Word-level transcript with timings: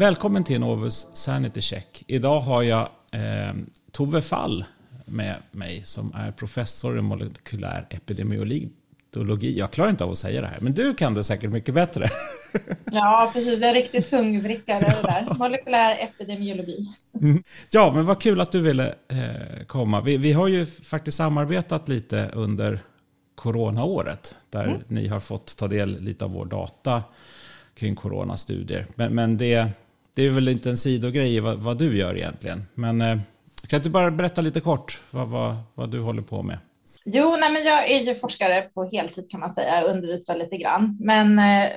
Välkommen 0.00 0.44
till 0.44 0.60
Novus 0.60 1.06
Sanity 1.12 1.60
Check. 1.60 2.04
Idag 2.06 2.40
har 2.40 2.62
jag 2.62 2.88
eh, 3.12 3.54
Tove 3.92 4.22
Fall 4.22 4.64
med 5.04 5.36
mig 5.50 5.82
som 5.84 6.12
är 6.14 6.32
professor 6.32 6.98
i 6.98 7.02
molekylär 7.02 7.86
epidemiologi. 7.90 8.68
Jag 9.58 9.70
klarar 9.70 9.90
inte 9.90 10.04
av 10.04 10.10
att 10.10 10.18
säga 10.18 10.40
det 10.40 10.46
här, 10.46 10.58
men 10.60 10.72
du 10.72 10.94
kan 10.94 11.14
det 11.14 11.24
säkert 11.24 11.50
mycket 11.50 11.74
bättre. 11.74 12.06
Ja, 12.92 13.30
precis. 13.32 13.60
Jag 13.60 13.70
är 13.70 13.74
riktigt 13.74 14.10
tungvrickare 14.10 14.80
det 14.80 15.02
där. 15.02 15.34
Molekylär 15.38 15.96
epidemiologi. 16.00 16.88
Mm. 17.22 17.42
Ja, 17.70 17.92
men 17.94 18.06
vad 18.06 18.20
kul 18.20 18.40
att 18.40 18.52
du 18.52 18.60
ville 18.60 18.94
eh, 19.08 19.66
komma. 19.66 20.00
Vi, 20.00 20.16
vi, 20.16 20.32
har 20.32 20.48
ju 20.48 20.66
faktiskt 20.66 21.16
samarbetat 21.16 21.88
lite 21.88 22.30
under 22.34 22.80
coronaåret 23.34 24.34
där 24.50 24.64
mm. 24.64 24.80
ni 24.88 25.08
har 25.08 25.20
fått 25.20 25.56
ta 25.56 25.68
del 25.68 26.00
lite 26.00 26.24
av 26.24 26.30
vår 26.30 26.46
data 26.46 27.02
kring 27.74 27.96
coronastudier. 27.96 28.86
Men, 28.94 29.14
men 29.14 29.36
det, 29.36 29.70
det 30.14 30.22
är 30.22 30.30
väl 30.30 30.48
inte 30.48 30.70
en 30.70 30.76
sidogrej 30.76 31.40
vad, 31.40 31.58
vad 31.58 31.78
du 31.78 31.98
gör 31.98 32.16
egentligen. 32.16 32.64
Men 32.74 33.00
eh, 33.00 33.18
kan 33.68 33.80
du 33.80 33.90
bara 33.90 34.10
berätta 34.10 34.40
lite 34.40 34.60
kort 34.60 35.02
vad, 35.10 35.28
vad, 35.28 35.56
vad 35.74 35.90
du 35.90 36.00
håller 36.00 36.22
på 36.22 36.42
med? 36.42 36.58
Jo, 37.04 37.36
nej, 37.36 37.52
men 37.52 37.64
jag 37.64 37.90
är 37.90 38.00
ju 38.00 38.14
forskare 38.14 38.62
på 38.62 38.84
heltid 38.84 39.30
kan 39.30 39.40
man 39.40 39.50
säga, 39.50 39.80
jag 39.80 39.90
undervisar 39.90 40.36
lite 40.36 40.56
grann. 40.56 40.96
Men 41.00 41.38
eh, 41.38 41.70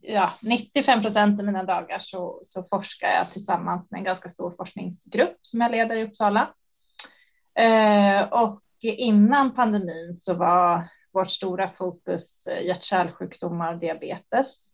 ja, 0.00 0.32
95 0.40 1.02
procent 1.02 1.40
av 1.40 1.46
mina 1.46 1.64
dagar 1.64 1.98
så, 1.98 2.40
så 2.42 2.62
forskar 2.62 3.08
jag 3.08 3.32
tillsammans 3.32 3.90
med 3.90 3.98
en 3.98 4.04
ganska 4.04 4.28
stor 4.28 4.54
forskningsgrupp 4.56 5.38
som 5.42 5.60
jag 5.60 5.70
leder 5.70 5.96
i 5.96 6.04
Uppsala. 6.04 6.54
Eh, 7.58 8.22
och 8.22 8.62
innan 8.82 9.54
pandemin 9.54 10.14
så 10.14 10.34
var 10.34 10.88
vårt 11.12 11.30
stora 11.30 11.68
fokus 11.68 12.46
eh, 12.46 12.66
hjärt-kärlsjukdomar 12.66 13.72
och 13.72 13.80
diabetes. 13.80 14.72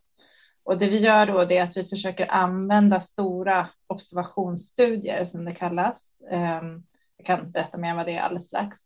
Och 0.64 0.78
det 0.78 0.88
vi 0.88 0.98
gör 0.98 1.26
då 1.26 1.40
är 1.40 1.62
att 1.62 1.76
vi 1.76 1.84
försöker 1.84 2.30
använda 2.30 3.00
stora 3.00 3.68
observationsstudier 3.86 5.24
som 5.24 5.44
det 5.44 5.52
kallas. 5.52 6.22
Ehm, 6.30 6.82
jag 7.16 7.26
kan 7.26 7.50
berätta 7.50 7.78
mer 7.78 7.94
vad 7.94 8.06
det 8.06 8.16
är 8.16 8.20
alldeles 8.20 8.46
strax 8.46 8.78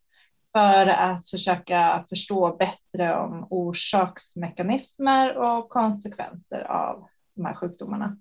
för 0.52 0.86
att 0.86 1.28
försöka 1.28 2.04
förstå 2.08 2.56
bättre 2.56 3.16
om 3.16 3.46
orsaksmekanismer 3.50 5.36
och 5.36 5.68
konsekvenser 5.68 6.60
av 6.60 7.06
de 7.34 7.44
här 7.44 7.54
sjukdomarna. 7.54 8.16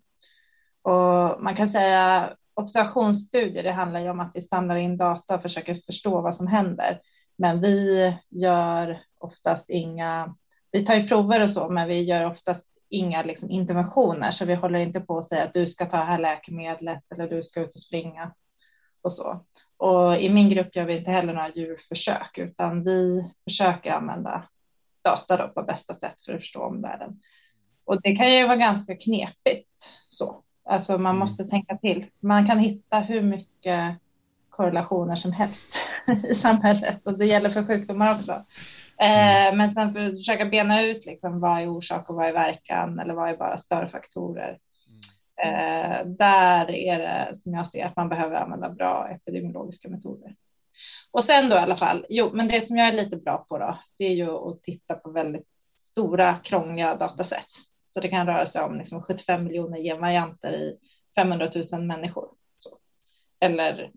Och 0.81 1.43
man 1.43 1.55
kan 1.55 1.67
säga 1.67 2.33
observationsstudier, 2.53 3.63
det 3.63 3.71
handlar 3.71 3.99
ju 3.99 4.09
om 4.09 4.19
att 4.19 4.35
vi 4.35 4.41
samlar 4.41 4.75
in 4.75 4.97
data 4.97 5.35
och 5.35 5.41
försöker 5.41 5.75
förstå 5.75 6.21
vad 6.21 6.35
som 6.35 6.47
händer. 6.47 7.01
Men 7.37 7.61
vi 7.61 8.13
gör 8.29 9.01
oftast 9.19 9.69
inga, 9.69 10.35
vi 10.71 10.85
tar 10.85 10.95
ju 10.95 11.07
prover 11.07 11.43
och 11.43 11.49
så, 11.49 11.69
men 11.69 11.87
vi 11.87 12.01
gör 12.01 12.25
oftast 12.25 12.74
inga 12.95 13.23
liksom 13.23 13.49
interventioner, 13.49 14.31
så 14.31 14.45
vi 14.45 14.55
håller 14.55 14.79
inte 14.79 15.01
på 15.01 15.17
att 15.17 15.25
säga 15.25 15.43
att 15.43 15.53
du 15.53 15.67
ska 15.67 15.85
ta 15.85 15.97
det 15.97 16.03
här 16.03 16.19
läkemedlet 16.19 17.03
eller 17.11 17.29
du 17.29 17.43
ska 17.43 17.61
ut 17.61 17.75
och 17.75 17.81
springa 17.81 18.31
och 19.01 19.13
så. 19.13 19.43
Och 19.77 20.15
i 20.17 20.29
min 20.29 20.49
grupp 20.49 20.75
gör 20.75 20.85
vi 20.85 20.97
inte 20.97 21.11
heller 21.11 21.33
några 21.33 21.49
djurförsök, 21.49 22.37
utan 22.37 22.83
vi 22.83 23.25
försöker 23.43 23.91
använda 23.91 24.43
data 25.03 25.47
på 25.47 25.63
bästa 25.63 25.93
sätt 25.93 26.21
för 26.21 26.33
att 26.33 26.39
förstå 26.39 26.63
omvärlden. 26.63 27.19
Och 27.85 28.01
det 28.01 28.15
kan 28.15 28.33
ju 28.33 28.43
vara 28.43 28.55
ganska 28.55 28.95
knepigt 28.95 29.93
så. 30.07 30.43
Alltså 30.69 30.91
man 30.91 30.99
mm. 30.99 31.19
måste 31.19 31.43
tänka 31.43 31.77
till. 31.77 32.05
Man 32.19 32.47
kan 32.47 32.59
hitta 32.59 32.99
hur 32.99 33.21
mycket 33.21 33.95
korrelationer 34.49 35.15
som 35.15 35.31
helst 35.31 35.77
i 36.29 36.33
samhället 36.33 37.07
och 37.07 37.17
det 37.17 37.25
gäller 37.25 37.49
för 37.49 37.65
sjukdomar 37.65 38.15
också. 38.15 38.45
Mm. 38.97 39.53
Eh, 39.53 39.57
men 39.57 39.71
sen 39.71 39.93
för 39.93 40.05
att 40.05 40.17
försöka 40.17 40.45
bena 40.45 40.81
ut 40.81 41.05
liksom, 41.05 41.39
vad 41.39 41.61
är 41.61 41.67
orsak 41.67 42.09
och 42.09 42.15
vad 42.15 42.27
är 42.27 42.33
verkan 42.33 42.99
eller 42.99 43.13
vad 43.13 43.29
är 43.29 43.37
bara 43.37 43.57
störfaktorer. 43.57 44.59
Eh, 45.43 46.05
där 46.05 46.71
är 46.71 46.99
det 46.99 47.35
som 47.41 47.53
jag 47.53 47.67
ser 47.67 47.85
att 47.85 47.95
man 47.95 48.09
behöver 48.09 48.35
använda 48.35 48.69
bra 48.69 49.09
epidemiologiska 49.09 49.89
metoder. 49.89 50.35
Och 51.11 51.23
sen 51.23 51.49
då 51.49 51.55
i 51.55 51.59
alla 51.59 51.77
fall, 51.77 52.05
jo, 52.09 52.29
men 52.33 52.47
det 52.47 52.67
som 52.67 52.77
jag 52.77 52.87
är 52.87 52.93
lite 52.93 53.17
bra 53.17 53.45
på 53.49 53.57
då, 53.57 53.77
det 53.97 54.05
är 54.05 54.13
ju 54.13 54.29
att 54.29 54.63
titta 54.63 54.95
på 54.95 55.11
väldigt 55.11 55.47
stora 55.75 56.35
krångliga 56.35 56.95
datasätt. 56.95 57.47
Så 57.87 57.99
det 58.01 58.07
kan 58.07 58.27
röra 58.27 58.45
sig 58.45 58.61
om 58.61 58.77
liksom 58.77 59.01
75 59.01 59.43
miljoner 59.43 59.77
genvarianter 59.77 60.53
i 60.53 60.77
500 61.15 61.49
000 61.73 61.83
människor. 61.83 62.29
Så. 62.57 62.77
Eller 63.39 63.91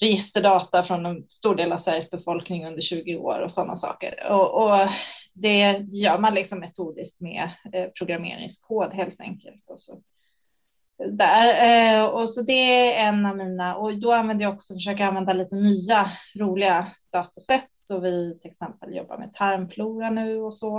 registerdata 0.00 0.82
från 0.82 1.06
en 1.06 1.24
stor 1.28 1.54
del 1.54 1.72
av 1.72 1.76
Sveriges 1.76 2.10
befolkning 2.10 2.66
under 2.66 2.82
20 2.82 3.16
år 3.16 3.40
och 3.40 3.52
sådana 3.52 3.76
saker. 3.76 4.26
Och, 4.30 4.64
och 4.64 4.88
det 5.32 5.86
gör 5.92 6.18
man 6.18 6.34
liksom 6.34 6.60
metodiskt 6.60 7.20
med 7.20 7.50
eh, 7.72 7.88
programmeringskod 7.98 8.94
helt 8.94 9.20
enkelt. 9.20 9.70
Och 9.70 9.80
så 9.80 10.02
där. 10.98 11.48
Eh, 11.98 12.04
och 12.04 12.30
så 12.30 12.42
det 12.42 12.92
är 12.94 13.08
en 13.08 13.26
av 13.26 13.36
mina 13.36 13.76
och 13.76 13.98
då 13.98 14.12
använder 14.12 14.44
jag 14.44 14.54
också 14.54 14.74
försöker 14.74 15.04
använda 15.04 15.32
lite 15.32 15.56
nya 15.56 16.10
roliga 16.34 16.92
datasätt. 17.12 17.68
Så 17.72 18.00
vi 18.00 18.38
till 18.42 18.50
exempel 18.50 18.96
jobbar 18.96 19.18
med 19.18 19.34
tarmflora 19.34 20.10
nu 20.10 20.36
och 20.36 20.54
så. 20.54 20.78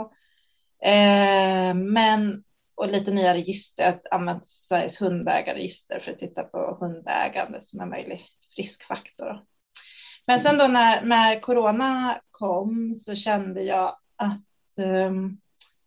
Eh, 0.83 1.73
men 1.73 2.43
och 2.75 2.89
lite 2.89 3.11
nya 3.11 3.33
register. 3.33 3.83
Jag 3.83 4.19
använt 4.19 4.47
Sveriges 4.47 5.01
hundägarregister 5.01 5.99
för 5.99 6.11
att 6.11 6.19
titta 6.19 6.43
på 6.43 6.77
hundägande 6.79 7.61
som 7.61 7.81
en 7.81 7.89
möjlig 7.89 8.25
riskfaktor. 8.59 9.43
Men 10.27 10.39
sen 10.39 10.57
då 10.57 10.67
när, 10.67 11.05
när 11.05 11.39
corona 11.39 12.21
kom 12.31 12.95
så 12.95 13.15
kände 13.15 13.61
jag 13.61 13.95
att 14.15 14.77
ehm, 14.77 15.37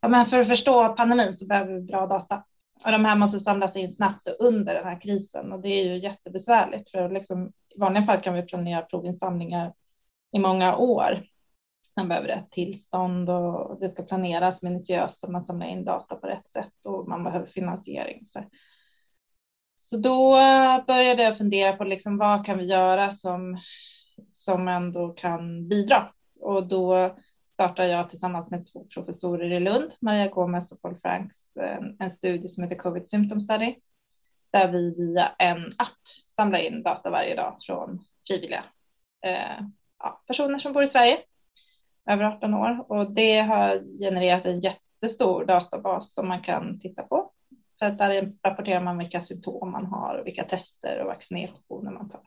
ja, 0.00 0.08
men 0.08 0.26
för 0.26 0.40
att 0.40 0.48
förstå 0.48 0.88
pandemin 0.88 1.34
så 1.34 1.46
behöver 1.46 1.74
vi 1.74 1.80
bra 1.80 2.06
data. 2.06 2.44
Och 2.84 2.92
de 2.92 3.04
här 3.04 3.16
måste 3.16 3.40
samlas 3.40 3.76
in 3.76 3.90
snabbt 3.90 4.28
och 4.28 4.46
under 4.46 4.74
den 4.74 4.84
här 4.84 5.00
krisen 5.00 5.52
och 5.52 5.60
det 5.60 5.68
är 5.68 5.84
ju 5.84 5.98
jättebesvärligt 5.98 6.90
för 6.90 7.10
liksom, 7.10 7.52
i 7.74 7.78
vanliga 7.78 8.04
fall 8.04 8.20
kan 8.20 8.34
vi 8.34 8.42
planera 8.42 8.82
provinsamlingar 8.82 9.72
i 10.32 10.38
många 10.38 10.76
år. 10.76 11.24
Man 11.96 12.08
behöver 12.08 12.28
rätt 12.28 12.50
tillstånd 12.50 13.30
och 13.30 13.80
det 13.80 13.88
ska 13.88 14.02
planeras 14.02 14.62
minutiöst 14.62 15.20
så 15.20 15.30
man 15.30 15.44
samlar 15.44 15.66
in 15.66 15.84
data 15.84 16.16
på 16.16 16.26
rätt 16.26 16.48
sätt 16.48 16.86
och 16.86 17.08
man 17.08 17.24
behöver 17.24 17.46
finansiering. 17.46 18.24
Så, 18.24 18.44
så 19.82 19.96
då 19.96 20.30
började 20.86 21.22
jag 21.22 21.38
fundera 21.38 21.76
på 21.76 21.84
liksom, 21.84 22.18
vad 22.18 22.46
kan 22.46 22.58
vi 22.58 22.64
göra 22.64 23.10
som, 23.10 23.58
som 24.28 24.68
ändå 24.68 25.08
kan 25.08 25.68
bidra? 25.68 26.08
Och 26.40 26.66
då 26.66 27.16
startade 27.46 27.88
jag 27.88 28.10
tillsammans 28.10 28.50
med 28.50 28.66
två 28.72 28.84
professorer 28.94 29.52
i 29.52 29.60
Lund, 29.60 29.92
Maria 30.00 30.28
Gomez 30.28 30.72
och 30.72 30.82
Paul 30.82 30.96
Franks, 30.96 31.56
en, 31.56 31.96
en 31.98 32.10
studie 32.10 32.48
som 32.48 32.64
heter 32.64 32.76
Covid 32.76 33.06
Symptom 33.06 33.40
Study, 33.40 33.74
där 34.50 34.72
vi 34.72 34.94
via 34.94 35.32
en 35.38 35.66
app 35.66 35.88
samlar 36.36 36.58
in 36.58 36.82
data 36.82 37.10
varje 37.10 37.34
dag 37.34 37.56
från 37.66 38.04
frivilliga 38.26 38.64
eh, 39.26 39.64
ja, 39.98 40.22
personer 40.26 40.58
som 40.58 40.72
bor 40.72 40.82
i 40.82 40.86
Sverige 40.86 41.18
över 42.10 42.24
18 42.24 42.54
år 42.54 42.92
och 42.92 43.12
det 43.12 43.40
har 43.40 43.98
genererat 43.98 44.46
en 44.46 44.60
jättestor 44.60 45.44
databas 45.44 46.14
som 46.14 46.28
man 46.28 46.42
kan 46.42 46.80
titta 46.80 47.02
på. 47.02 47.31
För 47.82 47.86
att 47.86 47.98
där 47.98 48.32
rapporterar 48.42 48.80
man 48.80 48.98
vilka 48.98 49.20
symptom 49.20 49.72
man 49.72 49.86
har 49.86 50.18
och 50.18 50.26
vilka 50.26 50.44
tester 50.44 51.00
och 51.00 51.06
vaccinationer 51.06 51.90
man 51.90 52.10
tar. 52.10 52.20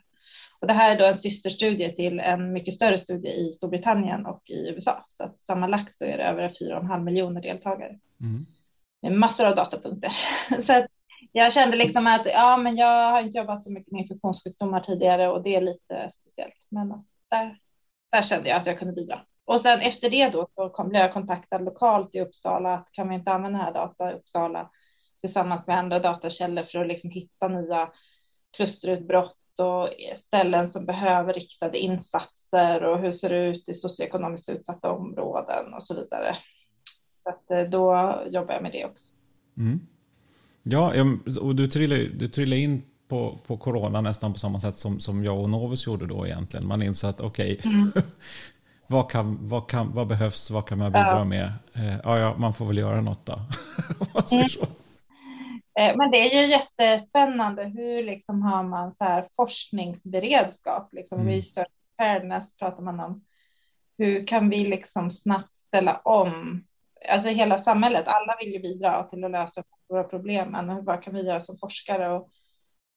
Och 0.59 0.67
det 0.67 0.73
här 0.73 0.95
är 0.95 0.99
då 0.99 1.05
en 1.05 1.15
systerstudie 1.15 1.91
till 1.91 2.19
en 2.19 2.53
mycket 2.53 2.73
större 2.73 2.97
studie 2.97 3.29
i 3.29 3.51
Storbritannien 3.51 4.25
och 4.25 4.49
i 4.49 4.69
USA. 4.69 5.05
Så 5.07 5.23
att 5.23 5.41
sammanlagt 5.41 5.95
så 5.95 6.05
är 6.05 6.17
det 6.17 6.23
över 6.23 6.49
4,5 6.49 7.03
miljoner 7.03 7.41
deltagare. 7.41 7.99
Mm. 8.21 8.45
Med 9.01 9.11
massor 9.11 9.47
av 9.47 9.55
datapunkter. 9.55 10.11
så 10.61 10.87
jag 11.31 11.53
kände 11.53 11.77
liksom 11.77 12.07
att 12.07 12.25
ja, 12.25 12.57
men 12.57 12.75
jag 12.75 13.11
har 13.11 13.21
inte 13.21 13.37
jobbat 13.37 13.63
så 13.63 13.71
mycket 13.71 13.91
med 13.91 14.01
infektionssjukdomar 14.01 14.79
tidigare 14.79 15.27
och 15.27 15.43
det 15.43 15.55
är 15.55 15.61
lite 15.61 16.09
speciellt. 16.09 16.67
Men 16.69 16.89
där, 17.29 17.57
där 18.11 18.21
kände 18.21 18.49
jag 18.49 18.57
att 18.57 18.67
jag 18.67 18.79
kunde 18.79 18.93
bidra. 18.93 19.19
Och 19.45 19.61
sen 19.61 19.81
efter 19.81 20.09
det 20.09 20.29
då 20.29 20.47
så 20.55 20.69
kom, 20.69 20.89
blev 20.89 21.01
jag 21.01 21.13
kontaktad 21.13 21.63
lokalt 21.63 22.15
i 22.15 22.21
Uppsala 22.21 22.73
att 22.73 22.91
kan 22.91 23.09
vi 23.09 23.15
inte 23.15 23.31
använda 23.31 23.57
den 23.57 23.65
här 23.65 23.73
data 23.73 24.11
i 24.11 24.15
Uppsala 24.15 24.69
tillsammans 25.25 25.67
med 25.67 25.77
andra 25.77 25.99
datakällor 25.99 26.63
för 26.63 26.79
att 26.79 26.87
liksom 26.87 27.09
hitta 27.09 27.47
nya 27.47 27.89
klusterutbrott 28.57 29.59
och 29.59 29.89
ställen 30.17 30.69
som 30.69 30.85
behöver 30.85 31.33
riktade 31.33 31.77
insatser 31.77 32.83
och 32.83 32.99
hur 32.99 33.11
ser 33.11 33.29
det 33.29 33.45
ut 33.45 33.69
i 33.69 33.73
socioekonomiskt 33.73 34.49
utsatta 34.49 34.91
områden 34.91 35.73
och 35.73 35.83
så 35.83 35.95
vidare. 35.95 36.35
Så 37.23 37.29
att 37.29 37.51
eh, 37.51 37.69
då 37.69 38.15
jobbar 38.29 38.53
jag 38.53 38.63
med 38.63 38.71
det 38.71 38.85
också. 38.85 39.13
Mm. 39.57 39.79
Ja, 40.63 40.93
och 41.41 41.55
du 41.55 41.67
trillade, 41.67 42.07
du 42.07 42.27
trillade 42.27 42.61
in 42.61 42.83
på, 43.07 43.39
på 43.47 43.57
corona 43.57 44.01
nästan 44.01 44.33
på 44.33 44.39
samma 44.39 44.59
sätt 44.59 44.77
som, 44.77 44.99
som 44.99 45.23
jag 45.23 45.39
och 45.39 45.49
Novus 45.49 45.87
gjorde 45.87 46.07
då 46.07 46.25
egentligen. 46.25 46.67
Man 46.67 46.81
inser 46.81 47.07
att 47.07 47.21
okej, 47.21 47.57
okay, 47.59 47.71
mm. 47.71 47.91
vad, 48.87 49.11
kan, 49.11 49.37
vad, 49.47 49.69
kan, 49.69 49.93
vad 49.93 50.07
behövs, 50.07 50.51
vad 50.51 50.67
kan 50.67 50.77
man 50.77 50.91
bidra 50.91 51.17
ja. 51.17 51.23
med? 51.23 51.53
Eh, 51.73 51.97
ja, 52.03 52.19
ja, 52.19 52.35
man 52.37 52.53
får 52.53 52.65
väl 52.65 52.77
göra 52.77 53.01
något 53.01 53.25
då. 53.25 53.33
man 54.13 54.27
säger 54.27 54.41
mm. 54.41 54.49
så. 54.49 54.61
Eh, 54.61 54.67
men 55.75 56.11
det 56.11 56.17
är 56.17 56.41
ju 56.41 56.47
jättespännande. 56.47 57.63
Hur 57.63 58.03
liksom 58.03 58.41
har 58.41 58.63
man 58.63 58.95
så 58.95 59.03
här 59.03 59.29
forskningsberedskap? 59.35 60.93
Liksom 60.93 61.19
mm. 61.19 61.31
Research 61.33 61.71
fairness 61.97 62.57
pratar 62.57 62.83
man 62.83 62.99
om. 62.99 63.25
Hur 63.97 64.27
kan 64.27 64.49
vi 64.49 64.67
liksom 64.67 65.11
snabbt 65.11 65.57
ställa 65.57 65.97
om? 65.97 66.63
Alltså 67.09 67.29
hela 67.29 67.57
samhället. 67.57 68.07
Alla 68.07 68.35
vill 68.39 68.53
ju 68.53 68.59
bidra 68.59 69.03
till 69.03 69.23
att 69.23 69.31
lösa 69.31 69.63
stora 69.85 70.03
problemen 70.03 70.85
vad 70.85 71.03
kan 71.03 71.13
vi 71.13 71.21
göra 71.21 71.41
som 71.41 71.57
forskare? 71.57 72.09
Och 72.09 72.29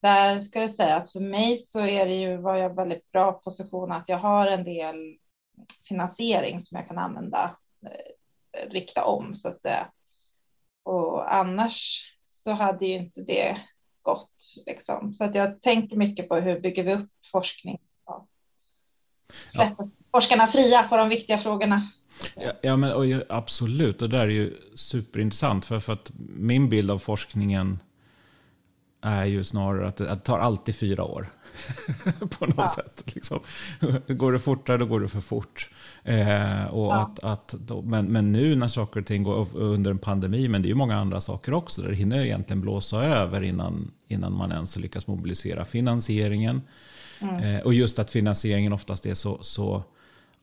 där 0.02 0.40
ska 0.40 0.60
jag 0.60 0.70
säga 0.70 0.96
att 0.96 1.12
för 1.12 1.20
mig 1.20 1.56
så 1.56 1.86
är 1.86 2.06
det 2.06 2.14
ju, 2.14 2.36
var 2.36 2.56
jag 2.56 2.76
väldigt 2.76 3.12
bra 3.12 3.32
position 3.32 3.92
att 3.92 4.08
jag 4.08 4.18
har 4.18 4.46
en 4.46 4.64
del 4.64 5.16
finansiering 5.88 6.60
som 6.60 6.78
jag 6.78 6.88
kan 6.88 6.98
använda, 6.98 7.56
eh, 7.82 8.70
rikta 8.70 9.04
om 9.04 9.34
så 9.34 9.48
att 9.48 9.60
säga. 9.60 9.90
Och 10.82 11.34
annars 11.34 12.04
så 12.38 12.52
hade 12.52 12.86
ju 12.86 12.96
inte 12.96 13.22
det 13.22 13.60
gått 14.02 14.54
liksom. 14.66 15.14
Så 15.14 15.24
att 15.24 15.34
jag 15.34 15.62
tänker 15.62 15.96
mycket 15.96 16.28
på 16.28 16.36
hur 16.36 16.60
bygger 16.60 16.84
vi 16.84 16.94
upp 16.94 17.10
forskning? 17.32 17.78
Ja. 18.06 18.26
Släpper 19.48 19.84
ja. 19.84 19.90
forskarna 20.10 20.46
fria 20.46 20.82
på 20.82 20.96
de 20.96 21.08
viktiga 21.08 21.38
frågorna. 21.38 21.88
Ja, 22.36 22.52
ja 22.62 22.76
men 22.76 22.92
och, 22.92 23.04
absolut, 23.28 24.02
och 24.02 24.08
det 24.08 24.16
där 24.16 24.26
är 24.26 24.30
ju 24.30 24.54
superintressant 24.74 25.64
för, 25.64 25.80
för 25.80 25.92
att 25.92 26.12
min 26.28 26.68
bild 26.68 26.90
av 26.90 26.98
forskningen 26.98 27.78
är 29.02 29.24
ju 29.24 29.44
snarare 29.44 29.88
att 29.88 29.96
det, 29.96 30.10
att 30.10 30.24
det 30.24 30.24
tar 30.24 30.38
alltid 30.38 30.76
fyra 30.76 31.04
år. 31.04 31.32
på 32.38 32.46
något 32.46 32.54
ja. 32.56 32.66
sätt. 32.66 33.14
Liksom. 33.14 33.40
Går 34.08 34.32
det 34.32 34.38
fortare, 34.38 34.76
då 34.76 34.86
går 34.86 35.00
det 35.00 35.08
för 35.08 35.20
fort. 35.20 35.70
Eh, 36.08 36.64
och 36.64 36.86
ja. 36.86 36.94
att, 36.94 37.24
att 37.24 37.48
då, 37.48 37.82
men, 37.82 38.06
men 38.06 38.32
nu 38.32 38.56
när 38.56 38.68
saker 38.68 39.00
och 39.00 39.06
ting 39.06 39.22
går 39.22 39.46
under 39.54 39.90
en 39.90 39.98
pandemi, 39.98 40.48
men 40.48 40.62
det 40.62 40.66
är 40.66 40.70
ju 40.70 40.74
många 40.74 40.96
andra 40.96 41.20
saker 41.20 41.54
också, 41.54 41.82
där 41.82 41.88
det 41.88 41.94
hinner 41.94 42.24
egentligen 42.24 42.60
blåsa 42.60 43.04
över 43.04 43.42
innan, 43.42 43.90
innan 44.08 44.36
man 44.36 44.52
ens 44.52 44.76
lyckas 44.76 45.06
mobilisera 45.06 45.64
finansieringen. 45.64 46.62
Mm. 47.20 47.56
Eh, 47.56 47.60
och 47.60 47.74
just 47.74 47.98
att 47.98 48.10
finansieringen 48.10 48.72
oftast 48.72 49.06
är 49.06 49.14
så, 49.14 49.38
så 49.40 49.82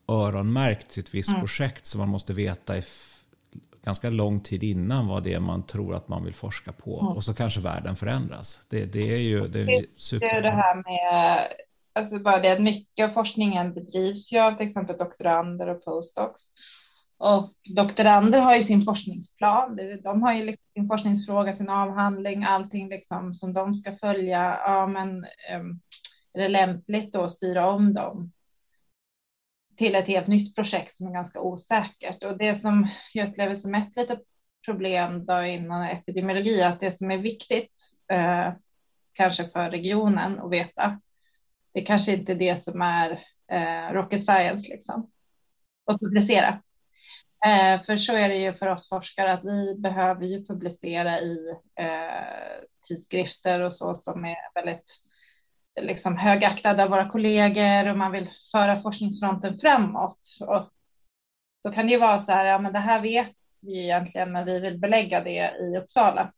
öronmärkt 0.08 0.90
till 0.90 1.04
ett 1.04 1.14
visst 1.14 1.30
mm. 1.30 1.42
projekt 1.42 1.86
som 1.86 2.00
man 2.00 2.10
måste 2.10 2.34
veta 2.34 2.74
ganska 3.86 4.10
lång 4.10 4.40
tid 4.40 4.64
innan 4.64 5.08
vad 5.08 5.24
det 5.24 5.34
är 5.34 5.40
man 5.40 5.64
tror 5.64 5.96
att 5.96 6.08
man 6.08 6.24
vill 6.24 6.34
forska 6.34 6.72
på. 6.72 7.00
Mm. 7.02 7.14
Och 7.14 7.24
så 7.24 7.34
kanske 7.34 7.60
världen 7.60 7.96
förändras. 7.96 8.66
Det, 8.70 8.86
det 8.86 9.14
är 9.14 9.18
ju 9.18 9.48
det 9.48 9.62
är 9.62 9.86
super. 9.98 10.26
Det 10.26 10.32
är 10.32 10.42
det 10.42 10.52
här 10.52 10.76
med, 10.76 11.48
alltså 11.96 12.20
bara 12.20 12.40
det 12.40 12.52
att 12.52 12.62
mycket 12.62 13.06
av 13.06 13.10
forskningen 13.10 13.74
bedrivs 13.74 14.34
ju 14.34 14.40
av 14.40 14.52
till 14.52 14.68
exempel 14.68 14.98
doktorander 14.98 15.68
och 15.68 15.86
postdocs. 15.86 16.42
Och 17.18 17.54
doktorander 17.76 18.40
har 18.40 18.56
ju 18.56 18.62
sin 18.62 18.82
forskningsplan. 18.82 19.80
De 20.04 20.24
har 20.24 20.34
ju 20.34 20.46
liksom 20.46 20.66
sin 20.74 20.88
forskningsfråga, 20.88 21.54
sin 21.54 21.70
avhandling, 21.70 22.44
allting 22.44 22.90
liksom 22.90 23.34
som 23.34 23.54
de 23.54 23.74
ska 23.74 23.96
följa. 23.96 24.60
Ja, 24.66 24.88
men 24.88 25.26
ehm, 25.50 25.80
är 26.34 26.42
det 26.42 26.48
lämpligt 26.48 27.14
då 27.14 27.24
att 27.24 27.32
styra 27.32 27.68
om 27.68 27.94
dem 27.94 28.32
till 29.78 29.96
ett 29.96 30.08
helt 30.08 30.28
nytt 30.28 30.56
projekt 30.56 30.96
som 30.96 31.08
är 31.08 31.12
ganska 31.12 31.42
osäkert. 31.42 32.24
Och 32.24 32.38
det 32.38 32.56
som 32.56 32.88
jag 33.14 33.30
upplever 33.30 33.56
som 33.56 33.76
ett 33.76 33.96
litet 33.96 34.20
problem 34.66 35.26
då 35.26 35.44
inom 35.44 35.82
epidemiologi 35.82 36.62
är 36.62 36.70
att 36.70 36.80
det 36.80 36.92
som 36.92 37.12
är 37.12 37.18
viktigt, 37.18 37.82
eh, 38.12 38.54
kanske 39.14 39.50
för 39.50 39.70
regionen 39.70 40.40
att 40.40 40.52
veta, 40.52 41.00
det 41.76 41.82
kanske 41.82 42.14
inte 42.14 42.32
är 42.32 42.36
det 42.36 42.64
som 42.64 42.82
är 42.82 43.24
eh, 43.52 43.94
rocket 43.94 44.26
science 44.26 44.68
liksom, 44.70 45.12
att 45.86 46.00
publicera. 46.00 46.62
Eh, 47.46 47.84
för 47.84 47.98
så 47.98 48.16
är 48.16 48.30
det 48.30 48.38
ju 48.38 48.54
för 48.54 48.68
oss 48.68 48.90
forskare 48.90 49.34
att 49.34 49.46
vi 49.46 49.76
behöver 49.78 50.26
ju 50.26 50.46
publicera 50.46 51.20
i 51.20 51.56
eh, 51.80 52.64
tidskrifter 52.88 53.62
och 53.62 53.74
så 53.74 53.94
som 53.94 54.26
är 54.26 54.38
väldigt 54.56 55.02
liksom 55.82 56.18
högaktade 56.18 56.84
av 56.84 56.90
våra 56.90 57.10
kollegor 57.10 57.90
och 57.90 57.98
man 57.98 58.12
vill 58.12 58.30
föra 58.52 58.82
forskningsfronten 58.82 59.58
framåt. 59.58 60.38
Och 60.40 60.70
då 61.64 61.72
kan 61.72 61.88
det 61.88 61.94
ju 61.94 62.00
vara 62.00 62.20
så 62.20 62.32
här, 62.32 62.46
ja 62.46 62.60
men 62.60 62.74
det 62.74 62.80
här 62.80 63.02
vet 63.02 63.32
vi 63.62 63.84
egentligen, 63.84 64.32
men 64.32 64.46
vi 64.46 64.60
vill 64.60 64.80
belägga 64.80 65.24
det 65.24 65.52
i 65.60 65.78
Uppsala. 65.78 66.34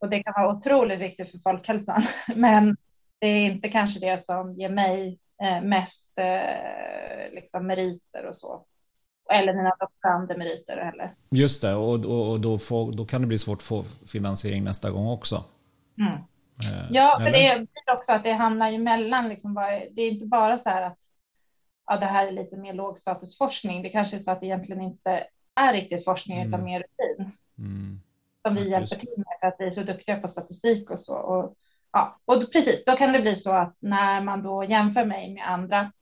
Och 0.00 0.10
det 0.10 0.22
kan 0.22 0.32
vara 0.36 0.56
otroligt 0.56 1.00
viktigt 1.00 1.30
för 1.30 1.38
folkhälsan, 1.38 2.02
men 2.36 2.76
det 3.18 3.26
är 3.26 3.44
inte 3.44 3.68
kanske 3.68 4.00
det 4.00 4.24
som 4.24 4.54
ger 4.54 4.68
mig 4.68 5.18
eh, 5.42 5.62
mest 5.62 6.18
eh, 6.18 7.32
liksom 7.32 7.66
meriter 7.66 8.26
och 8.26 8.34
så. 8.34 8.64
Eller 9.32 9.54
mina 9.54 9.76
doktorandemeriter 9.80 10.76
heller. 10.76 11.14
Just 11.30 11.62
det, 11.62 11.74
och, 11.74 12.04
och, 12.04 12.30
och 12.30 12.40
då, 12.40 12.58
får, 12.58 12.92
då 12.92 13.04
kan 13.04 13.20
det 13.20 13.26
bli 13.26 13.38
svårt 13.38 13.58
att 13.58 13.62
få 13.62 13.84
finansiering 14.06 14.64
nästa 14.64 14.90
gång 14.90 15.08
också. 15.08 15.44
Mm. 15.98 16.12
Eh, 16.12 16.86
ja, 16.90 17.20
för 17.22 17.30
det 17.30 17.56
blir 17.56 17.96
också 17.96 18.12
att 18.12 18.24
det 18.24 18.32
hamnar 18.32 18.70
ju 18.70 18.78
mellan. 18.78 19.28
Liksom 19.28 19.54
bara, 19.54 19.70
det 19.70 20.02
är 20.02 20.10
inte 20.10 20.26
bara 20.26 20.58
så 20.58 20.70
här 20.70 20.82
att 20.82 20.98
ja, 21.86 21.96
det 21.96 22.06
här 22.06 22.26
är 22.26 22.32
lite 22.32 22.56
mer 22.56 22.72
lågstatusforskning. 22.72 23.82
Det 23.82 23.88
kanske 23.88 24.16
är 24.16 24.18
så 24.18 24.30
att 24.30 24.40
det 24.40 24.46
egentligen 24.46 24.82
inte 24.82 25.26
är 25.54 25.72
riktigt 25.72 26.04
forskning 26.04 26.38
mm. 26.38 26.48
utan 26.48 26.64
mer 26.64 26.78
rutin. 26.78 27.32
Mm. 27.58 28.00
Som 28.46 28.54
vi 28.54 28.70
hjälper 28.70 28.96
till 28.96 29.14
med 29.16 29.36
för 29.40 29.46
att 29.46 29.56
vi 29.58 29.66
är 29.66 29.70
så 29.70 29.82
duktiga 29.82 30.16
på 30.16 30.28
statistik 30.28 30.90
och 30.90 30.98
så. 30.98 31.16
Och, 31.16 31.54
ja, 31.92 32.20
och 32.24 32.52
precis, 32.52 32.84
då 32.84 32.96
kan 32.96 33.12
det 33.12 33.20
bli 33.20 33.34
så 33.34 33.52
att 33.52 33.76
när 33.78 34.20
man 34.20 34.42
då 34.42 34.64
jämför 34.64 35.04
mig 35.04 35.34
med 35.34 35.50
andra 35.50 35.92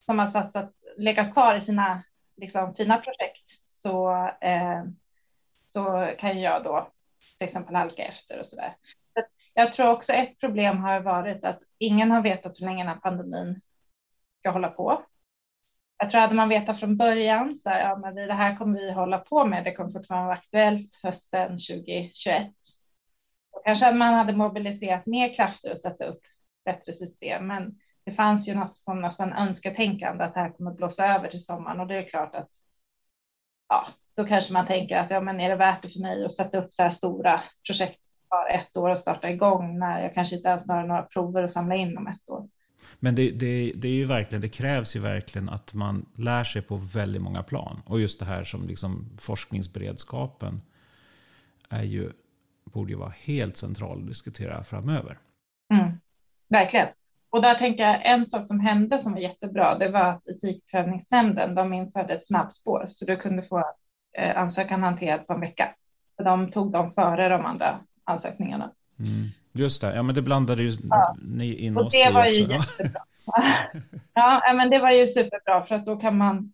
som 0.00 0.18
har 0.18 0.26
satsat, 0.26 0.72
legat 0.96 1.32
kvar 1.32 1.54
i 1.54 1.60
sina 1.60 2.02
liksom, 2.36 2.74
fina 2.74 2.96
projekt 2.96 3.62
så, 3.66 4.12
eh, 4.40 4.84
så 5.66 6.12
kan 6.18 6.40
jag 6.40 6.64
då 6.64 6.88
till 7.38 7.44
exempel 7.44 7.74
halka 7.74 8.02
efter 8.02 8.38
och 8.38 8.46
så 8.46 8.56
där. 8.56 8.76
Jag 9.54 9.72
tror 9.72 9.90
också 9.90 10.12
ett 10.12 10.40
problem 10.40 10.78
har 10.78 11.00
varit 11.00 11.44
att 11.44 11.62
ingen 11.78 12.10
har 12.10 12.22
vetat 12.22 12.60
hur 12.60 12.66
länge 12.66 12.84
den 12.84 12.92
här 12.92 13.00
pandemin 13.00 13.60
ska 14.38 14.50
hålla 14.50 14.68
på. 14.68 15.02
Jag 15.98 16.10
tror 16.10 16.20
hade 16.20 16.34
man 16.34 16.48
vetat 16.48 16.80
från 16.80 16.96
början 16.96 17.56
så 17.56 17.70
här, 17.70 17.80
ja, 17.80 17.96
men 17.96 18.14
det 18.14 18.34
här 18.34 18.56
kommer 18.56 18.78
vi 18.78 18.92
hålla 18.92 19.18
på 19.18 19.44
med. 19.44 19.64
Det 19.64 19.74
kommer 19.74 19.90
fortfarande 19.90 20.26
vara 20.26 20.36
aktuellt 20.36 21.00
hösten 21.02 21.50
2021. 21.50 22.52
Kanske 23.64 23.92
man 23.92 24.14
hade 24.14 24.36
mobiliserat 24.36 25.06
mer 25.06 25.34
krafter 25.34 25.70
och 25.70 25.78
sätta 25.78 26.04
upp 26.04 26.20
bättre 26.64 26.92
system, 26.92 27.46
men 27.46 27.78
det 28.04 28.12
fanns 28.12 28.48
ju 28.48 28.54
något 28.54 28.74
som 28.74 29.00
nästan 29.00 29.32
önsketänkande 29.32 30.24
att 30.24 30.34
det 30.34 30.40
här 30.40 30.50
kommer 30.50 30.72
blåsa 30.72 31.14
över 31.14 31.28
till 31.28 31.44
sommaren 31.44 31.80
och 31.80 31.86
det 31.86 31.96
är 31.96 32.08
klart 32.08 32.34
att 32.34 32.50
ja, 33.68 33.86
då 34.16 34.24
kanske 34.24 34.52
man 34.52 34.66
tänker 34.66 34.96
att 34.96 35.10
ja, 35.10 35.20
men 35.20 35.40
är 35.40 35.48
det 35.48 35.56
värt 35.56 35.82
det 35.82 35.88
för 35.88 36.00
mig 36.00 36.24
att 36.24 36.32
sätta 36.32 36.58
upp 36.58 36.76
det 36.76 36.82
här 36.82 36.90
stora 36.90 37.42
projektet 37.66 38.02
tar 38.32 38.54
ett 38.58 38.76
år 38.76 38.90
att 38.90 38.98
starta 38.98 39.30
igång 39.30 39.78
när 39.78 40.02
jag 40.02 40.14
kanske 40.14 40.36
inte 40.36 40.48
ens 40.48 40.68
har 40.68 40.86
några 40.86 41.02
prover 41.02 41.42
att 41.42 41.50
samla 41.50 41.74
in 41.74 41.98
om 41.98 42.06
ett 42.06 42.28
år. 42.28 42.48
Men 43.00 43.14
det, 43.14 43.30
det, 43.30 43.72
det, 43.76 43.88
är 43.88 43.92
ju 43.92 44.04
verkligen, 44.04 44.42
det 44.42 44.48
krävs 44.48 44.96
ju 44.96 45.00
verkligen 45.00 45.48
att 45.48 45.74
man 45.74 46.06
lär 46.16 46.44
sig 46.44 46.62
på 46.62 46.76
väldigt 46.76 47.22
många 47.22 47.42
plan. 47.42 47.82
Och 47.86 48.00
just 48.00 48.18
det 48.18 48.24
här 48.24 48.44
som 48.44 48.66
liksom 48.66 49.16
forskningsberedskapen 49.18 50.62
är 51.68 51.82
ju, 51.82 52.10
borde 52.64 52.92
ju 52.92 52.98
vara 52.98 53.12
helt 53.22 53.56
central 53.56 53.98
att 53.98 54.06
diskutera 54.06 54.64
framöver. 54.64 55.18
Mm, 55.74 55.92
verkligen. 56.48 56.88
Och 57.30 57.42
där 57.42 57.54
tänker 57.54 57.84
jag 57.84 58.06
en 58.06 58.26
sak 58.26 58.44
som 58.44 58.60
hände 58.60 58.98
som 58.98 59.12
var 59.12 59.20
jättebra, 59.20 59.78
det 59.78 59.88
var 59.88 60.00
att 60.00 60.26
Etikprövningsnämnden, 60.26 61.54
de 61.54 61.72
införde 61.72 62.18
snabbspår 62.18 62.84
så 62.88 63.04
du 63.04 63.16
kunde 63.16 63.42
få 63.42 63.58
eh, 64.18 64.38
ansökan 64.38 64.82
hanterad 64.82 65.26
på 65.26 65.32
en 65.32 65.40
vecka. 65.40 65.68
De 66.24 66.50
tog 66.50 66.72
dem 66.72 66.90
före 66.90 67.28
de 67.28 67.46
andra 67.46 67.80
ansökningarna. 68.04 68.70
Mm. 68.98 69.28
Just 69.52 69.80
det, 69.80 69.94
ja 69.94 70.02
men 70.02 70.14
det 70.14 70.22
blandade 70.22 70.62
ju 70.62 70.76
ja. 70.88 71.16
ni 71.22 71.54
in 71.54 71.76
och 71.76 71.86
oss 71.86 71.92
det 71.92 72.14
var 72.14 72.26
ju 72.26 72.40
jättebra. 72.40 73.02
ja, 74.14 74.52
men 74.54 74.70
det 74.70 74.78
var 74.78 74.90
ju 74.90 75.06
superbra 75.06 75.66
för 75.66 75.74
att 75.74 75.86
då 75.86 75.96
kan 75.96 76.16
man, 76.16 76.52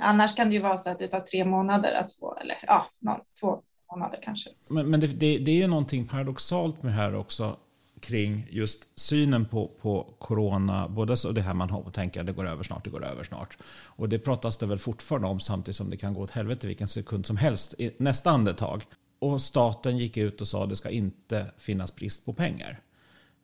annars 0.00 0.36
kan 0.36 0.48
det 0.48 0.54
ju 0.54 0.62
vara 0.62 0.78
så 0.78 0.90
att 0.90 0.98
det 0.98 1.08
tar 1.08 1.20
tre 1.20 1.44
månader 1.44 1.92
att 1.92 2.14
få, 2.14 2.36
eller 2.36 2.56
ja, 2.66 2.86
någon, 2.98 3.20
två 3.40 3.62
månader 3.90 4.18
kanske. 4.22 4.50
Men, 4.70 4.90
men 4.90 5.00
det, 5.00 5.06
det, 5.06 5.38
det 5.38 5.50
är 5.50 5.56
ju 5.56 5.66
någonting 5.66 6.06
paradoxalt 6.06 6.82
med 6.82 6.92
det 6.92 6.96
här 6.96 7.14
också 7.14 7.56
kring 8.00 8.46
just 8.50 8.86
synen 8.94 9.44
på, 9.44 9.70
på 9.80 10.14
corona, 10.18 10.88
både 10.88 11.16
så 11.16 11.32
det 11.32 11.42
här 11.42 11.54
man 11.54 11.70
har 11.70 11.82
på 11.82 11.88
att 11.88 12.26
det 12.26 12.32
går 12.32 12.46
över 12.46 12.62
snart, 12.62 12.84
det 12.84 12.90
går 12.90 13.04
över 13.04 13.24
snart. 13.24 13.58
Och 13.84 14.08
det 14.08 14.18
pratas 14.18 14.58
det 14.58 14.66
väl 14.66 14.78
fortfarande 14.78 15.28
om 15.28 15.40
samtidigt 15.40 15.76
som 15.76 15.90
det 15.90 15.96
kan 15.96 16.14
gå 16.14 16.20
åt 16.20 16.30
helvete 16.30 16.66
vilken 16.66 16.88
sekund 16.88 17.26
som 17.26 17.36
helst 17.36 17.74
i 17.78 17.90
nästa 17.98 18.30
andetag 18.30 18.82
och 19.18 19.42
staten 19.42 19.98
gick 19.98 20.16
ut 20.16 20.40
och 20.40 20.48
sa 20.48 20.62
att 20.62 20.68
det 20.68 20.76
ska 20.76 20.90
inte 20.90 21.46
finnas 21.58 21.96
brist 21.96 22.26
på 22.26 22.32
pengar. 22.32 22.80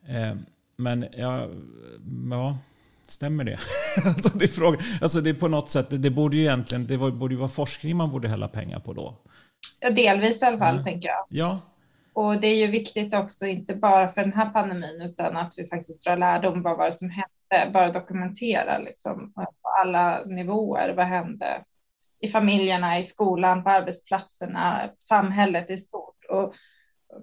Eh, 0.06 0.34
men 0.76 1.06
ja, 1.12 1.48
ja, 2.30 2.58
stämmer 3.02 3.44
det? 3.44 3.58
alltså, 4.04 4.38
det 4.38 4.44
är 4.44 4.48
frågan. 4.48 4.80
alltså 5.00 5.20
det 5.20 5.30
är 5.30 5.34
på 5.34 5.48
något 5.48 5.70
sätt, 5.70 5.86
det 5.90 6.10
borde 6.10 6.36
ju 6.36 6.42
egentligen, 6.42 6.86
det 6.86 6.98
borde 6.98 7.34
ju 7.34 7.38
vara 7.38 7.48
forskning 7.48 7.96
man 7.96 8.10
borde 8.10 8.28
hälla 8.28 8.48
pengar 8.48 8.80
på 8.80 8.92
då. 8.92 9.14
Ja, 9.86 9.92
delvis 9.92 10.42
i 10.42 10.44
alla 10.44 10.58
fall, 10.58 10.76
ja. 10.76 10.82
tänker 10.82 11.08
jag. 11.08 11.26
Ja. 11.28 11.60
Och 12.12 12.40
det 12.40 12.46
är 12.46 12.56
ju 12.56 12.66
viktigt 12.66 13.14
också, 13.14 13.46
inte 13.46 13.74
bara 13.74 14.12
för 14.12 14.20
den 14.20 14.32
här 14.32 14.50
pandemin, 14.50 15.02
utan 15.02 15.36
att 15.36 15.54
vi 15.56 15.66
faktiskt 15.66 16.04
drar 16.04 16.16
lärdom 16.16 16.62
vad 16.62 16.94
som 16.94 17.10
hände, 17.10 17.72
bara 17.72 17.92
dokumentera 17.92 18.78
liksom 18.78 19.32
på 19.34 19.68
alla 19.82 20.24
nivåer. 20.24 20.94
Vad 20.96 21.06
hände 21.06 21.64
i 22.20 22.28
familjerna, 22.28 22.98
i 22.98 23.04
skolan, 23.04 23.64
på 23.64 23.70
arbetsplatserna, 23.70 24.90
samhället 24.98 25.70
i 25.70 25.76
stort. 25.76 26.24
Och 26.30 26.54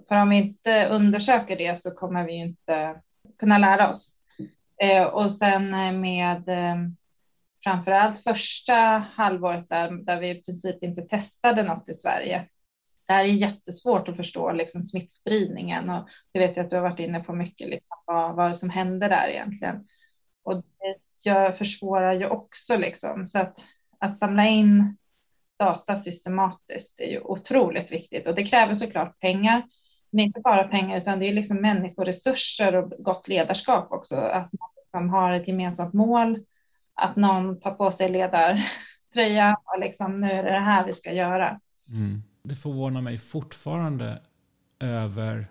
för 0.08 0.16
om 0.16 0.28
vi 0.28 0.36
inte 0.36 0.88
undersöker 0.88 1.56
det 1.56 1.78
så 1.78 1.90
kommer 1.90 2.26
vi 2.26 2.34
inte 2.34 3.00
kunna 3.38 3.58
lära 3.58 3.88
oss. 3.88 4.20
Eh, 4.82 5.04
och 5.04 5.32
sen 5.32 5.74
eh, 5.74 5.92
med 5.92 6.48
eh, 6.48 6.76
framför 7.64 7.92
allt 7.92 8.22
första 8.22 8.74
halvåret 9.14 9.68
där, 9.68 9.90
där 9.90 10.20
vi 10.20 10.30
i 10.30 10.42
princip 10.42 10.82
inte 10.82 11.02
testade 11.02 11.62
något 11.62 11.88
i 11.88 11.94
Sverige 11.94 12.48
det 13.06 13.12
här 13.12 13.24
är 13.24 13.28
jättesvårt 13.28 14.08
att 14.08 14.16
förstå 14.16 14.52
liksom 14.52 14.82
smittspridningen 14.82 15.90
och 15.90 16.08
det 16.32 16.38
vet 16.38 16.56
jag 16.56 16.64
att 16.64 16.70
du 16.70 16.76
har 16.76 16.82
varit 16.82 17.00
inne 17.00 17.20
på 17.20 17.34
mycket, 17.34 17.68
liksom, 17.68 17.96
vad, 18.06 18.36
vad 18.36 18.56
som 18.56 18.70
händer 18.70 19.08
där 19.08 19.28
egentligen. 19.28 19.84
Och 20.42 20.56
det 20.56 20.96
gör, 21.24 21.52
försvårar 21.52 22.12
ju 22.12 22.26
också 22.26 22.76
liksom 22.76 23.26
så 23.26 23.38
att, 23.38 23.58
att 23.98 24.18
samla 24.18 24.46
in 24.46 24.96
data 25.58 25.96
systematiskt 25.96 27.00
är 27.00 27.10
ju 27.10 27.20
otroligt 27.20 27.92
viktigt 27.92 28.26
och 28.26 28.34
det 28.34 28.44
kräver 28.44 28.74
såklart 28.74 29.20
pengar. 29.20 29.62
Men 30.10 30.24
inte 30.24 30.40
bara 30.40 30.68
pengar 30.68 30.98
utan 30.98 31.18
det 31.18 31.26
är 31.26 31.32
liksom 31.32 31.56
människoresurser 31.56 32.76
och 32.76 32.90
gott 32.90 33.28
ledarskap 33.28 33.92
också. 33.92 34.16
Att 34.16 34.50
man 34.92 35.10
har 35.10 35.32
ett 35.32 35.48
gemensamt 35.48 35.94
mål, 35.94 36.44
att 36.94 37.16
någon 37.16 37.60
tar 37.60 37.70
på 37.70 37.90
sig 37.90 38.08
ledartröja 38.08 39.56
och 39.64 39.78
liksom 39.80 40.20
nu 40.20 40.30
är 40.30 40.42
det 40.42 40.50
det 40.50 40.58
här 40.58 40.86
vi 40.86 40.92
ska 40.92 41.12
göra. 41.12 41.60
Mm. 41.94 42.22
Det 42.44 42.54
förvånar 42.54 43.00
mig 43.00 43.18
fortfarande 43.18 44.22
över 44.80 45.48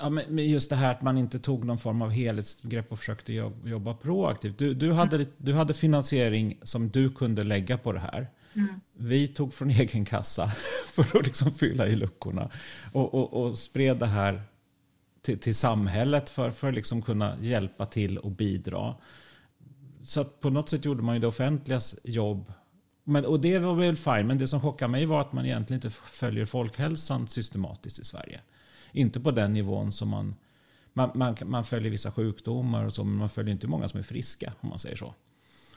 Ja, 0.00 0.10
men 0.10 0.48
just 0.48 0.70
det 0.70 0.76
här 0.76 0.90
att 0.90 1.02
man 1.02 1.18
inte 1.18 1.38
tog 1.38 1.64
någon 1.64 1.78
form 1.78 2.02
av 2.02 2.10
helhetsgrepp 2.10 2.92
och 2.92 2.98
försökte 2.98 3.32
jobba 3.64 3.94
proaktivt. 3.94 4.58
Du, 4.58 4.74
du, 4.74 4.92
hade, 4.92 5.26
du 5.36 5.54
hade 5.54 5.74
finansiering 5.74 6.58
som 6.62 6.88
du 6.88 7.10
kunde 7.10 7.44
lägga 7.44 7.78
på 7.78 7.92
det 7.92 8.00
här. 8.00 8.30
Mm. 8.54 8.80
Vi 8.92 9.28
tog 9.28 9.54
från 9.54 9.70
egen 9.70 10.04
kassa 10.04 10.46
för 10.86 11.18
att 11.18 11.26
liksom 11.26 11.50
fylla 11.50 11.86
i 11.86 11.96
luckorna 11.96 12.50
och, 12.92 13.14
och, 13.14 13.42
och 13.42 13.58
spred 13.58 13.98
det 13.98 14.06
här 14.06 14.42
till, 15.22 15.38
till 15.38 15.54
samhället 15.54 16.30
för, 16.30 16.50
för 16.50 16.68
att 16.68 16.74
liksom 16.74 17.02
kunna 17.02 17.36
hjälpa 17.40 17.86
till 17.86 18.18
och 18.18 18.30
bidra. 18.30 18.94
Så 20.02 20.24
på 20.24 20.50
något 20.50 20.68
sätt 20.68 20.84
gjorde 20.84 21.02
man 21.02 21.14
ju 21.14 21.20
det 21.20 21.26
offentligas 21.26 21.98
jobb 22.04 22.52
men, 23.08 23.24
och 23.24 23.40
det 23.40 23.58
var 23.58 23.74
väl 23.74 23.96
fine, 23.96 24.26
men 24.26 24.38
det 24.38 24.48
som 24.48 24.60
chockade 24.60 24.90
mig 24.90 25.06
var 25.06 25.20
att 25.20 25.32
man 25.32 25.46
egentligen 25.46 25.78
inte 25.78 25.90
följer 25.90 26.44
folkhälsan 26.44 27.26
systematiskt 27.26 27.98
i 27.98 28.04
Sverige. 28.04 28.40
Inte 28.92 29.20
på 29.20 29.30
den 29.30 29.52
nivån 29.52 29.92
som 29.92 30.08
man... 30.08 30.34
Man, 30.92 31.10
man, 31.14 31.36
man 31.44 31.64
följer 31.64 31.90
vissa 31.90 32.10
sjukdomar 32.10 32.84
och 32.84 32.92
så, 32.92 33.04
men 33.04 33.18
man 33.18 33.28
följer 33.28 33.52
inte 33.52 33.66
många 33.66 33.88
som 33.88 34.00
är 34.00 34.04
friska, 34.04 34.52
om 34.60 34.68
man 34.68 34.78
säger 34.78 34.96
så. 34.96 35.14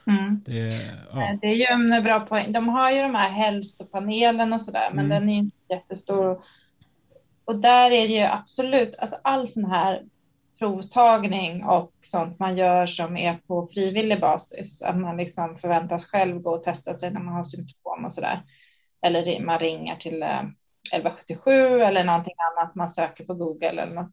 Mm. 0.06 0.40
Det, 0.44 0.90
ja. 1.12 1.38
det, 1.40 1.46
är 1.46 1.54
ju 1.54 1.64
en 1.64 2.04
bra 2.04 2.20
poäng. 2.20 2.52
De 2.52 2.68
har 2.68 2.90
ju 2.90 3.02
de 3.02 3.14
här 3.14 3.30
hälsopanelen 3.30 4.52
och 4.52 4.60
sådär, 4.60 4.90
men 4.92 5.04
mm. 5.04 5.08
den 5.20 5.28
är 5.28 5.38
inte 5.38 5.56
jättestor. 5.68 6.42
Och 7.44 7.60
där 7.60 7.90
är 7.90 8.08
det 8.08 8.14
ju 8.14 8.20
absolut, 8.20 8.96
alltså 8.98 9.16
all 9.24 9.48
sån 9.48 9.64
här 9.64 10.02
provtagning 10.58 11.64
och 11.64 11.92
sånt 12.00 12.38
man 12.38 12.56
gör 12.56 12.86
som 12.86 13.16
är 13.16 13.34
på 13.46 13.66
frivillig 13.66 14.20
basis, 14.20 14.82
att 14.82 14.98
man 14.98 15.16
liksom 15.16 15.56
förväntas 15.56 16.06
själv 16.06 16.38
gå 16.38 16.50
och 16.50 16.62
testa 16.62 16.94
sig 16.94 17.10
när 17.10 17.20
man 17.20 17.34
har 17.34 17.44
symptom 17.44 18.04
och 18.04 18.12
sådär. 18.12 18.42
Eller 19.02 19.40
man 19.40 19.58
ringer 19.58 19.96
till 19.96 20.22
1177 20.22 21.50
eh, 21.50 21.88
eller 21.88 22.04
någonting 22.04 22.34
annat 22.38 22.74
man 22.74 22.88
söker 22.88 23.24
på 23.24 23.34
Google 23.34 23.68
eller 23.68 23.86
något. 23.86 24.10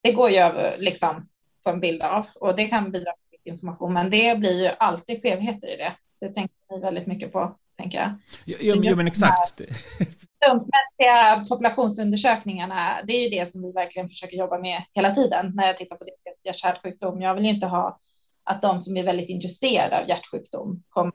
Det 0.00 0.12
går 0.12 0.30
ju 0.30 0.36
över 0.36 0.76
liksom 0.78 1.28
på 1.64 1.70
en 1.70 1.80
bild 1.80 2.02
av 2.02 2.26
och 2.34 2.56
det 2.56 2.66
kan 2.66 2.92
bidra 2.92 3.12
information, 3.44 3.92
men 3.92 4.10
det 4.10 4.38
blir 4.38 4.62
ju 4.62 4.70
alltid 4.78 5.22
skevheter 5.22 5.74
i 5.74 5.76
det. 5.76 5.92
Det 6.20 6.28
tänker 6.28 6.54
ni 6.70 6.80
väldigt 6.80 7.06
mycket 7.06 7.32
på, 7.32 7.56
tänker 7.76 7.98
jag. 7.98 8.14
Jo, 8.44 8.56
jo 8.82 8.96
men 8.96 9.06
exakt. 9.06 9.60
Slumpmässiga 10.46 11.46
populationsundersökningarna, 11.48 13.02
det 13.04 13.12
är 13.12 13.22
ju 13.22 13.28
det 13.28 13.52
som 13.52 13.62
vi 13.62 13.72
verkligen 13.72 14.08
försöker 14.08 14.36
jobba 14.36 14.58
med 14.58 14.82
hela 14.92 15.14
tiden 15.14 15.52
när 15.54 15.66
jag 15.66 15.78
tittar 15.78 15.96
på 15.96 16.04
hjärt-hjärtsjukdom. 16.44 17.20
Jag 17.22 17.34
vill 17.34 17.44
ju 17.44 17.50
inte 17.50 17.66
ha 17.66 18.00
att 18.44 18.62
de 18.62 18.80
som 18.80 18.96
är 18.96 19.02
väldigt 19.02 19.28
intresserade 19.28 20.00
av 20.00 20.08
hjärtsjukdom 20.08 20.82
kommer 20.88 21.12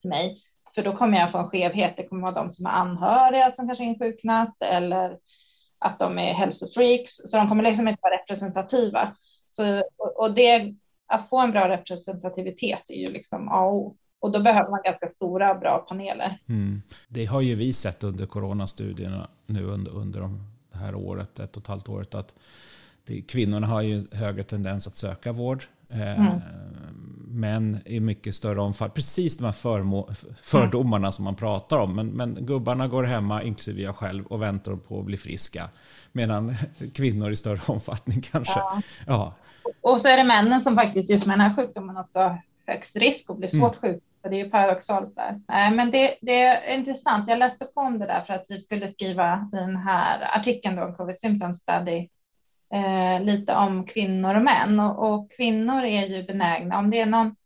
till 0.00 0.10
mig, 0.10 0.42
för 0.74 0.82
då 0.82 0.96
kommer 0.96 1.18
jag 1.18 1.32
få 1.32 1.38
en 1.38 1.48
skevhet. 1.48 1.96
Det 1.96 2.08
kommer 2.08 2.22
vara 2.22 2.34
de 2.34 2.48
som 2.48 2.66
är 2.66 2.70
anhöriga 2.70 3.50
som 3.50 3.66
kanske 3.66 3.84
insjuknat 3.84 4.62
eller 4.62 5.18
att 5.78 5.98
de 5.98 6.18
är 6.18 6.34
hälsofreaks, 6.34 7.12
så 7.16 7.36
de 7.36 7.48
kommer 7.48 7.62
liksom 7.62 7.88
inte 7.88 8.00
vara 8.02 8.14
representativa. 8.14 9.16
Så, 9.46 9.82
och 10.16 10.34
det 10.34 10.74
att 11.06 11.28
få 11.28 11.40
en 11.40 11.50
bra 11.50 11.68
representativitet 11.68 12.82
är 12.88 12.94
ju 13.00 13.10
liksom 13.10 13.48
A 13.48 13.60
och 13.60 13.74
O. 13.74 13.96
Och 14.22 14.32
då 14.32 14.42
behöver 14.42 14.70
man 14.70 14.80
ganska 14.84 15.08
stora 15.08 15.54
bra 15.54 15.78
paneler. 15.78 16.38
Mm. 16.48 16.82
Det 17.08 17.24
har 17.24 17.40
ju 17.40 17.54
vi 17.54 17.72
sett 17.72 18.04
under 18.04 18.26
coronastudierna 18.26 19.28
nu 19.46 19.64
under, 19.64 19.92
under 19.92 20.20
det 20.72 20.78
här 20.78 20.94
året, 20.94 21.38
ett 21.38 21.56
och 21.56 21.62
ett 21.62 21.66
halvt 21.66 21.88
året, 21.88 22.14
att 22.14 22.34
det, 23.06 23.22
kvinnorna 23.22 23.66
har 23.66 23.82
ju 23.82 24.06
högre 24.12 24.44
tendens 24.44 24.86
att 24.86 24.96
söka 24.96 25.32
vård. 25.32 25.64
Eh, 25.88 26.20
mm. 26.20 26.40
Män 27.28 27.78
i 27.84 28.00
mycket 28.00 28.34
större 28.34 28.60
omfattning. 28.60 28.94
Precis 28.94 29.38
de 29.38 29.44
här 29.44 29.52
förmo, 29.52 30.10
fördomarna 30.42 31.06
mm. 31.06 31.12
som 31.12 31.24
man 31.24 31.34
pratar 31.34 31.78
om. 31.78 31.96
Men, 31.96 32.06
men 32.06 32.38
gubbarna 32.40 32.88
går 32.88 33.04
hemma, 33.04 33.42
inklusive 33.42 33.82
jag 33.82 33.96
själv, 33.96 34.26
och 34.26 34.42
väntar 34.42 34.76
på 34.76 34.98
att 34.98 35.04
bli 35.04 35.16
friska. 35.16 35.68
Medan 36.12 36.54
kvinnor 36.94 37.30
i 37.30 37.36
större 37.36 37.60
omfattning 37.66 38.20
kanske. 38.20 38.58
Ja. 38.58 38.82
ja 39.06 39.34
och 39.80 40.00
så 40.00 40.08
är 40.08 40.16
det 40.16 40.24
männen 40.24 40.60
som 40.60 40.76
faktiskt 40.76 41.10
just 41.10 41.26
med 41.26 41.38
den 41.38 41.40
här 41.40 41.56
sjukdomen 41.56 41.96
också 41.96 42.36
högst 42.66 42.96
risk 42.96 43.30
att 43.30 43.38
bli 43.38 43.48
svårt 43.48 43.82
mm. 43.82 43.94
sjuk. 43.94 44.02
Så 44.22 44.28
det 44.28 44.36
är 44.40 44.44
ju 44.44 44.50
paradoxalt 44.50 45.16
där. 45.16 45.30
Eh, 45.30 45.74
men 45.74 45.90
det, 45.90 46.16
det, 46.20 46.42
är 46.42 46.74
intressant. 46.74 47.28
Jag 47.28 47.38
läste 47.38 47.64
på 47.64 47.80
om 47.80 47.98
det 47.98 48.06
där 48.06 48.20
för 48.20 48.34
att 48.34 48.46
vi 48.48 48.58
skulle 48.58 48.88
skriva 48.88 49.48
den 49.52 49.76
här 49.76 50.38
artikeln 50.38 50.76
då, 50.76 50.92
Covid 50.92 51.18
Symptom 51.18 51.54
Study, 51.54 52.08
eh, 52.74 53.24
lite 53.24 53.54
om 53.54 53.86
kvinnor 53.86 54.34
och 54.34 54.42
män. 54.42 54.80
Och, 54.80 55.12
och, 55.12 55.32
kvinnor 55.32 55.82
är 55.84 56.06
ju 56.06 56.22
benägna, 56.22 56.78
om 56.78 56.90
det 56.90 57.00
är 57.00 57.06
någon, 57.06 57.36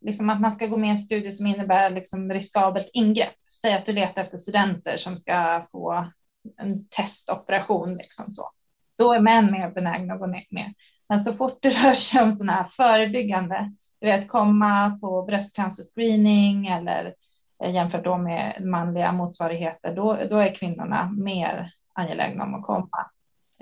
liksom 0.00 0.30
att 0.30 0.40
man 0.40 0.52
ska 0.52 0.66
gå 0.66 0.76
med 0.76 0.88
i 0.88 0.90
en 0.90 0.98
studie 0.98 1.30
som 1.30 1.46
innebär 1.46 1.90
liksom 1.90 2.32
riskabelt 2.32 2.90
ingrepp. 2.92 3.36
Säg 3.62 3.74
att 3.74 3.86
du 3.86 3.92
letar 3.92 4.22
efter 4.22 4.38
studenter 4.38 4.96
som 4.96 5.16
ska 5.16 5.64
få 5.72 6.10
en 6.56 6.88
testoperation, 6.88 7.94
liksom 7.94 8.30
så. 8.30 8.50
Då 8.98 9.12
är 9.12 9.20
män 9.20 9.52
mer 9.52 9.70
benägna 9.70 10.14
att 10.14 10.20
gå 10.20 10.26
med. 10.26 10.74
Men 11.08 11.20
så 11.20 11.32
fort 11.32 11.58
det 11.62 11.70
rör 11.70 11.94
sig 11.94 12.22
om 12.22 12.34
sådana 12.34 12.52
här 12.52 12.68
förebyggande, 12.68 13.72
du 14.00 14.06
vet 14.06 14.28
komma 14.28 14.98
på 15.00 15.22
bröstcancerscreening 15.22 16.66
eller 16.66 17.14
eh, 17.62 17.70
jämfört 17.74 18.04
då 18.04 18.18
med 18.18 18.64
manliga 18.64 19.12
motsvarigheter, 19.12 19.94
då, 19.94 20.18
då 20.30 20.36
är 20.36 20.54
kvinnorna 20.54 21.10
mer 21.18 21.72
angelägna 21.94 22.44
om 22.44 22.54
att 22.54 22.66
komma. 22.66 23.10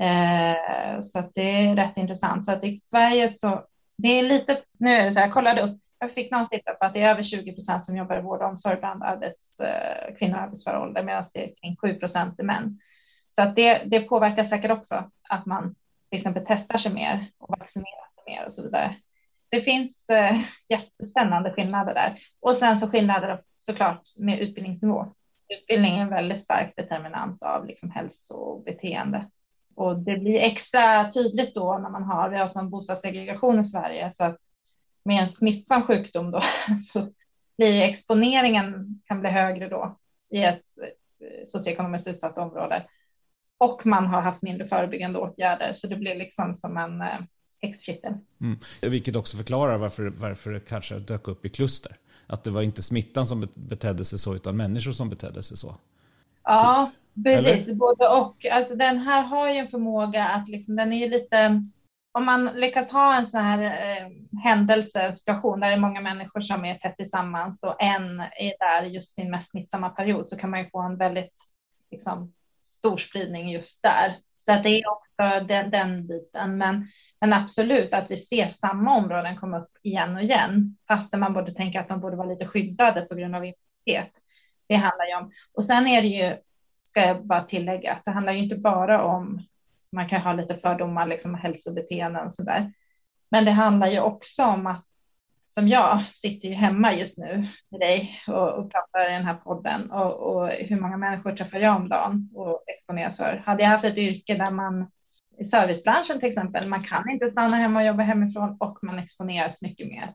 Eh, 0.01 1.01
så 1.01 1.19
att 1.19 1.35
det 1.35 1.67
är 1.67 1.77
rätt 1.77 1.97
intressant. 1.97 2.45
Så 2.45 2.53
att 2.53 2.65
i 2.65 2.79
Sverige 2.79 3.29
så, 3.29 3.65
det 3.97 4.09
är 4.09 4.23
lite, 4.23 4.63
nu 4.79 4.91
är 4.91 5.05
det 5.05 5.11
så 5.11 5.19
här, 5.19 5.27
jag 5.27 5.35
kollade 5.35 5.63
upp, 5.63 5.81
jag 5.99 6.13
fick 6.13 6.31
någon 6.31 6.45
siffra 6.45 6.75
på 6.75 6.85
att 6.85 6.95
det 6.95 7.03
är 7.03 7.11
över 7.11 7.23
20 7.23 7.53
procent 7.53 7.85
som 7.85 7.97
jobbar 7.97 8.19
i 8.19 8.23
vård 8.23 8.43
och 8.43 8.49
omsorg 8.49 8.77
bland 8.77 9.03
arbets, 9.03 9.61
eh, 9.61 10.15
kvinnor 10.19 10.37
i 10.37 10.41
arbetsför 10.41 10.79
ålder, 10.79 11.03
medan 11.03 11.25
det 11.35 11.45
är 11.45 11.55
kring 11.61 11.77
7 11.77 11.95
procent 11.95 12.41
i 12.41 12.43
män. 12.43 12.79
Så 13.29 13.43
att 13.43 13.57
det, 13.57 13.83
det 13.87 14.01
påverkar 14.01 14.45
säkert 14.45 14.71
också 14.71 15.11
att 15.29 15.47
man 15.47 15.75
till 16.11 16.17
exempel 16.17 16.45
testar 16.47 16.79
sig 16.79 16.93
mer 16.93 17.27
och 17.39 17.59
vaccinerar 17.59 18.09
sig 18.15 18.35
mer 18.35 18.45
och 18.45 18.53
så 18.53 18.63
vidare. 18.63 18.97
Det 19.51 19.61
finns 19.61 20.11
eh, 20.11 20.41
jättespännande 20.69 21.53
skillnader 21.53 21.95
där. 21.95 22.15
Och 22.41 22.57
sen 22.57 22.77
så 22.77 22.91
skillnader 22.91 23.43
såklart 23.59 24.03
med 24.21 24.41
utbildningsnivå. 24.41 25.07
Utbildning 25.49 25.99
är 25.99 26.03
en 26.03 26.09
väldigt 26.09 26.41
stark 26.41 26.73
determinant 26.77 27.43
av 27.43 27.67
liksom 27.67 27.91
hälsobeteende. 27.91 29.31
Och 29.75 29.99
det 29.99 30.17
blir 30.17 30.39
extra 30.39 31.11
tydligt 31.11 31.55
då 31.55 31.79
när 31.79 31.91
man 31.91 32.03
har, 32.03 32.29
vi 32.31 32.39
har 32.39 32.47
som 32.47 32.71
bostadssegregation 32.71 33.61
i 33.61 33.65
Sverige, 33.65 34.11
så 34.11 34.25
att 34.25 34.39
med 35.05 35.23
en 35.23 35.29
smittsam 35.29 35.83
sjukdom 35.83 36.31
då 36.31 36.41
så 36.93 37.09
blir 37.57 37.83
exponeringen 37.83 39.01
kan 39.07 39.21
bli 39.21 39.31
högre 39.31 39.69
då 39.69 39.99
i 40.31 40.45
ett 40.45 40.65
eh, 40.83 41.45
socioekonomiskt 41.45 42.09
utsatt 42.09 42.39
område 42.39 42.85
och 43.59 43.87
man 43.87 44.07
har 44.07 44.21
haft 44.21 44.43
mindre 44.43 44.67
förebyggande 44.67 45.19
åtgärder. 45.19 45.73
Så 45.73 45.87
det 45.87 45.97
blir 45.97 46.15
liksom 46.15 46.55
som 46.55 46.77
en 46.77 47.01
eh, 47.01 47.19
häxkittel. 47.61 48.15
Mm. 48.41 48.59
Vilket 48.83 49.17
också 49.17 49.37
förklarar 49.37 49.79
varför, 49.79 50.07
varför 50.07 50.51
det 50.51 50.61
kanske 50.61 50.99
dök 50.99 51.29
upp 51.29 51.45
i 51.45 51.49
kluster. 51.49 51.97
Att 52.27 52.45
det 52.45 52.51
var 52.51 52.63
inte 52.63 52.83
smittan 52.83 53.27
som 53.27 53.49
betedde 53.55 54.05
sig 54.05 54.19
så, 54.19 54.35
utan 54.35 54.57
människor 54.57 54.93
som 54.93 55.09
betedde 55.09 55.43
sig 55.43 55.57
så. 55.57 55.75
Ja, 56.43 56.91
typ. 57.15 57.25
precis. 57.25 57.67
Eller? 57.67 57.75
Både 57.75 58.09
och. 58.09 58.47
Alltså, 58.47 58.75
den 58.75 58.99
här 58.99 59.23
har 59.23 59.49
ju 59.49 59.57
en 59.57 59.69
förmåga 59.69 60.29
att 60.29 60.49
liksom, 60.49 60.77
den 60.77 60.93
är 60.93 61.09
lite... 61.09 61.63
Om 62.13 62.25
man 62.25 62.45
lyckas 62.45 62.91
ha 62.91 63.17
en 63.17 63.27
sån 63.27 63.41
här 63.41 63.63
eh, 63.63 64.09
händelse, 64.43 65.13
situation 65.13 65.61
där 65.61 65.69
det 65.69 65.75
är 65.75 65.81
många 65.81 66.01
människor 66.01 66.41
som 66.41 66.65
är 66.65 66.79
tätt 66.79 66.97
tillsammans 66.97 67.63
och 67.63 67.83
en 67.83 68.21
är 68.21 68.59
där 68.59 68.83
just 68.83 69.15
sin 69.15 69.31
mest 69.31 69.51
smittsamma 69.51 69.89
period 69.89 70.29
så 70.29 70.37
kan 70.37 70.51
man 70.51 70.61
ju 70.61 70.71
få 70.71 70.81
en 70.81 70.97
väldigt 70.97 71.35
liksom, 71.91 72.33
stor 72.63 72.97
spridning 72.97 73.51
just 73.51 73.83
där. 73.83 74.17
Så 74.49 74.55
att 74.55 74.63
det 74.63 74.69
är 74.69 74.91
också 74.91 75.47
den, 75.49 75.71
den 75.71 76.07
biten. 76.07 76.59
Men, 76.59 76.87
men 77.21 77.33
absolut 77.33 77.95
att 77.95 78.11
vi 78.11 78.17
ser 78.17 78.49
samma 78.49 78.97
områden 78.97 79.37
komma 79.37 79.59
upp 79.59 79.71
igen 79.83 80.17
och 80.17 80.23
igen, 80.23 80.77
fastän 80.89 81.21
man 81.21 81.33
borde 81.33 81.53
tänka 81.53 81.81
att 81.81 81.89
de 81.89 82.01
borde 82.01 82.17
vara 82.17 82.29
lite 82.29 82.47
skyddade 82.47 83.01
på 83.03 83.15
grund 83.15 83.37
av 83.37 83.45
immunitet. 83.45 84.13
Det 84.67 84.75
handlar 84.75 85.07
ju 85.07 85.17
om. 85.17 85.33
Och 85.55 85.65
sen 85.65 85.87
är 85.87 86.03
det 86.03 86.09
ju, 86.09 86.37
ska 86.83 87.01
jag 87.01 87.27
bara 87.27 87.45
tillägga, 87.45 87.93
att 87.93 88.05
det 88.05 88.11
handlar 88.11 88.33
ju 88.33 88.39
inte 88.39 88.57
bara 88.57 89.03
om, 89.03 89.43
man 89.93 90.09
kan 90.09 90.21
ha 90.21 90.33
lite 90.33 90.55
fördomar, 90.55 91.07
liksom 91.07 91.35
hälsobeteenden 91.35 92.25
och 92.25 92.33
så 92.33 92.43
där. 92.43 92.73
Men 93.31 93.45
det 93.45 93.51
handlar 93.51 93.87
ju 93.87 94.01
också 94.01 94.45
om 94.45 94.67
att 94.67 94.88
som 95.49 95.69
jag 95.69 96.03
sitter 96.11 96.49
ju 96.49 96.55
hemma 96.55 96.95
just 96.95 97.19
nu 97.19 97.47
med 97.69 97.81
dig 97.81 98.21
och, 98.27 98.49
och 98.49 98.73
pratar 98.73 99.11
i 99.11 99.13
den 99.13 99.25
här 99.25 99.35
podden 99.35 99.91
och, 99.91 100.13
och, 100.13 100.49
hur 100.49 100.81
många 100.81 100.97
människor 100.97 101.33
träffar 101.33 101.59
jag 101.59 101.77
om 101.77 101.89
dagen 101.89 102.31
och 102.35 102.65
exponeras 102.67 103.17
för. 103.17 103.43
Hade 103.47 103.63
jag 103.63 103.71
haft 103.71 103.85
ett 103.85 103.99
yrke 103.99 104.35
där 104.35 104.51
man 104.51 104.91
i 105.39 105.45
servicebranschen 105.45 106.21
till 106.21 106.29
exempel, 106.29 106.69
man 106.69 106.85
kan 106.85 107.11
inte 107.11 107.31
stanna 107.31 107.57
hemma 107.57 107.81
och 107.81 107.87
jobba 107.87 108.03
hemifrån 108.03 108.57
och 108.61 108.79
man 108.83 108.99
exponeras 108.99 109.63
mycket 109.63 109.89
mer. 109.89 110.15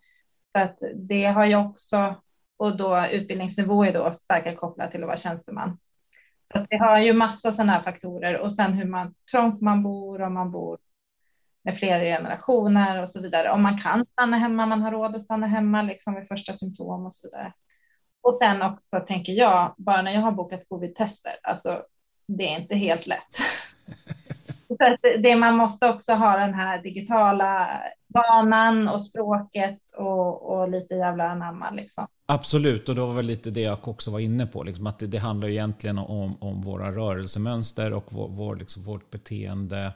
Så 0.56 0.64
att 0.64 0.80
det 0.96 1.26
har 1.26 1.46
ju 1.46 1.56
också, 1.56 2.16
och 2.58 2.78
då 2.78 3.06
utbildningsnivå 3.12 3.86
är 3.86 3.94
då 3.94 4.12
starkare 4.12 4.56
kopplat 4.56 4.92
till 4.92 5.04
att 5.04 5.08
vara 5.08 5.18
tjänsteman. 5.18 5.78
Så 6.44 6.58
att 6.58 6.66
det 6.70 6.78
har 6.78 7.00
ju 7.00 7.14
massa 7.14 7.52
sådana 7.52 7.72
här 7.72 7.82
faktorer 7.82 8.38
och 8.40 8.54
sen 8.54 8.74
hur 8.74 8.86
man 8.86 9.14
trångt 9.32 9.62
man 9.62 9.84
bor, 9.84 10.22
om 10.22 10.34
man 10.34 10.52
bor 10.52 10.78
med 11.64 11.78
flera 11.78 12.00
generationer 12.00 13.02
och 13.02 13.10
så 13.10 13.22
vidare. 13.22 13.52
Om 13.52 13.64
man 13.64 13.78
kan 13.78 14.06
stanna 14.06 14.38
hemma, 14.38 14.66
man 14.66 14.82
har 14.82 14.92
råd 14.92 15.16
att 15.16 15.22
stanna 15.22 15.48
hemma 15.48 15.82
liksom 15.82 16.16
vid 16.16 16.28
första 16.28 16.54
symptom 16.54 17.06
och 17.06 17.14
så 17.14 17.28
vidare. 17.28 17.54
Och 18.22 18.36
sen 18.36 18.62
också 18.62 19.00
tänker 19.08 19.34
jag, 19.34 19.76
bara 19.78 20.02
när 20.02 20.12
jag 20.12 20.22
har 20.22 20.32
bokat 20.32 20.70
covid-tester, 20.70 21.34
alltså 21.44 21.82
det 22.28 22.44
är 22.44 22.60
inte 22.60 22.76
helt 22.76 23.08
lätt. 23.08 23.38
Så 24.68 24.98
det 25.24 25.36
man 25.36 25.58
måste 25.58 25.90
också 25.90 26.14
ha 26.14 26.38
den 26.38 26.54
här 26.54 26.82
digitala 26.82 27.82
vanan 28.08 28.88
och 28.88 29.02
språket 29.02 29.80
och, 29.98 30.52
och 30.52 30.70
lite 30.70 30.94
jävla 30.94 31.24
anamma 31.24 31.72
liksom. 31.72 32.08
Absolut, 32.26 32.90
och 32.90 32.96
det 32.96 33.02
var 33.02 33.14
väl 33.14 33.26
lite 33.26 33.50
det 33.50 33.62
jag 33.62 33.88
också 33.88 34.12
var 34.12 34.20
inne 34.20 34.46
på. 34.46 34.64
Liksom, 34.64 34.88
att 34.88 35.00
det, 35.00 35.08
det 35.08 35.18
handlar 35.18 35.48
egentligen 35.48 35.98
om, 35.98 36.38
om 36.42 36.62
våra 36.62 36.92
rörelsemönster 36.92 37.94
och 37.94 38.06
vår, 38.10 38.28
vår, 38.30 38.56
liksom, 38.56 38.84
vårt 38.84 39.12
beteende 39.12 39.94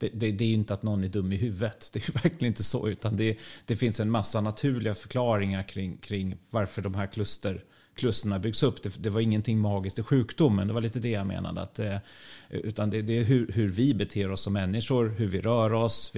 det, 0.00 0.08
det, 0.12 0.32
det, 0.32 0.44
är 0.44 0.48
ju 0.48 0.54
inte 0.54 0.74
att 0.74 0.82
någon 0.82 1.04
är 1.04 1.08
dum 1.08 1.32
i 1.32 1.36
huvudet. 1.36 1.90
Det 1.92 2.08
är 2.08 2.12
verkligen 2.22 2.50
inte 2.52 2.62
så. 2.62 2.88
Utan 2.88 3.16
det, 3.16 3.38
det 3.66 3.76
finns 3.76 4.00
en 4.00 4.10
massa 4.10 4.40
naturliga 4.40 4.94
förklaringar 4.94 5.62
kring, 5.62 5.96
kring 5.96 6.36
varför 6.50 6.82
de 6.82 6.94
här 6.94 7.06
kluster, 7.06 7.64
klusterna 7.94 8.38
byggs 8.38 8.62
upp. 8.62 8.82
Det, 8.82 9.02
det, 9.02 9.10
var 9.10 9.20
ingenting 9.20 9.58
magiskt 9.58 9.98
i 9.98 10.02
sjukdomen. 10.02 10.68
Det 10.68 10.74
var 10.74 10.80
lite 10.80 10.98
det 10.98 11.10
jag 11.10 11.26
menade. 11.26 11.60
Att, 11.60 11.78
eh, 11.78 11.96
utan 12.50 12.90
det, 12.90 13.02
det 13.02 13.18
är 13.18 13.24
hur, 13.24 13.52
hur, 13.52 13.68
vi 13.68 13.94
beter 13.94 14.30
oss 14.30 14.42
som 14.42 14.52
människor, 14.52 15.08
hur 15.08 15.26
vi 15.26 15.40
rör 15.40 15.72
oss 15.72 16.16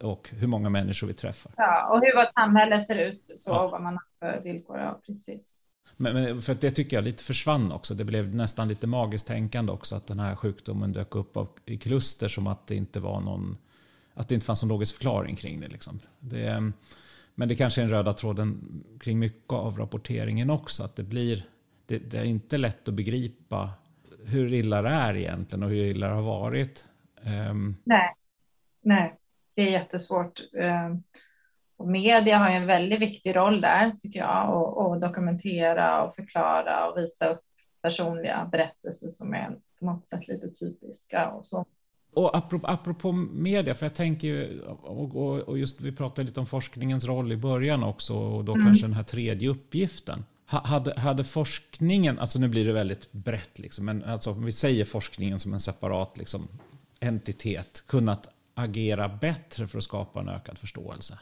och 0.00 0.28
hur 0.32 0.46
många 0.46 0.70
människor 0.70 1.06
vi 1.06 1.12
träffar. 1.12 1.52
Ja, 1.56 1.88
och 1.90 2.00
hur 2.00 2.16
vårt 2.16 2.34
samhälle 2.34 2.80
ser 2.80 2.96
ut. 2.98 3.24
Så 3.36 3.50
ja. 3.50 3.68
vad 3.68 3.82
man 3.82 3.98
har 4.20 4.32
för 4.32 4.42
villkor. 4.42 4.78
Ja, 4.78 5.00
precis. 5.06 5.67
Men, 6.00 6.14
men, 6.14 6.42
för 6.42 6.54
det 6.54 6.70
tycker 6.70 6.96
jag 6.96 7.04
lite 7.04 7.24
försvann 7.24 7.72
också. 7.72 7.94
Det 7.94 8.04
blev 8.04 8.34
nästan 8.34 8.68
lite 8.68 8.86
magiskt 8.86 9.26
tänkande 9.26 9.72
också 9.72 9.96
att 9.96 10.06
den 10.06 10.20
här 10.20 10.36
sjukdomen 10.36 10.92
dök 10.92 11.14
upp 11.14 11.36
av, 11.36 11.48
i 11.64 11.78
kluster 11.78 12.28
som 12.28 12.46
att 12.46 12.66
det 12.66 12.74
inte 12.74 13.00
var 13.00 13.20
någon 13.20 13.56
att 14.14 14.28
det 14.28 14.34
inte 14.34 14.46
fanns 14.46 14.62
någon 14.62 14.68
logisk 14.68 14.94
förklaring 14.94 15.36
kring 15.36 15.60
det. 15.60 15.68
Liksom. 15.68 16.00
det 16.20 16.72
men 17.34 17.48
det 17.48 17.54
kanske 17.54 17.80
är 17.80 17.82
den 17.82 17.90
röda 17.90 18.12
tråden 18.12 18.82
kring 19.00 19.18
mycket 19.18 19.52
av 19.52 19.78
rapporteringen 19.78 20.50
också. 20.50 20.84
Att 20.84 20.96
det 20.96 21.02
blir 21.02 21.44
det, 21.86 21.98
det, 21.98 22.18
är 22.18 22.24
inte 22.24 22.56
lätt 22.56 22.88
att 22.88 22.94
begripa 22.94 23.70
hur 24.24 24.52
illa 24.52 24.82
det 24.82 24.88
är 24.88 25.16
egentligen 25.16 25.62
och 25.62 25.70
hur 25.70 25.84
illa 25.84 26.08
det 26.08 26.14
har 26.14 26.22
varit. 26.22 26.84
Um, 27.50 27.76
nej, 27.84 28.14
nej, 28.82 29.18
det 29.54 29.62
är 29.62 29.70
jättesvårt. 29.70 30.40
Ehm. 30.60 31.02
Och 31.78 31.88
media 31.88 32.38
har 32.38 32.50
en 32.50 32.66
väldigt 32.66 33.00
viktig 33.00 33.36
roll 33.36 33.60
där 33.60 33.90
tycker 34.00 34.20
jag 34.20 34.54
och, 34.54 34.86
och 34.86 35.00
dokumentera 35.00 36.02
och 36.02 36.14
förklara 36.14 36.90
och 36.90 36.98
visa 36.98 37.28
upp 37.28 37.40
personliga 37.82 38.48
berättelser 38.52 39.08
som 39.08 39.34
är 39.34 39.56
på 39.78 39.86
något 39.86 40.08
sätt 40.08 40.28
lite 40.28 40.50
typiska 40.50 41.30
och 41.30 41.46
så. 41.46 41.66
Och 42.14 42.36
apropå, 42.36 42.66
apropå 42.66 43.12
media, 43.12 43.74
för 43.74 43.86
jag 43.86 43.94
tänker 43.94 44.28
ju, 44.28 44.60
och, 44.62 45.16
och, 45.16 45.38
och, 45.38 45.58
just 45.58 45.80
vi 45.80 45.92
pratade 45.92 46.28
lite 46.28 46.40
om 46.40 46.46
forskningens 46.46 47.04
roll 47.04 47.32
i 47.32 47.36
början 47.36 47.82
också 47.82 48.14
och 48.14 48.44
då 48.44 48.54
mm. 48.54 48.66
kanske 48.66 48.86
den 48.86 48.92
här 48.92 49.02
tredje 49.02 49.48
uppgiften. 49.48 50.24
Hade, 50.46 51.00
hade 51.00 51.24
forskningen, 51.24 52.18
alltså 52.18 52.38
nu 52.38 52.48
blir 52.48 52.64
det 52.64 52.72
väldigt 52.72 53.12
brett, 53.12 53.58
liksom, 53.58 53.84
men 53.84 54.04
alltså 54.04 54.30
om 54.30 54.44
vi 54.44 54.52
säger 54.52 54.84
forskningen 54.84 55.38
som 55.38 55.54
en 55.54 55.60
separat 55.60 56.18
liksom, 56.18 56.48
entitet, 57.00 57.84
kunnat 57.86 58.28
agera 58.54 59.08
bättre 59.08 59.66
för 59.66 59.78
att 59.78 59.84
skapa 59.84 60.20
en 60.20 60.28
ökad 60.28 60.58
förståelse? 60.58 61.18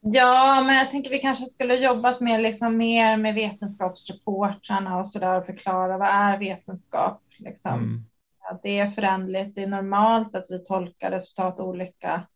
Ja, 0.00 0.62
men 0.66 0.76
jag 0.76 0.90
tänker 0.90 1.10
vi 1.10 1.18
kanske 1.18 1.44
skulle 1.44 1.74
jobbat 1.76 2.20
med 2.20 2.42
liksom 2.42 2.76
mer 2.76 3.16
med 3.16 3.34
vetenskapsreportrarna 3.34 4.98
och 4.98 5.08
så 5.08 5.18
där 5.18 5.38
och 5.38 5.46
förklara 5.46 5.98
vad 5.98 6.08
är 6.08 6.38
vetenskap? 6.38 7.22
Liksom. 7.38 7.72
Mm. 7.72 8.04
Ja, 8.42 8.60
det 8.62 8.78
är 8.78 8.90
förändligt. 8.90 9.54
Det 9.54 9.62
är 9.62 9.66
normalt 9.66 10.34
att 10.34 10.50
vi 10.50 10.64
tolkar 10.64 11.10
resultat 11.10 11.60
olika. 11.60 12.26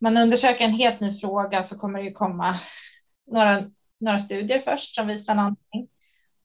Man 0.00 0.16
undersöker 0.16 0.64
en 0.64 0.74
helt 0.74 1.00
ny 1.00 1.20
fråga 1.20 1.62
så 1.62 1.78
kommer 1.78 1.98
det 1.98 2.04
ju 2.04 2.12
komma 2.12 2.58
några, 3.26 3.70
några 4.00 4.18
studier 4.18 4.58
först 4.58 4.94
som 4.94 5.06
visar 5.06 5.34
någonting 5.34 5.88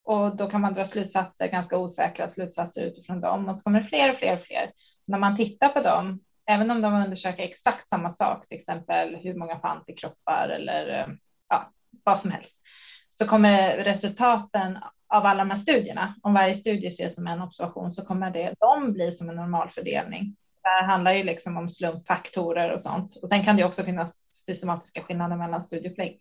och 0.03 0.35
då 0.35 0.49
kan 0.49 0.61
man 0.61 0.73
dra 0.73 0.85
slutsatser, 0.85 1.47
ganska 1.47 1.77
osäkra 1.77 2.29
slutsatser 2.29 2.85
utifrån 2.85 3.21
dem 3.21 3.49
och 3.49 3.57
så 3.57 3.63
kommer 3.63 3.81
det 3.81 3.87
fler 3.87 4.11
och 4.11 4.17
fler 4.17 4.35
och 4.35 4.43
fler. 4.43 4.71
När 5.05 5.19
man 5.19 5.37
tittar 5.37 5.69
på 5.69 5.81
dem 5.81 6.19
även 6.47 6.71
om 6.71 6.81
de 6.81 6.93
undersöker 6.93 7.43
exakt 7.43 7.89
samma 7.89 8.09
sak, 8.09 8.47
till 8.47 8.57
exempel 8.57 9.15
hur 9.15 9.33
många 9.33 9.59
får 9.59 9.67
antikroppar 9.67 10.49
eller 10.49 10.99
eh, 10.99 11.07
ja, 11.49 11.71
vad 12.03 12.19
som 12.19 12.31
helst, 12.31 12.61
så 13.09 13.27
kommer 13.27 13.77
resultaten 13.77 14.77
av 15.09 15.25
alla 15.25 15.43
de 15.43 15.49
här 15.49 15.57
studierna, 15.57 16.15
om 16.21 16.33
varje 16.33 16.53
studie 16.53 16.87
ses 16.87 17.15
som 17.15 17.27
en 17.27 17.41
observation, 17.41 17.91
så 17.91 18.05
kommer 18.05 18.31
det, 18.31 18.53
de 18.59 18.93
bli 18.93 19.11
som 19.11 19.29
en 19.29 19.35
normalfördelning. 19.35 20.35
Det 20.63 20.85
handlar 20.85 21.13
ju 21.13 21.23
liksom 21.23 21.57
om 21.57 21.69
slumpfaktorer 21.69 22.73
och 22.73 22.81
sånt. 22.81 23.15
Och 23.21 23.29
sen 23.29 23.43
kan 23.43 23.57
det 23.57 23.63
också 23.63 23.83
finnas 23.83 24.43
systematiska 24.45 25.01
skillnader 25.01 25.35
mellan 25.35 25.63
studieupplägg. 25.63 26.19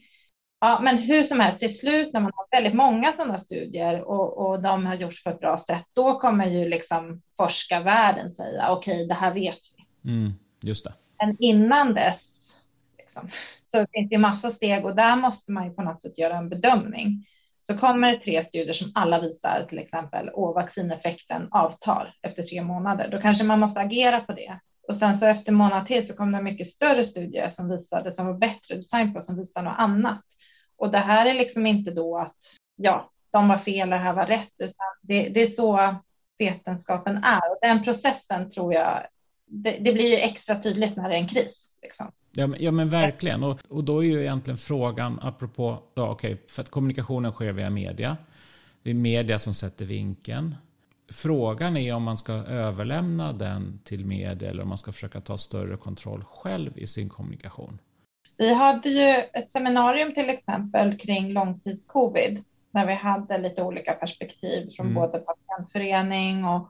Ja, 0.60 0.80
men 0.82 0.98
hur 0.98 1.22
som 1.22 1.40
helst, 1.40 1.60
till 1.60 1.78
slut 1.78 2.12
när 2.12 2.20
man 2.20 2.32
har 2.34 2.46
väldigt 2.50 2.74
många 2.74 3.12
sådana 3.12 3.38
studier 3.38 4.02
och, 4.02 4.38
och 4.38 4.62
de 4.62 4.86
har 4.86 4.94
gjorts 4.94 5.24
på 5.24 5.30
ett 5.30 5.40
bra 5.40 5.58
sätt, 5.58 5.84
då 5.92 6.18
kommer 6.18 6.46
ju 6.46 6.68
liksom 6.68 7.22
forskarvärlden 7.36 8.30
säga 8.30 8.70
okej, 8.70 8.94
okay, 8.94 9.06
det 9.06 9.14
här 9.14 9.34
vet 9.34 9.58
vi. 9.75 9.75
Mm, 10.06 10.32
just 10.62 10.84
det. 10.84 10.92
Men 11.18 11.36
innan 11.38 11.94
dess 11.94 12.52
liksom, 12.98 13.28
så 13.64 13.86
finns 13.92 14.10
det 14.10 14.18
massa 14.18 14.50
steg 14.50 14.84
och 14.84 14.96
där 14.96 15.16
måste 15.16 15.52
man 15.52 15.64
ju 15.64 15.70
på 15.70 15.82
något 15.82 16.02
sätt 16.02 16.18
göra 16.18 16.36
en 16.36 16.48
bedömning. 16.48 17.26
Så 17.60 17.78
kommer 17.78 18.12
det 18.12 18.20
tre 18.20 18.42
studier 18.42 18.72
som 18.72 18.92
alla 18.94 19.20
visar 19.20 19.66
till 19.68 19.78
exempel 19.78 20.28
och 20.28 20.54
vaccineffekten 20.54 21.48
avtar 21.50 22.14
efter 22.22 22.42
tre 22.42 22.62
månader. 22.62 23.08
Då 23.10 23.20
kanske 23.20 23.44
man 23.44 23.60
måste 23.60 23.80
agera 23.80 24.20
på 24.20 24.32
det. 24.32 24.60
Och 24.88 24.96
sen 24.96 25.14
så 25.14 25.26
efter 25.26 25.52
månad 25.52 25.86
till 25.86 26.06
så 26.06 26.16
kom 26.16 26.32
det 26.32 26.38
en 26.38 26.44
mycket 26.44 26.66
större 26.66 27.04
studie 27.04 27.50
som 27.50 27.68
visade 27.68 28.12
som 28.12 28.26
var 28.26 28.34
bättre 28.34 28.76
design 28.76 29.14
på 29.14 29.20
som 29.20 29.36
visar 29.36 29.62
något 29.62 29.78
annat. 29.78 30.24
Och 30.76 30.90
det 30.90 30.98
här 30.98 31.26
är 31.26 31.34
liksom 31.34 31.66
inte 31.66 31.90
då 31.90 32.18
att 32.18 32.36
ja, 32.76 33.10
de 33.30 33.48
var 33.48 33.56
fel 33.56 33.92
och 33.92 33.98
det 33.98 34.04
här 34.04 34.12
var 34.12 34.26
rätt, 34.26 34.52
utan 34.58 34.86
det, 35.02 35.28
det 35.28 35.42
är 35.42 35.46
så 35.46 35.94
vetenskapen 36.38 37.16
är 37.16 37.50
och 37.50 37.58
den 37.60 37.84
processen 37.84 38.50
tror 38.50 38.74
jag 38.74 39.06
det, 39.46 39.70
det, 39.70 39.92
blir 39.92 40.10
ju 40.10 40.16
extra 40.16 40.62
tydligt 40.62 40.96
när 40.96 41.08
det 41.08 41.14
är 41.14 41.18
en 41.18 41.28
kris. 41.28 41.78
Liksom. 41.82 42.12
Ja, 42.32 42.46
men, 42.46 42.62
ja, 42.62 42.70
men 42.70 42.88
verkligen. 42.88 43.44
Och, 43.44 43.60
och 43.68 43.84
då 43.84 44.04
är 44.04 44.06
ju 44.06 44.20
egentligen 44.20 44.58
frågan, 44.58 45.18
apropå, 45.22 45.78
ja, 45.94 46.10
okay, 46.10 46.36
för 46.48 46.62
att 46.62 46.70
kommunikationen 46.70 47.32
sker 47.32 47.52
via 47.52 47.70
media. 47.70 48.16
Det 48.82 48.90
är 48.90 48.94
media 48.94 49.38
som 49.38 49.54
sätter 49.54 49.84
vinkeln. 49.84 50.54
Frågan 51.12 51.76
är 51.76 51.94
om 51.94 52.02
man 52.02 52.16
ska 52.16 52.32
överlämna 52.32 53.32
den 53.32 53.80
till 53.84 54.04
media 54.04 54.50
eller 54.50 54.62
om 54.62 54.68
man 54.68 54.78
ska 54.78 54.92
försöka 54.92 55.20
ta 55.20 55.38
större 55.38 55.76
kontroll 55.76 56.24
själv 56.24 56.78
i 56.78 56.86
sin 56.86 57.08
kommunikation. 57.08 57.78
Vi 58.36 58.54
hade 58.54 58.88
ju 58.88 59.08
ett 59.32 59.50
seminarium 59.50 60.14
till 60.14 60.30
exempel 60.30 60.98
kring 60.98 61.32
långtidscovid 61.32 62.44
när 62.70 62.86
vi 62.86 62.94
hade 62.94 63.38
lite 63.38 63.62
olika 63.62 63.92
perspektiv 63.92 64.70
från 64.76 64.86
mm. 64.86 64.94
både 64.94 65.18
patientförening 65.18 66.44
och 66.44 66.68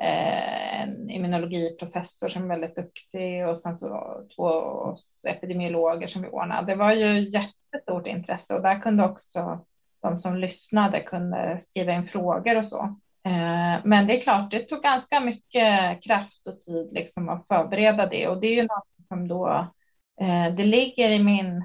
Eh, 0.00 0.82
en 0.82 1.10
immunologiprofessor 1.10 2.28
som 2.28 2.44
är 2.44 2.48
väldigt 2.48 2.76
duktig 2.76 3.48
och 3.48 3.58
sen 3.58 3.74
så 3.74 4.20
två 4.36 4.96
epidemiologer 5.28 6.08
som 6.08 6.22
vi 6.22 6.28
ordnade. 6.28 6.66
Det 6.66 6.76
var 6.76 6.92
ju 6.92 7.18
jättestort 7.18 8.06
intresse 8.06 8.54
och 8.54 8.62
där 8.62 8.80
kunde 8.80 9.04
också 9.04 9.64
de 10.02 10.18
som 10.18 10.36
lyssnade 10.36 11.00
kunde 11.00 11.58
skriva 11.60 11.92
in 11.92 12.06
frågor 12.06 12.58
och 12.58 12.66
så. 12.66 12.82
Eh, 13.26 13.80
men 13.84 14.06
det 14.06 14.18
är 14.18 14.20
klart, 14.20 14.50
det 14.50 14.60
tog 14.60 14.82
ganska 14.82 15.20
mycket 15.20 16.02
kraft 16.02 16.46
och 16.46 16.60
tid 16.60 16.92
liksom 16.92 17.28
att 17.28 17.46
förbereda 17.46 18.06
det 18.06 18.28
och 18.28 18.40
det 18.40 18.46
är 18.46 18.54
ju 18.54 18.62
något 18.62 19.08
som 19.08 19.28
då 19.28 19.48
eh, 20.20 20.54
det 20.54 20.64
ligger 20.64 21.10
i 21.10 21.22
min 21.22 21.64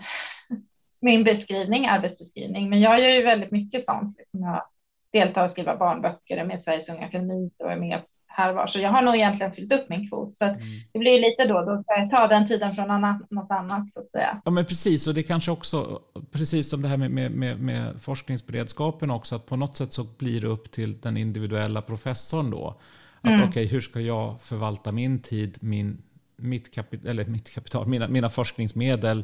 min 1.02 1.24
beskrivning, 1.24 1.88
arbetsbeskrivning, 1.88 2.70
men 2.70 2.80
jag 2.80 3.00
gör 3.00 3.10
ju 3.10 3.24
väldigt 3.24 3.52
mycket 3.52 3.86
sånt. 3.86 4.18
Liksom 4.18 4.42
jag 4.42 4.64
deltar 5.12 5.44
och 5.44 5.50
skriver 5.50 5.76
barnböcker 5.76 6.46
med 6.46 6.62
Sveriges 6.62 6.90
Unga 6.90 7.06
Akademi 7.06 7.52
och 7.60 7.72
är 7.72 7.78
med 7.78 8.02
här 8.40 8.54
var. 8.54 8.68
Så 8.68 8.80
jag 8.80 8.92
har 8.92 9.02
nog 9.02 9.16
egentligen 9.16 9.52
fyllt 9.52 9.74
upp 9.74 9.90
min 9.90 10.10
kvot. 10.10 10.38
Så 10.38 10.46
mm. 10.46 10.60
det 10.94 11.00
blir 11.00 11.22
lite 11.22 11.54
då, 11.54 11.62
då 11.66 11.84
jag 11.88 12.10
ta 12.10 12.28
den 12.28 12.48
tiden 12.48 12.76
från 12.76 12.92
annat, 12.92 13.32
något 13.32 13.52
annat 13.52 13.92
så 13.92 14.00
att 14.00 14.12
säga. 14.12 14.42
Ja 14.46 14.52
men 14.52 14.66
precis, 14.66 15.08
och 15.08 15.14
det 15.14 15.24
kanske 15.24 15.52
också, 15.52 16.02
precis 16.32 16.70
som 16.70 16.82
det 16.82 16.88
här 16.88 16.98
med, 16.98 17.12
med, 17.12 17.32
med, 17.32 17.60
med 17.60 18.02
forskningsberedskapen 18.02 19.12
också, 19.12 19.36
att 19.36 19.46
på 19.46 19.56
något 19.56 19.76
sätt 19.76 19.94
så 19.94 20.04
blir 20.18 20.42
det 20.42 20.48
upp 20.48 20.72
till 20.72 21.00
den 21.00 21.18
individuella 21.18 21.82
professorn 21.82 22.52
då. 22.52 22.80
Att 23.22 23.32
mm. 23.32 23.40
okej, 23.40 23.50
okay, 23.50 23.66
hur 23.66 23.82
ska 23.82 24.00
jag 24.00 24.42
förvalta 24.42 24.92
min 24.92 25.22
tid, 25.22 25.58
min, 25.62 26.02
mitt, 26.36 26.74
kapit 26.74 27.08
eller 27.08 27.26
mitt 27.26 27.54
kapital, 27.54 27.88
mina, 27.88 28.08
mina 28.08 28.30
forskningsmedel 28.30 29.24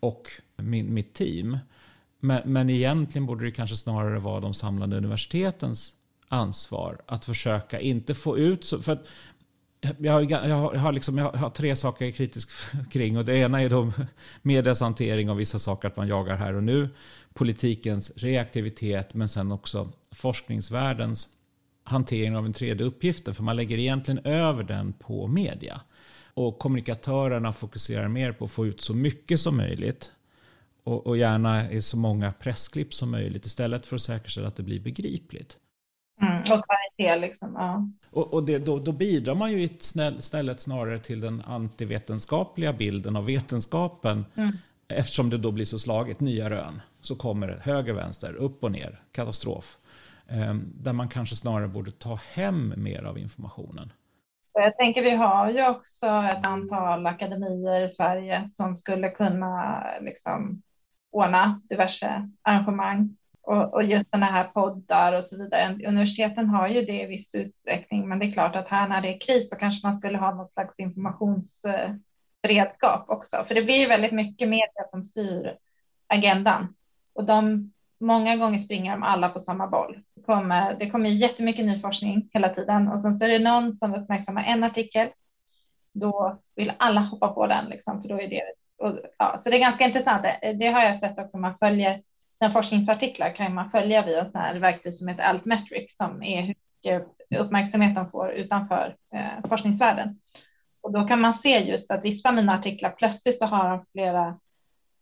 och 0.00 0.22
min, 0.56 0.94
mitt 0.94 1.14
team. 1.14 1.58
Men, 2.20 2.42
men 2.44 2.70
egentligen 2.70 3.26
borde 3.26 3.44
det 3.44 3.50
kanske 3.50 3.76
snarare 3.76 4.18
vara 4.18 4.40
de 4.40 4.54
samlade 4.54 4.96
universitetens 4.96 5.94
ansvar 6.28 7.02
att 7.06 7.24
försöka 7.24 7.80
inte 7.80 8.14
få 8.14 8.38
ut... 8.38 8.64
Så, 8.64 8.82
för 8.82 8.92
att 8.92 9.08
jag 9.98 10.12
har, 10.12 10.22
jag, 10.48 10.70
har, 10.70 10.92
liksom, 10.92 11.18
jag 11.18 11.32
har 11.32 11.50
tre 11.50 11.76
saker 11.76 12.04
jag 12.04 12.12
är 12.12 12.16
kritisk 12.16 12.50
kring. 12.90 13.18
Och 13.18 13.24
det 13.24 13.36
ena 13.36 13.62
är 13.62 13.68
då 13.68 13.92
medias 14.42 14.80
hantering 14.80 15.30
av 15.30 15.36
vissa 15.36 15.58
saker, 15.58 15.88
att 15.88 15.96
man 15.96 16.08
jagar 16.08 16.36
här 16.36 16.54
och 16.54 16.64
nu. 16.64 16.88
Politikens 17.34 18.12
reaktivitet, 18.16 19.14
men 19.14 19.28
sen 19.28 19.52
också 19.52 19.92
forskningsvärldens 20.10 21.28
hantering 21.84 22.36
av 22.36 22.42
den 22.42 22.52
tredje 22.52 22.86
uppgiften. 22.86 23.34
För 23.34 23.42
man 23.42 23.56
lägger 23.56 23.78
egentligen 23.78 24.26
över 24.26 24.62
den 24.62 24.92
på 24.92 25.26
media. 25.26 25.80
Och 26.34 26.58
kommunikatörerna 26.58 27.52
fokuserar 27.52 28.08
mer 28.08 28.32
på 28.32 28.44
att 28.44 28.50
få 28.50 28.66
ut 28.66 28.82
så 28.82 28.94
mycket 28.94 29.40
som 29.40 29.56
möjligt. 29.56 30.12
Och, 30.84 31.06
och 31.06 31.16
gärna 31.16 31.70
i 31.70 31.82
så 31.82 31.96
många 31.96 32.32
pressklipp 32.32 32.94
som 32.94 33.10
möjligt 33.10 33.46
istället 33.46 33.86
för 33.86 33.96
att 33.96 34.02
säkerställa 34.02 34.48
att 34.48 34.56
det 34.56 34.62
blir 34.62 34.80
begripligt. 34.80 35.58
Mm, 36.22 36.38
och 36.38 36.46
kvalitet 36.46 37.20
liksom. 37.20 37.54
Ja. 37.54 37.88
Och, 38.10 38.34
och 38.34 38.44
det, 38.44 38.58
då, 38.58 38.78
då, 38.78 38.92
bidrar 38.92 39.34
man 39.34 39.52
ju 39.52 39.62
istället 39.62 40.60
snarare 40.60 40.98
till 40.98 41.20
den 41.20 41.42
antivetenskapliga 41.46 42.72
bilden 42.72 43.16
av 43.16 43.26
vetenskapen. 43.26 44.24
Mm. 44.34 44.56
Eftersom 44.88 45.30
det 45.30 45.38
då 45.38 45.50
blir 45.50 45.64
så 45.64 45.78
slaget, 45.78 46.20
nya 46.20 46.50
rön. 46.50 46.82
Så 47.00 47.16
kommer 47.16 47.60
höger, 47.64 47.92
vänster, 47.92 48.34
upp 48.34 48.64
och 48.64 48.72
ner, 48.72 49.00
katastrof. 49.12 49.78
Ehm, 50.28 50.72
där 50.74 50.92
man 50.92 51.08
kanske 51.08 51.36
snarare 51.36 51.68
borde 51.68 51.90
ta 51.90 52.18
hem 52.34 52.74
mer 52.76 53.04
av 53.04 53.18
informationen. 53.18 53.92
Jag 54.52 54.76
tänker 54.76 55.02
vi 55.02 55.14
har 55.14 55.50
ju 55.50 55.68
också 55.68 56.06
ett 56.06 56.46
antal 56.46 57.06
akademier 57.06 57.80
i 57.80 57.88
Sverige 57.88 58.46
som 58.46 58.76
skulle 58.76 59.10
kunna 59.10 59.84
liksom 60.00 60.62
ordna 61.10 61.60
diverse 61.68 62.30
arrangemang 62.42 63.16
och, 63.46 63.74
och 63.74 63.82
just 63.82 64.10
sådana 64.10 64.26
här 64.26 64.44
poddar 64.44 65.12
och 65.12 65.24
så 65.24 65.36
vidare. 65.36 65.78
Universiteten 65.86 66.48
har 66.48 66.68
ju 66.68 66.82
det 66.82 67.02
i 67.02 67.06
viss 67.06 67.34
utsträckning, 67.34 68.08
men 68.08 68.18
det 68.18 68.26
är 68.26 68.32
klart 68.32 68.56
att 68.56 68.68
här 68.68 68.88
när 68.88 69.00
det 69.00 69.14
är 69.14 69.20
kris 69.20 69.50
så 69.50 69.56
kanske 69.56 69.86
man 69.86 69.94
skulle 69.94 70.18
ha 70.18 70.34
något 70.34 70.52
slags 70.52 70.74
informationsberedskap 70.78 73.10
också, 73.10 73.44
för 73.48 73.54
det 73.54 73.62
blir 73.62 73.76
ju 73.76 73.86
väldigt 73.86 74.12
mycket 74.12 74.48
media 74.48 74.84
som 74.90 75.04
styr 75.04 75.56
agendan 76.06 76.74
och 77.14 77.24
de 77.24 77.70
många 78.00 78.36
gånger 78.36 78.58
springer 78.58 78.92
de 78.92 79.02
alla 79.02 79.28
på 79.28 79.38
samma 79.38 79.66
boll. 79.66 79.98
Det 80.16 80.22
kommer, 80.22 80.76
det 80.78 80.90
kommer 80.90 81.08
jättemycket 81.08 81.66
ny 81.66 81.80
forskning 81.80 82.28
hela 82.32 82.48
tiden 82.48 82.88
och 82.88 83.00
sen 83.00 83.18
så 83.18 83.24
är 83.24 83.28
det 83.28 83.38
någon 83.38 83.72
som 83.72 83.94
uppmärksammar 83.94 84.44
en 84.44 84.64
artikel. 84.64 85.08
Då 85.92 86.32
vill 86.56 86.72
alla 86.76 87.00
hoppa 87.00 87.28
på 87.28 87.46
den 87.46 87.66
liksom, 87.66 88.02
för 88.02 88.08
då 88.08 88.20
är 88.20 88.28
det. 88.28 88.42
Och, 88.78 88.98
ja, 89.18 89.40
så 89.42 89.50
det 89.50 89.56
är 89.56 89.60
ganska 89.60 89.84
intressant. 89.84 90.22
Det, 90.22 90.52
det 90.52 90.66
har 90.66 90.84
jag 90.84 91.00
sett 91.00 91.18
också. 91.18 91.38
Man 91.38 91.58
följer 91.58 92.02
sina 92.44 92.52
forskningsartiklar 92.52 93.36
kan 93.36 93.54
man 93.54 93.70
följa 93.70 94.04
via 94.04 94.24
sådana 94.24 94.46
här 94.46 94.58
verktyg 94.58 94.94
som 94.94 95.08
heter 95.08 95.22
Altmetric 95.22 95.96
som 95.96 96.22
är 96.22 96.42
hur 96.42 96.54
mycket 96.82 97.06
uppmärksamhet 97.40 97.94
de 97.94 98.10
får 98.10 98.32
utanför 98.32 98.96
eh, 99.14 99.48
forskningsvärlden. 99.48 100.20
Och 100.80 100.92
då 100.92 101.04
kan 101.04 101.20
man 101.20 101.34
se 101.34 101.58
just 101.58 101.90
att 101.90 102.04
vissa 102.04 102.28
av 102.28 102.34
mina 102.34 102.54
artiklar 102.54 102.90
plötsligt 102.90 103.38
så 103.38 103.44
har 103.44 103.70
de 103.70 103.84
flera 103.92 104.38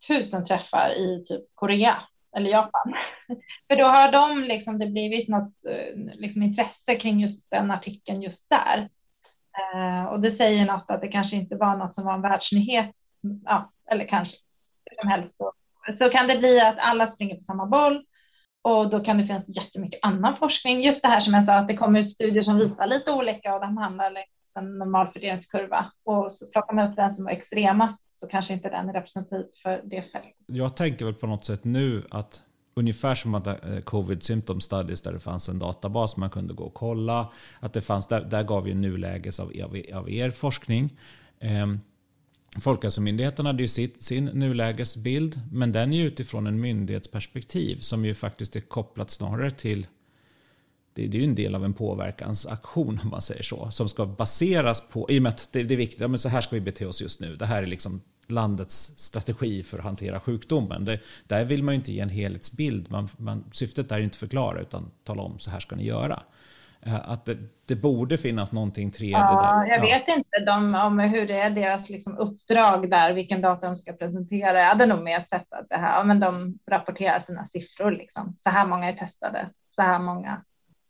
tusen 0.09 0.45
träffar 0.45 0.91
i 0.99 1.25
typ 1.27 1.45
Korea 1.55 1.97
eller 2.37 2.51
Japan. 2.51 2.95
För 3.69 3.77
då 3.77 3.85
har 3.85 4.13
de 4.13 4.41
liksom, 4.41 4.79
det 4.79 4.87
blivit 4.87 5.29
något 5.29 5.65
eh, 5.69 5.97
liksom, 6.15 6.43
intresse 6.43 6.95
kring 6.95 7.21
just 7.21 7.51
den 7.51 7.71
artikeln 7.71 8.23
just 8.23 8.51
där. 8.51 8.89
Eh, 9.59 10.05
och 10.05 10.21
det 10.21 10.31
säger 10.31 10.67
något 10.67 10.91
att 10.91 11.01
det 11.01 11.09
kanske 11.09 11.37
inte 11.37 11.57
var 11.57 11.77
något 11.77 11.95
som 11.95 12.05
var 12.05 12.15
en 12.15 12.23
världsnyhet. 12.23 12.95
Ja, 13.45 13.73
eller 13.91 14.07
kanske 14.09 14.37
hur 14.91 14.97
som 14.97 15.09
helst. 15.09 15.41
Och 15.41 15.53
så 15.99 16.09
kan 16.09 16.29
det 16.29 16.39
bli 16.39 16.61
att 16.61 16.79
alla 16.79 17.07
springer 17.07 17.35
på 17.35 17.43
samma 17.43 17.67
boll 17.67 18.05
och 18.63 18.91
då 18.91 19.01
kan 19.01 19.19
det 19.19 19.25
finnas 19.25 19.57
jättemycket 19.57 20.01
annan 20.03 20.37
forskning. 20.37 20.83
Just 20.83 21.03
det 21.03 21.09
här 21.09 21.21
som 21.21 21.35
jag 21.35 21.45
sa, 21.45 21.55
att 21.55 21.69
det 21.69 21.77
kommer 21.77 22.01
ut 22.01 22.11
studier 22.11 22.43
som 22.43 22.57
visar 22.57 22.87
lite 22.87 23.13
olika 23.13 23.55
och 23.55 23.61
de 23.61 23.77
hamnar 23.77 24.11
längs 24.11 24.27
en 24.59 24.79
normal 24.79 25.07
fördelningskurva. 25.07 25.93
och 26.05 26.33
så 26.33 26.51
plockar 26.51 26.75
man 26.75 26.91
upp 26.91 26.97
den 26.97 27.11
som 27.11 27.27
är 27.27 27.31
extremast 27.31 28.13
så 28.13 28.29
kanske 28.29 28.55
inte 28.55 28.69
den 28.69 28.89
är 28.89 28.93
representativ 28.93 29.47
för 29.63 29.81
det 29.85 30.03
fältet. 30.03 30.35
Jag 30.47 30.77
tänker 30.77 31.05
väl 31.05 31.15
på 31.15 31.27
något 31.27 31.45
sätt 31.45 31.65
nu 31.65 32.07
att 32.11 32.43
ungefär 32.75 33.15
som 33.15 33.35
att 33.35 33.47
eh, 33.47 33.55
Covid 33.85 34.23
Symptom 34.23 34.61
Studies 34.61 35.03
där 35.03 35.13
det 35.13 35.21
fanns 35.21 35.49
en 35.49 35.59
databas 35.59 36.17
man 36.17 36.31
kunde 36.31 36.55
gå 36.55 36.65
och 36.65 36.75
kolla. 36.75 37.33
Att 37.61 37.73
det 37.73 37.81
fanns, 37.81 38.07
där, 38.07 38.21
där 38.21 38.43
gav 38.43 38.69
ju 38.69 38.75
nuläges 38.75 39.41
av, 39.41 39.53
av, 39.65 39.77
av 39.95 40.11
er 40.11 40.31
forskning. 40.31 40.99
Ehm, 41.41 41.81
Folkhälsomyndigheten 42.61 43.47
hade 43.47 43.63
ju 43.63 43.69
sitt, 43.69 44.03
sin 44.03 44.25
nulägesbild, 44.25 45.41
men 45.53 45.73
den 45.73 45.93
är 45.93 45.97
ju 45.97 46.07
utifrån 46.07 46.47
en 46.47 46.61
myndighetsperspektiv 46.61 47.81
som 47.81 48.05
ju 48.05 48.15
faktiskt 48.15 48.57
är 48.57 48.61
kopplat 48.61 49.11
snarare 49.11 49.51
till 49.51 49.87
det, 50.95 51.07
det 51.07 51.17
är 51.17 51.21
ju 51.21 51.29
en 51.29 51.35
del 51.35 51.55
av 51.55 51.65
en 51.65 51.75
påverkansaktion 51.75 53.01
om 53.05 53.11
man 53.11 53.23
säger 53.23 53.43
så, 53.43 53.71
som 53.71 53.89
ska 53.89 54.07
baseras 54.07 54.89
på, 54.89 55.11
i 55.11 55.19
och 55.19 55.23
med 55.23 55.31
att 55.31 55.49
det, 55.53 55.63
det 55.63 55.75
är 55.75 55.79
viktigt, 55.79 56.01
ja, 56.01 56.09
men 56.09 56.19
så 56.19 56.29
här 56.29 56.41
ska 56.41 56.57
vi 56.57 56.61
bete 56.61 56.87
oss 56.87 57.03
just 57.03 57.21
nu. 57.21 57.37
Det 57.37 57.47
här 57.47 57.63
är 57.63 57.67
liksom 57.67 58.01
landets 58.27 58.93
strategi 58.97 59.63
för 59.63 59.79
att 59.79 59.85
hantera 59.85 60.21
sjukdomen. 60.21 60.85
Det, 60.85 61.01
där 61.27 61.45
vill 61.45 61.63
man 61.63 61.75
ju 61.75 61.77
inte 61.77 61.93
ge 61.93 62.01
en 62.01 62.09
helhetsbild. 62.09 62.91
Man, 62.91 63.09
man, 63.17 63.45
syftet 63.53 63.93
är 63.93 63.99
ju 63.99 64.05
inte 64.05 64.15
att 64.15 64.19
förklara 64.19 64.61
utan 64.61 64.91
tala 65.05 65.23
om 65.23 65.39
så 65.39 65.51
här 65.51 65.61
ska 65.61 65.77
ni 65.77 65.85
göra. 65.85 66.23
Eh, 66.87 67.11
att 67.11 67.25
det, 67.25 67.39
det 67.67 67.77
borde 67.77 68.19
finnas 68.19 68.53
någonting 68.53 68.91
tredje 68.91 69.19
ja, 69.19 69.65
där. 69.65 69.71
Jag 69.71 69.79
ja. 69.79 69.83
vet 69.83 70.17
inte 70.17 70.45
de, 70.47 70.75
om 70.75 70.99
hur 70.99 71.27
det 71.27 71.39
är 71.39 71.51
deras 71.51 71.91
liksom 71.91 72.19
uppdrag 72.19 72.91
där, 72.91 73.13
vilken 73.13 73.41
data 73.41 73.67
de 73.67 73.77
ska 73.77 73.93
presentera. 73.93 74.59
Jag 74.59 74.69
hade 74.69 74.87
nog 74.87 75.03
mer 75.03 75.21
sett 75.21 75.53
att 75.53 75.69
det 75.69 75.77
här, 75.77 75.99
ja, 75.99 76.05
men 76.05 76.21
de 76.21 76.59
rapporterar 76.71 77.19
sina 77.19 77.45
siffror 77.45 77.91
liksom. 77.91 78.35
Så 78.37 78.51
här 78.51 78.67
många 78.67 78.89
är 78.89 78.93
testade, 78.93 79.49
så 79.77 79.83
här 79.83 79.99
många 79.99 80.43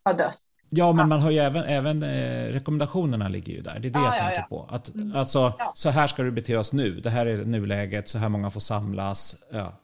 har 0.03 0.13
dött. 0.13 0.39
Ja, 0.75 0.93
men 0.93 1.09
man 1.09 1.21
har 1.21 1.31
ju 1.31 1.37
även, 1.37 1.63
även 1.63 2.03
eh, 2.03 2.53
rekommendationerna 2.53 3.27
ligger 3.27 3.53
ju 3.53 3.61
där. 3.61 3.79
Det 3.79 3.87
är 3.87 3.91
det 3.91 3.99
ja, 3.99 4.05
jag 4.05 4.15
ja, 4.15 4.17
tänker 4.17 4.41
ja. 4.41 4.47
på. 4.49 4.75
Att, 4.75 4.95
mm. 4.95 5.15
Alltså, 5.15 5.53
så 5.73 5.89
här 5.89 6.07
ska 6.07 6.23
du 6.23 6.31
bete 6.31 6.57
oss 6.57 6.73
nu. 6.73 6.99
Det 6.99 7.09
här 7.09 7.25
är 7.25 7.45
nuläget. 7.45 8.07
Så 8.07 8.17
här 8.17 8.29
många 8.29 8.49
får 8.49 8.59
samlas. 8.59 9.35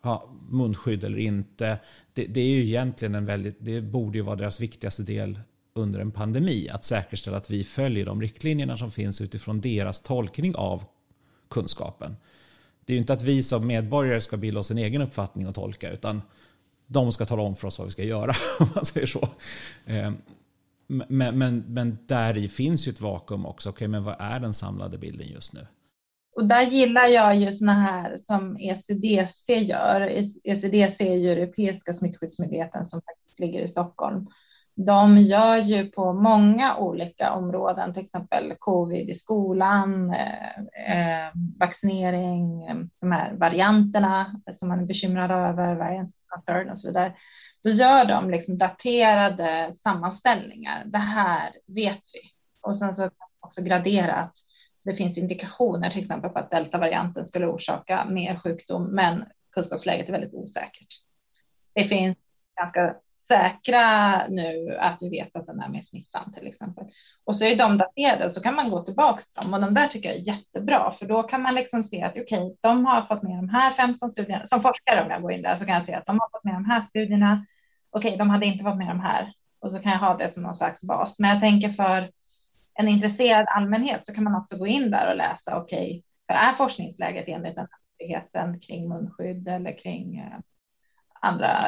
Ja, 0.01 0.29
munskydd 0.49 1.03
eller 1.03 1.17
inte. 1.17 1.79
Det, 2.13 2.25
det, 2.25 2.39
är 2.39 2.47
ju 2.47 2.63
egentligen 2.63 3.15
en 3.15 3.25
väldigt, 3.25 3.57
det 3.59 3.81
borde 3.81 4.17
ju 4.17 4.23
vara 4.23 4.35
deras 4.35 4.59
viktigaste 4.59 5.03
del 5.03 5.39
under 5.79 5.99
en 5.99 6.11
pandemi. 6.11 6.69
Att 6.69 6.85
säkerställa 6.85 7.37
att 7.37 7.49
vi 7.49 7.63
följer 7.63 8.05
de 8.05 8.21
riktlinjerna 8.21 8.77
som 8.77 8.91
finns 8.91 9.21
utifrån 9.21 9.61
deras 9.61 10.01
tolkning 10.01 10.55
av 10.55 10.83
kunskapen. 11.49 12.15
Det 12.85 12.93
är 12.93 12.95
ju 12.95 13.01
inte 13.01 13.13
att 13.13 13.21
vi 13.21 13.43
som 13.43 13.67
medborgare 13.67 14.21
ska 14.21 14.37
bilda 14.37 14.59
oss 14.59 14.71
en 14.71 14.77
egen 14.77 15.01
uppfattning 15.01 15.47
och 15.47 15.55
tolka, 15.55 15.91
utan 15.91 16.21
de 16.87 17.11
ska 17.11 17.25
tala 17.25 17.41
om 17.41 17.55
för 17.55 17.67
oss 17.67 17.79
vad 17.79 17.87
vi 17.87 17.91
ska 17.91 18.03
göra, 18.03 18.31
om 18.59 18.67
man 18.75 18.85
säger 18.85 19.07
så. 19.07 19.27
Ehm, 19.85 20.17
men, 20.87 21.37
men, 21.37 21.63
men 21.67 21.97
där 22.05 22.37
i 22.37 22.47
finns 22.47 22.87
ju 22.87 22.89
ett 22.89 23.01
vakuum 23.01 23.45
också. 23.45 23.69
Okej, 23.69 23.87
men 23.87 24.03
vad 24.03 24.15
är 24.19 24.39
den 24.39 24.53
samlade 24.53 24.97
bilden 24.97 25.27
just 25.27 25.53
nu? 25.53 25.67
Och 26.35 26.45
där 26.45 26.61
gillar 26.63 27.07
jag 27.07 27.35
ju 27.35 27.51
såna 27.51 27.73
här 27.73 28.15
som 28.15 28.57
ECDC 28.59 29.53
gör. 29.53 30.01
ECDC 30.43 31.07
är 31.07 31.15
ju 31.15 31.31
Europeiska 31.31 31.93
smittskyddsmyndigheten 31.93 32.85
som 32.85 33.01
faktiskt 33.01 33.39
ligger 33.39 33.61
i 33.61 33.67
Stockholm 33.67 34.27
de 34.85 35.17
gör 35.17 35.57
ju 35.57 35.85
på 35.89 36.13
många 36.13 36.77
olika 36.77 37.31
områden, 37.31 37.93
till 37.93 38.03
exempel 38.03 38.55
covid 38.59 39.09
i 39.09 39.15
skolan, 39.15 40.13
eh, 40.13 40.59
eh 40.93 41.31
vaccinering, 41.59 42.67
de 42.99 43.11
här 43.11 43.33
varianterna 43.33 44.41
som 44.51 44.69
man 44.69 44.79
är 44.79 44.85
bekymrad 44.85 45.31
över, 45.31 45.75
variants 45.75 46.13
concern 46.27 46.69
och 46.69 46.77
så 46.77 46.87
vidare. 46.87 47.13
Då 47.63 47.69
gör 47.69 48.05
de 48.05 48.29
liksom 48.29 48.57
daterade 48.57 49.73
sammanställningar. 49.73 50.83
Det 50.85 50.97
här 50.97 51.51
vet 51.67 52.01
vi. 52.13 52.19
Och 52.61 52.77
sen 52.77 52.93
så 52.93 53.01
kan 53.01 53.11
man 53.19 53.47
också 53.47 53.63
gradera 53.63 54.15
att 54.15 54.33
det 54.83 54.95
finns 54.95 55.17
indikationer, 55.17 55.89
till 55.89 56.01
exempel 56.01 56.29
på 56.29 56.39
att 56.39 56.51
deltavarianten 56.51 57.25
skulle 57.25 57.47
orsaka 57.47 58.05
mer 58.05 58.35
sjukdom, 58.35 58.83
men 58.83 59.25
kunskapsläget 59.55 60.07
är 60.07 60.11
väldigt 60.11 60.33
osäkert. 60.33 60.87
Det 61.73 61.83
finns 61.83 62.17
ganska 62.59 62.95
säkra 63.31 64.27
nu 64.27 64.77
att 64.79 64.97
vi 65.01 65.09
vet 65.09 65.35
att 65.35 65.45
den 65.45 65.59
är 65.59 65.69
mer 65.69 65.81
smittsam 65.81 66.31
till 66.33 66.47
exempel. 66.47 66.85
Och 67.23 67.37
så 67.37 67.45
är 67.45 67.57
de 67.57 67.77
daterade 67.77 68.25
och 68.25 68.31
så 68.31 68.41
kan 68.41 68.55
man 68.55 68.69
gå 68.69 68.81
tillbaka 68.81 69.19
till 69.19 69.43
dem 69.43 69.53
och 69.53 69.61
de 69.61 69.73
där 69.73 69.87
tycker 69.87 70.09
jag 70.09 70.17
är 70.17 70.27
jättebra 70.27 70.91
för 70.91 71.05
då 71.05 71.23
kan 71.23 71.41
man 71.41 71.55
liksom 71.55 71.83
se 71.83 72.01
att 72.01 72.11
okej, 72.11 72.23
okay, 72.23 72.55
de 72.61 72.85
har 72.85 73.01
fått 73.01 73.23
med 73.23 73.37
de 73.37 73.49
här 73.49 73.71
15 73.71 74.09
studierna. 74.09 74.45
Som 74.45 74.61
forskare 74.61 75.03
om 75.03 75.09
jag 75.09 75.21
går 75.21 75.31
in 75.31 75.41
där 75.41 75.55
så 75.55 75.65
kan 75.65 75.73
jag 75.73 75.83
se 75.83 75.93
att 75.93 76.05
de 76.05 76.19
har 76.19 76.29
fått 76.31 76.43
med 76.43 76.53
de 76.53 76.65
här 76.65 76.81
studierna. 76.81 77.45
Okej, 77.89 78.09
okay, 78.09 78.17
de 78.17 78.29
hade 78.29 78.45
inte 78.45 78.63
fått 78.63 78.77
med 78.77 78.87
de 78.87 78.99
här 78.99 79.33
och 79.59 79.71
så 79.71 79.79
kan 79.79 79.91
jag 79.91 79.99
ha 79.99 80.17
det 80.17 80.27
som 80.27 80.43
någon 80.43 80.55
slags 80.55 80.83
bas. 80.83 81.19
Men 81.19 81.29
jag 81.29 81.39
tänker 81.39 81.69
för 81.69 82.11
en 82.73 82.87
intresserad 82.87 83.45
allmänhet 83.49 84.05
så 84.05 84.13
kan 84.13 84.23
man 84.23 84.35
också 84.35 84.57
gå 84.57 84.67
in 84.67 84.91
där 84.91 85.09
och 85.09 85.17
läsa. 85.17 85.57
Okej, 85.57 85.87
okay, 85.87 86.01
för 86.27 86.33
är 86.33 86.51
forskningsläget 86.51 87.27
enligt 87.27 87.55
den 87.55 87.67
här 87.71 88.59
kring 88.67 88.89
munskydd 88.89 89.47
eller 89.47 89.77
kring 89.77 90.17
eh, 90.17 90.39
andra 91.21 91.67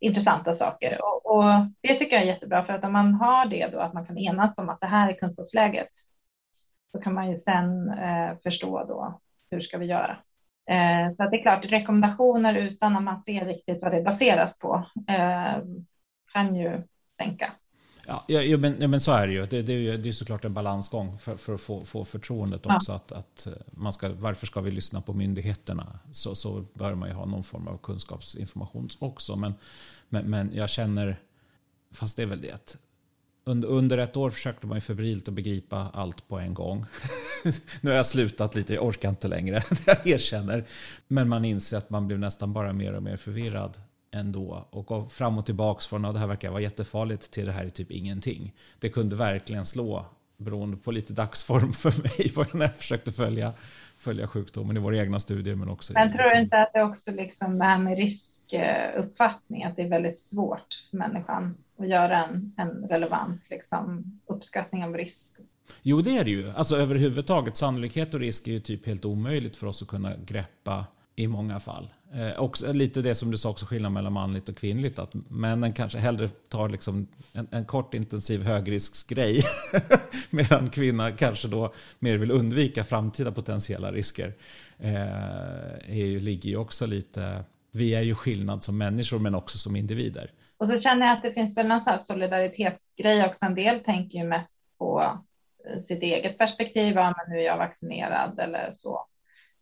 intressanta 0.00 0.52
saker. 0.52 0.98
Och, 1.02 1.36
och, 1.36 1.44
det 1.80 1.94
tycker 1.94 2.16
jag 2.16 2.22
är 2.22 2.26
jättebra 2.26 2.64
för 2.64 2.72
att 2.72 2.84
om 2.84 2.92
man 2.92 3.14
har 3.14 3.46
det 3.46 3.68
då 3.72 3.78
att 3.78 3.94
man 3.94 4.06
kan 4.06 4.18
enas 4.18 4.58
om 4.58 4.68
att 4.68 4.80
det 4.80 4.86
här 4.86 5.10
är 5.10 5.18
kunskapsläget 5.18 5.88
så 6.92 7.00
kan 7.00 7.14
man 7.14 7.30
ju 7.30 7.36
sen 7.36 7.90
eh, 7.90 8.38
förstå 8.42 8.84
då 8.84 9.20
hur 9.50 9.60
ska 9.60 9.78
vi 9.78 9.86
göra. 9.86 10.16
Eh, 10.70 11.10
så 11.10 11.22
att 11.22 11.30
det 11.30 11.36
är 11.36 11.42
klart, 11.42 11.64
rekommendationer 11.64 12.54
utan 12.54 12.96
att 12.96 13.02
man 13.02 13.18
ser 13.18 13.44
riktigt 13.44 13.82
vad 13.82 13.92
det 13.92 14.02
baseras 14.02 14.58
på 14.58 14.86
eh, 15.08 15.56
kan 16.32 16.56
ju 16.56 16.82
sänka. 17.18 17.52
Ja, 18.10 18.24
ja, 18.26 18.56
men, 18.56 18.76
ja, 18.80 18.88
men 18.88 19.00
så 19.00 19.12
är 19.12 19.26
det 19.26 19.32
ju. 19.32 19.46
Det, 19.46 19.62
det, 19.62 19.72
är 19.72 19.78
ju 19.78 19.96
det 19.96 20.08
är 20.08 20.12
såklart 20.12 20.44
en 20.44 20.54
balansgång 20.54 21.18
för, 21.18 21.36
för 21.36 21.54
att 21.54 21.60
få, 21.60 21.84
få 21.84 22.04
förtroendet 22.04 22.66
också. 22.66 22.92
Ja. 22.92 22.96
Att, 22.96 23.12
att 23.12 23.46
eh, 23.46 23.52
man 23.70 23.92
ska, 23.92 24.08
varför 24.08 24.46
ska 24.46 24.60
vi 24.60 24.70
lyssna 24.70 25.00
på 25.00 25.12
myndigheterna? 25.12 25.98
Så, 26.12 26.34
så 26.34 26.64
bör 26.74 26.94
man 26.94 27.08
ju 27.08 27.14
ha 27.14 27.26
någon 27.26 27.42
form 27.42 27.68
av 27.68 27.78
kunskapsinformation 27.78 28.88
också. 28.98 29.36
Men, 29.36 29.54
men, 30.08 30.30
men 30.30 30.50
jag 30.54 30.70
känner, 30.70 31.20
fast 31.94 32.16
det 32.16 32.22
är 32.22 32.26
väl 32.26 32.40
det, 32.40 32.76
under, 33.44 33.68
under 33.68 33.98
ett 33.98 34.16
år 34.16 34.30
försökte 34.30 34.66
man 34.66 34.76
ju 34.76 34.80
febrilt 34.80 35.28
att 35.28 35.34
begripa 35.34 35.90
allt 35.94 36.28
på 36.28 36.38
en 36.38 36.54
gång. 36.54 36.84
nu 37.80 37.90
har 37.90 37.96
jag 37.96 38.06
slutat 38.06 38.54
lite, 38.54 38.74
jag 38.74 38.84
orkar 38.84 39.08
inte 39.08 39.28
längre, 39.28 39.62
jag 39.86 40.06
erkänner. 40.06 40.64
Men 41.08 41.28
man 41.28 41.44
inser 41.44 41.76
att 41.76 41.90
man 41.90 42.06
blir 42.06 42.18
nästan 42.18 42.52
bara 42.52 42.72
mer 42.72 42.92
och 42.92 43.02
mer 43.02 43.16
förvirrad 43.16 43.76
ändå. 44.10 44.68
Och 44.70 45.12
fram 45.12 45.38
och 45.38 45.46
tillbaks 45.46 45.86
från 45.86 46.04
att 46.04 46.14
det 46.14 46.20
här 46.20 46.26
verkar 46.26 46.50
vara 46.50 46.60
jättefarligt 46.60 47.30
till 47.30 47.46
det 47.46 47.52
här 47.52 47.64
är 47.64 47.70
typ 47.70 47.90
ingenting. 47.90 48.54
Det 48.78 48.88
kunde 48.88 49.16
verkligen 49.16 49.66
slå 49.66 50.06
beroende 50.38 50.76
på 50.76 50.90
lite 50.90 51.12
dagsform 51.12 51.72
för 51.72 52.02
mig 52.02 52.46
när 52.54 52.60
jag 52.60 52.74
försökte 52.74 53.12
följa, 53.12 53.52
följa 53.96 54.26
sjukdomen 54.26 54.76
i 54.76 54.80
våra 54.80 54.96
egna 54.96 55.20
studier. 55.20 55.54
Men, 55.54 55.68
också 55.68 55.92
men 55.92 56.12
tror 56.12 56.34
du 56.34 56.40
inte 56.40 56.56
att 56.56 56.72
det 56.72 56.82
också 56.82 57.10
liksom 57.10 57.60
här 57.60 57.78
med 57.78 57.96
riskuppfattning, 57.96 59.64
att 59.64 59.76
det 59.76 59.82
är 59.82 59.88
väldigt 59.88 60.18
svårt 60.18 60.86
för 60.90 60.96
människan 60.96 61.56
att 61.78 61.88
göra 61.88 62.24
en, 62.24 62.54
en 62.56 62.88
relevant 62.88 63.50
liksom, 63.50 64.20
uppskattning 64.26 64.84
av 64.84 64.96
risk? 64.96 65.32
Jo, 65.82 66.00
det 66.00 66.16
är 66.16 66.24
det 66.24 66.30
ju. 66.30 66.50
Alltså 66.50 66.76
överhuvudtaget, 66.76 67.56
sannolikhet 67.56 68.14
och 68.14 68.20
risk 68.20 68.48
är 68.48 68.52
ju 68.52 68.60
typ 68.60 68.86
helt 68.86 69.04
omöjligt 69.04 69.56
för 69.56 69.66
oss 69.66 69.82
att 69.82 69.88
kunna 69.88 70.16
greppa 70.16 70.86
i 71.16 71.26
många 71.26 71.60
fall. 71.60 71.90
Eh, 72.14 72.40
också 72.40 72.72
lite 72.72 73.02
det 73.02 73.14
som 73.14 73.30
du 73.30 73.38
sa 73.38 73.50
också, 73.50 73.66
skillnad 73.66 73.92
mellan 73.92 74.12
manligt 74.12 74.48
och 74.48 74.56
kvinnligt. 74.56 74.98
Att 74.98 75.14
männen 75.14 75.72
kanske 75.72 75.98
hellre 75.98 76.28
tar 76.28 76.68
liksom 76.68 77.08
en, 77.32 77.48
en 77.50 77.64
kort 77.64 77.94
intensiv 77.94 78.42
högrisksgrej. 78.42 79.42
medan 80.30 80.70
kvinnan 80.70 81.16
kanske 81.16 81.48
då 81.48 81.74
mer 81.98 82.16
vill 82.16 82.30
undvika 82.30 82.84
framtida 82.84 83.32
potentiella 83.32 83.92
risker. 83.92 84.34
Eh, 84.78 85.78
EU 85.88 86.20
ligger 86.20 86.50
ju 86.50 86.56
också 86.56 86.86
lite... 86.86 87.44
Vi 87.72 87.94
är 87.94 88.02
ju 88.02 88.14
skillnad 88.14 88.64
som 88.64 88.78
människor 88.78 89.18
men 89.18 89.34
också 89.34 89.58
som 89.58 89.76
individer. 89.76 90.30
Och 90.58 90.68
så 90.68 90.78
känner 90.78 91.06
jag 91.06 91.16
att 91.16 91.22
det 91.22 91.32
finns 91.32 91.56
väl 91.56 91.66
någon 91.66 91.80
så 91.80 91.98
solidaritetsgrej 91.98 93.26
också. 93.26 93.46
En 93.46 93.54
del 93.54 93.80
tänker 93.80 94.18
ju 94.18 94.24
mest 94.24 94.56
på 94.78 95.18
eh, 95.68 95.80
sitt 95.80 96.02
eget 96.02 96.38
perspektiv. 96.38 96.94
Ja, 96.94 97.14
men 97.16 97.34
nu 97.34 97.40
är 97.40 97.44
jag 97.44 97.58
vaccinerad 97.58 98.38
eller 98.38 98.72
så. 98.72 99.06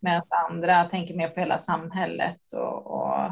Medan 0.00 0.22
andra 0.50 0.85
tänker 0.85 1.14
mer 1.14 1.28
på 1.28 1.40
hela 1.40 1.59
samhället 1.59 2.52
och, 2.52 2.87
och 2.87 3.30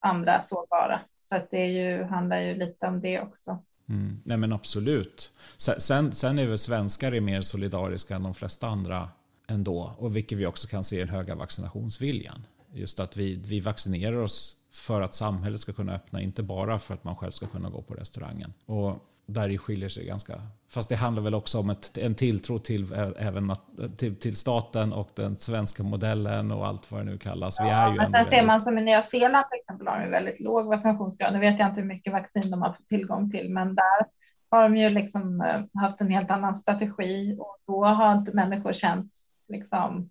andra 0.00 0.42
sårbara. 0.42 1.00
Så 1.18 1.36
att 1.36 1.50
det 1.50 1.66
ju, 1.66 2.04
handlar 2.04 2.40
ju 2.40 2.54
lite 2.54 2.86
om 2.86 3.00
det 3.00 3.20
också. 3.20 3.58
Mm. 3.88 4.20
Nej 4.24 4.36
men 4.36 4.52
absolut. 4.52 5.32
Sen, 5.56 6.12
sen 6.12 6.38
är 6.38 6.46
väl 6.46 6.58
svenskar 6.58 7.12
är 7.12 7.20
mer 7.20 7.40
solidariska 7.40 8.16
än 8.16 8.22
de 8.22 8.34
flesta 8.34 8.66
andra 8.66 9.08
ändå. 9.48 9.94
Och 9.98 10.16
vilket 10.16 10.38
vi 10.38 10.46
också 10.46 10.68
kan 10.68 10.84
se 10.84 10.96
i 10.96 10.98
den 10.98 11.08
höga 11.08 11.34
vaccinationsviljan. 11.34 12.46
Just 12.72 13.00
att 13.00 13.16
vi, 13.16 13.36
vi 13.36 13.60
vaccinerar 13.60 14.16
oss 14.16 14.56
för 14.72 15.00
att 15.00 15.14
samhället 15.14 15.60
ska 15.60 15.72
kunna 15.72 15.94
öppna, 15.94 16.20
inte 16.20 16.42
bara 16.42 16.78
för 16.78 16.94
att 16.94 17.04
man 17.04 17.16
själv 17.16 17.32
ska 17.32 17.46
kunna 17.46 17.70
gå 17.70 17.82
på 17.82 17.94
restaurangen. 17.94 18.52
Och 18.66 19.04
där 19.28 19.58
skiljer 19.58 19.88
sig 19.88 20.06
ganska... 20.06 20.34
Fast 20.70 20.88
det 20.88 20.96
handlar 20.96 21.22
väl 21.22 21.34
också 21.34 21.58
om 21.58 21.70
ett, 21.70 21.98
en 21.98 22.14
tilltro 22.14 22.58
till, 22.58 22.92
även 23.18 23.52
till, 23.96 24.16
till, 24.16 24.36
staten 24.36 24.92
och 24.92 25.08
den 25.14 25.36
svenska 25.36 25.82
modellen 25.82 26.52
och 26.52 26.66
allt 26.66 26.92
vad 26.92 27.00
det 27.00 27.04
nu 27.04 27.18
kallas. 27.18 27.60
Vi 27.60 27.68
är 27.68 27.90
ju 27.90 27.96
men 27.96 28.12
sen 28.12 28.24
ser 28.24 28.46
man 28.46 28.60
som 28.60 28.78
i 28.78 28.82
Nya 28.82 29.02
Zeeland 29.02 29.44
till 29.50 29.60
exempel 29.60 29.86
har 29.86 29.96
en 29.96 30.10
väldigt 30.10 30.40
låg 30.40 30.66
vaccinationsgrad. 30.66 31.32
Nu 31.32 31.40
vet 31.40 31.58
jag 31.58 31.68
inte 31.68 31.80
hur 31.80 31.88
mycket 31.88 32.12
vaccin 32.12 32.50
de 32.50 32.62
har 32.62 32.72
fått 32.72 32.88
tillgång 32.88 33.30
till, 33.30 33.52
men 33.52 33.74
där 33.74 34.06
har 34.50 34.62
de 34.62 34.76
ju 34.76 34.90
liksom 34.90 35.40
eh, 35.40 35.82
haft 35.82 36.00
en 36.00 36.10
helt 36.10 36.30
annan 36.30 36.54
strategi 36.54 37.36
och 37.38 37.56
då 37.66 37.84
har 37.84 38.12
inte 38.12 38.36
människor 38.36 38.72
känt 38.72 39.12
liksom 39.48 40.10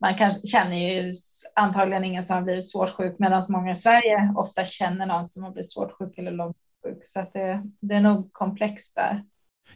man 0.00 0.14
kan, 0.14 0.32
känner 0.44 0.76
ju 0.76 1.12
antagligen 1.54 2.04
ingen 2.04 2.24
som 2.24 2.36
har 2.36 2.42
blivit 2.42 2.70
svårt 2.70 2.90
sjuk 2.90 3.16
medan 3.18 3.42
många 3.48 3.72
i 3.72 3.76
Sverige 3.76 4.34
ofta 4.36 4.64
känner 4.64 5.06
någon 5.06 5.26
som 5.26 5.44
har 5.44 5.50
blivit 5.50 5.72
svårt 5.72 5.92
sjuk 5.92 6.18
eller 6.18 6.30
långt 6.30 6.56
sjuk. 6.82 7.06
Så 7.06 7.20
att 7.20 7.32
det, 7.32 7.62
det 7.80 7.94
är 7.94 8.00
nog 8.00 8.32
komplext 8.32 8.94
där. 8.94 9.24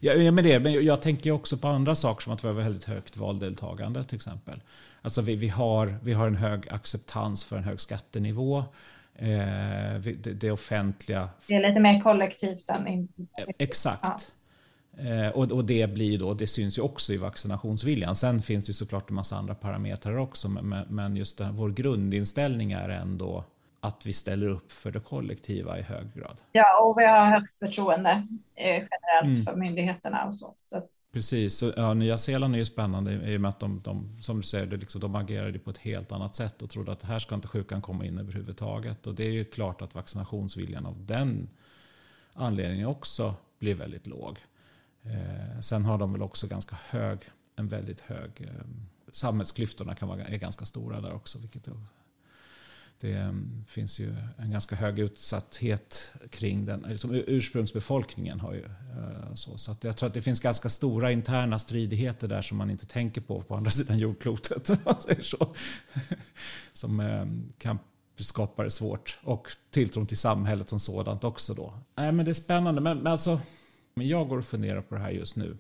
Ja, 0.01 0.33
med 0.33 0.45
det, 0.45 0.61
men 0.61 0.85
jag 0.85 1.03
tänker 1.03 1.31
också 1.31 1.59
på 1.59 1.69
andra 1.69 1.95
saker 1.95 2.23
som 2.23 2.33
att 2.33 2.45
vi 2.45 2.49
har 2.49 2.55
väldigt 2.55 2.85
högt 2.85 3.17
valdeltagande 3.17 4.05
till 4.05 4.17
exempel. 4.17 4.61
Alltså 5.03 5.23
vi, 5.23 5.37
vi, 5.37 5.49
har, 5.49 5.99
vi 6.03 6.13
har 6.13 6.27
en 6.27 6.37
hög 6.37 6.69
acceptans 6.69 7.45
för 7.45 7.57
en 7.57 7.65
hög 7.65 7.81
skattenivå. 7.81 8.59
Eh, 9.15 10.01
det, 10.01 10.33
det 10.41 10.51
offentliga. 10.51 11.29
Det 11.49 11.55
är 11.55 11.69
lite 11.69 11.81
mer 11.81 12.01
kollektivt 12.01 12.71
än 12.71 13.09
Exakt. 13.59 14.03
Ja. 14.03 15.03
Eh, 15.05 15.29
och, 15.29 15.53
och, 15.53 15.65
det 15.65 15.87
blir 15.87 16.19
då, 16.19 16.35
det 16.35 16.47
syns 16.47 16.79
ju 16.79 16.83
också 16.83 17.13
i 17.13 17.17
vaccinationsviljan. 17.17 18.17
Sen 18.17 18.43
finns 18.43 18.65
det 18.65 18.73
såklart 18.73 19.11
en 19.11 19.15
massa 19.15 19.37
andra 19.37 19.55
parametrar 19.55 20.17
också, 20.17 20.49
men, 20.49 20.87
men 20.89 21.17
just 21.17 21.39
den, 21.39 21.57
vår 21.57 21.71
grundinställning 21.71 22.73
är 22.73 22.89
ändå 22.89 23.45
att 23.85 24.07
vi 24.07 24.13
ställer 24.13 24.49
upp 24.49 24.73
för 24.73 24.91
det 24.91 25.01
kollektiva 25.01 25.79
i 25.79 25.83
hög 25.83 26.15
grad. 26.15 26.37
Ja, 26.53 26.83
och 26.83 26.99
vi 26.99 27.05
har 27.05 27.27
högt 27.27 27.59
förtroende 27.59 28.27
eh, 28.55 28.67
generellt 28.67 29.25
mm. 29.25 29.45
för 29.45 29.57
myndigheterna 29.57 30.25
och 30.27 30.35
så. 30.35 30.55
så. 30.63 30.83
Precis, 31.13 31.59
så, 31.59 31.73
ja, 31.77 31.95
Nya 31.95 32.19
Zeeland 32.19 32.55
är 32.55 32.59
ju 32.59 32.65
spännande 32.65 33.13
i 33.13 33.37
och 33.37 33.41
med 33.41 33.49
att 33.49 33.61
de, 33.61 33.81
de 33.85 34.23
som 34.23 34.37
du 34.37 34.43
säger, 34.43 34.67
det 34.67 34.77
liksom, 34.77 35.01
de 35.01 35.15
agerade 35.15 35.59
på 35.59 35.71
ett 35.71 35.79
helt 35.79 36.13
annat 36.13 36.37
sätt 36.37 36.63
och 36.63 36.71
trodde 36.71 36.93
att 36.93 37.03
här 37.03 37.19
ska 37.19 37.35
inte 37.35 37.49
sjukan 37.49 37.83
komma 37.83 38.05
in 38.05 38.19
överhuvudtaget. 38.19 39.07
Och 39.07 39.15
det 39.15 39.25
är 39.25 39.31
ju 39.31 39.45
klart 39.45 39.83
att 39.83 39.95
vaccinationsviljan 39.95 40.87
av 40.87 41.07
den 41.07 41.49
anledningen 42.33 42.87
också 42.87 43.35
blir 43.59 43.75
väldigt 43.75 44.07
låg. 44.07 44.39
Eh, 45.03 45.61
sen 45.61 45.85
har 45.85 45.99
de 45.99 46.13
väl 46.13 46.23
också 46.23 46.47
ganska 46.47 46.77
hög, 46.89 47.19
en 47.57 47.69
väldigt 47.69 48.01
hög, 48.01 48.31
eh, 48.41 48.67
samhällsklyftorna 49.13 49.95
kan 49.95 50.09
vara, 50.09 50.25
är 50.25 50.39
ganska 50.39 50.65
stora 50.65 51.01
där 51.01 51.13
också. 51.13 51.39
Vilket 51.39 51.69
det 53.03 53.35
finns 53.67 54.01
ju 54.01 54.15
en 54.39 54.51
ganska 54.51 54.77
hög 54.77 54.99
utsatthet 54.99 56.15
kring 56.31 56.65
den. 56.65 56.85
Liksom 56.89 57.15
ursprungsbefolkningen 57.27 58.41
har 58.41 58.53
ju 58.53 58.65
eh, 58.65 59.35
så. 59.35 59.59
Så 59.59 59.77
jag 59.81 59.97
tror 59.97 60.07
att 60.07 60.15
det 60.15 60.23
finns 60.23 60.41
ganska 60.41 60.69
stora 60.69 61.13
interna 61.13 61.59
stridigheter 61.59 62.29
där 62.29 62.43
som 62.43 62.59
man 62.59 62.71
inte 62.71 62.87
tänker 62.87 63.21
på 63.21 63.43
på 63.43 63.57
andra 63.57 63.71
sidan 63.81 63.99
jordklotet. 63.99 64.71
så. 65.23 65.55
Som 66.73 67.01
eh, 67.01 67.27
kan 67.59 67.79
skapa 68.17 68.65
det 68.65 68.71
svårt. 68.71 69.19
Och 69.23 69.49
tilltron 69.71 70.07
till 70.07 70.19
samhället 70.19 70.69
som 70.69 70.81
sådant 70.81 71.25
också 71.25 71.55
då. 71.55 71.75
Nej 71.97 72.13
men 72.13 72.25
det 72.25 72.31
är 72.31 72.35
spännande. 72.35 72.81
Men, 72.81 72.99
men 72.99 73.07
alltså 73.07 73.41
jag 73.95 74.29
går 74.29 74.39
och 74.39 74.45
funderar 74.45 74.83
på 74.83 74.95
det 74.95 75.01
här 75.01 75.11
just 75.11 75.37
nu. 75.37 75.59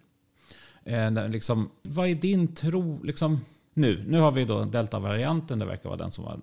Eh, 0.85 1.29
liksom, 1.29 1.71
vad 1.83 2.09
är 2.09 2.15
din 2.15 2.55
tro? 2.55 3.03
Liksom, 3.03 3.41
nu, 3.75 4.05
nu 4.07 4.21
har 4.21 4.33
vi 4.33 4.45
då 4.45 4.65
deltavarianten, 4.65 5.59
det 5.59 5.65
verkar 5.65 5.89
vara 5.89 5.99
den 5.99 6.11
som 6.11 6.25
var, 6.25 6.41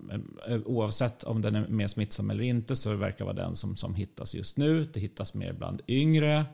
eh, 0.48 0.62
oavsett 0.66 1.24
om 1.24 1.42
den 1.42 1.56
är 1.56 1.68
mer 1.68 1.88
smittsam 1.88 2.30
eller 2.30 2.44
inte, 2.44 2.76
så 2.76 2.90
det 2.90 2.96
verkar 2.96 3.26
vara 3.26 3.36
den 3.36 3.56
som, 3.56 3.76
som 3.76 3.96
hittas 3.96 4.36
just 4.36 4.58
nu. 4.58 4.84
Det 4.84 5.00
hittas 5.00 5.34
mer 5.34 5.54
bland 5.54 5.82
yngre. 5.88 6.46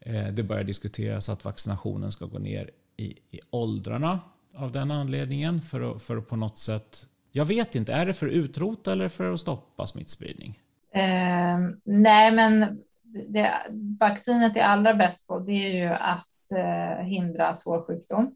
Eh, 0.00 0.26
det 0.26 0.42
börjar 0.42 0.64
diskuteras 0.64 1.28
att 1.28 1.44
vaccinationen 1.44 2.12
ska 2.12 2.24
gå 2.26 2.38
ner 2.38 2.70
i, 2.96 3.04
i 3.30 3.40
åldrarna 3.50 4.20
av 4.54 4.72
den 4.72 4.90
anledningen 4.90 5.60
för 5.60 5.90
att, 5.90 6.02
för 6.02 6.16
att 6.16 6.28
på 6.28 6.36
något 6.36 6.58
sätt 6.58 7.06
jag 7.32 7.44
vet 7.44 7.74
inte, 7.74 7.92
är 7.92 8.06
det 8.06 8.14
för 8.14 8.26
att 8.26 8.32
utrota 8.32 8.92
eller 8.92 9.08
för 9.08 9.32
att 9.32 9.40
stoppa 9.40 9.86
smittspridning? 9.86 10.58
Eh, 10.94 11.58
nej, 11.84 12.32
men 12.32 12.80
det 13.28 13.52
vaccinet 14.00 14.56
är 14.56 14.60
allra 14.60 14.94
bäst 14.94 15.26
på 15.26 15.38
det 15.38 15.52
är 15.52 15.74
ju 15.74 15.94
att 15.94 16.52
eh, 16.52 17.04
hindra 17.04 17.54
svår 17.54 17.82
sjukdom 17.82 18.34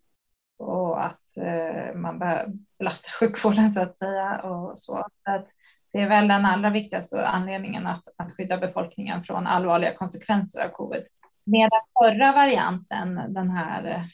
och 0.59 1.05
att 1.07 1.37
eh, 1.37 1.95
man 1.95 2.19
bör 2.19 2.47
belasta 2.79 3.09
sjukvården 3.21 3.73
så 3.73 3.83
att 3.83 3.97
säga 3.97 4.41
och 4.41 4.79
så. 4.79 5.07
Att 5.23 5.49
det 5.93 6.01
är 6.01 6.09
väl 6.09 6.29
den 6.29 6.45
allra 6.45 6.71
viktigaste 6.71 7.27
anledningen 7.27 7.87
att, 7.87 8.05
att 8.17 8.37
skydda 8.37 8.59
befolkningen 8.59 9.25
från 9.25 9.47
allvarliga 9.47 9.95
konsekvenser 9.95 10.65
av 10.65 10.69
covid. 10.69 11.03
Med 11.45 11.71
den 11.71 11.81
förra 11.99 12.33
varianten, 12.33 13.35
den 13.35 13.51
här 13.51 14.09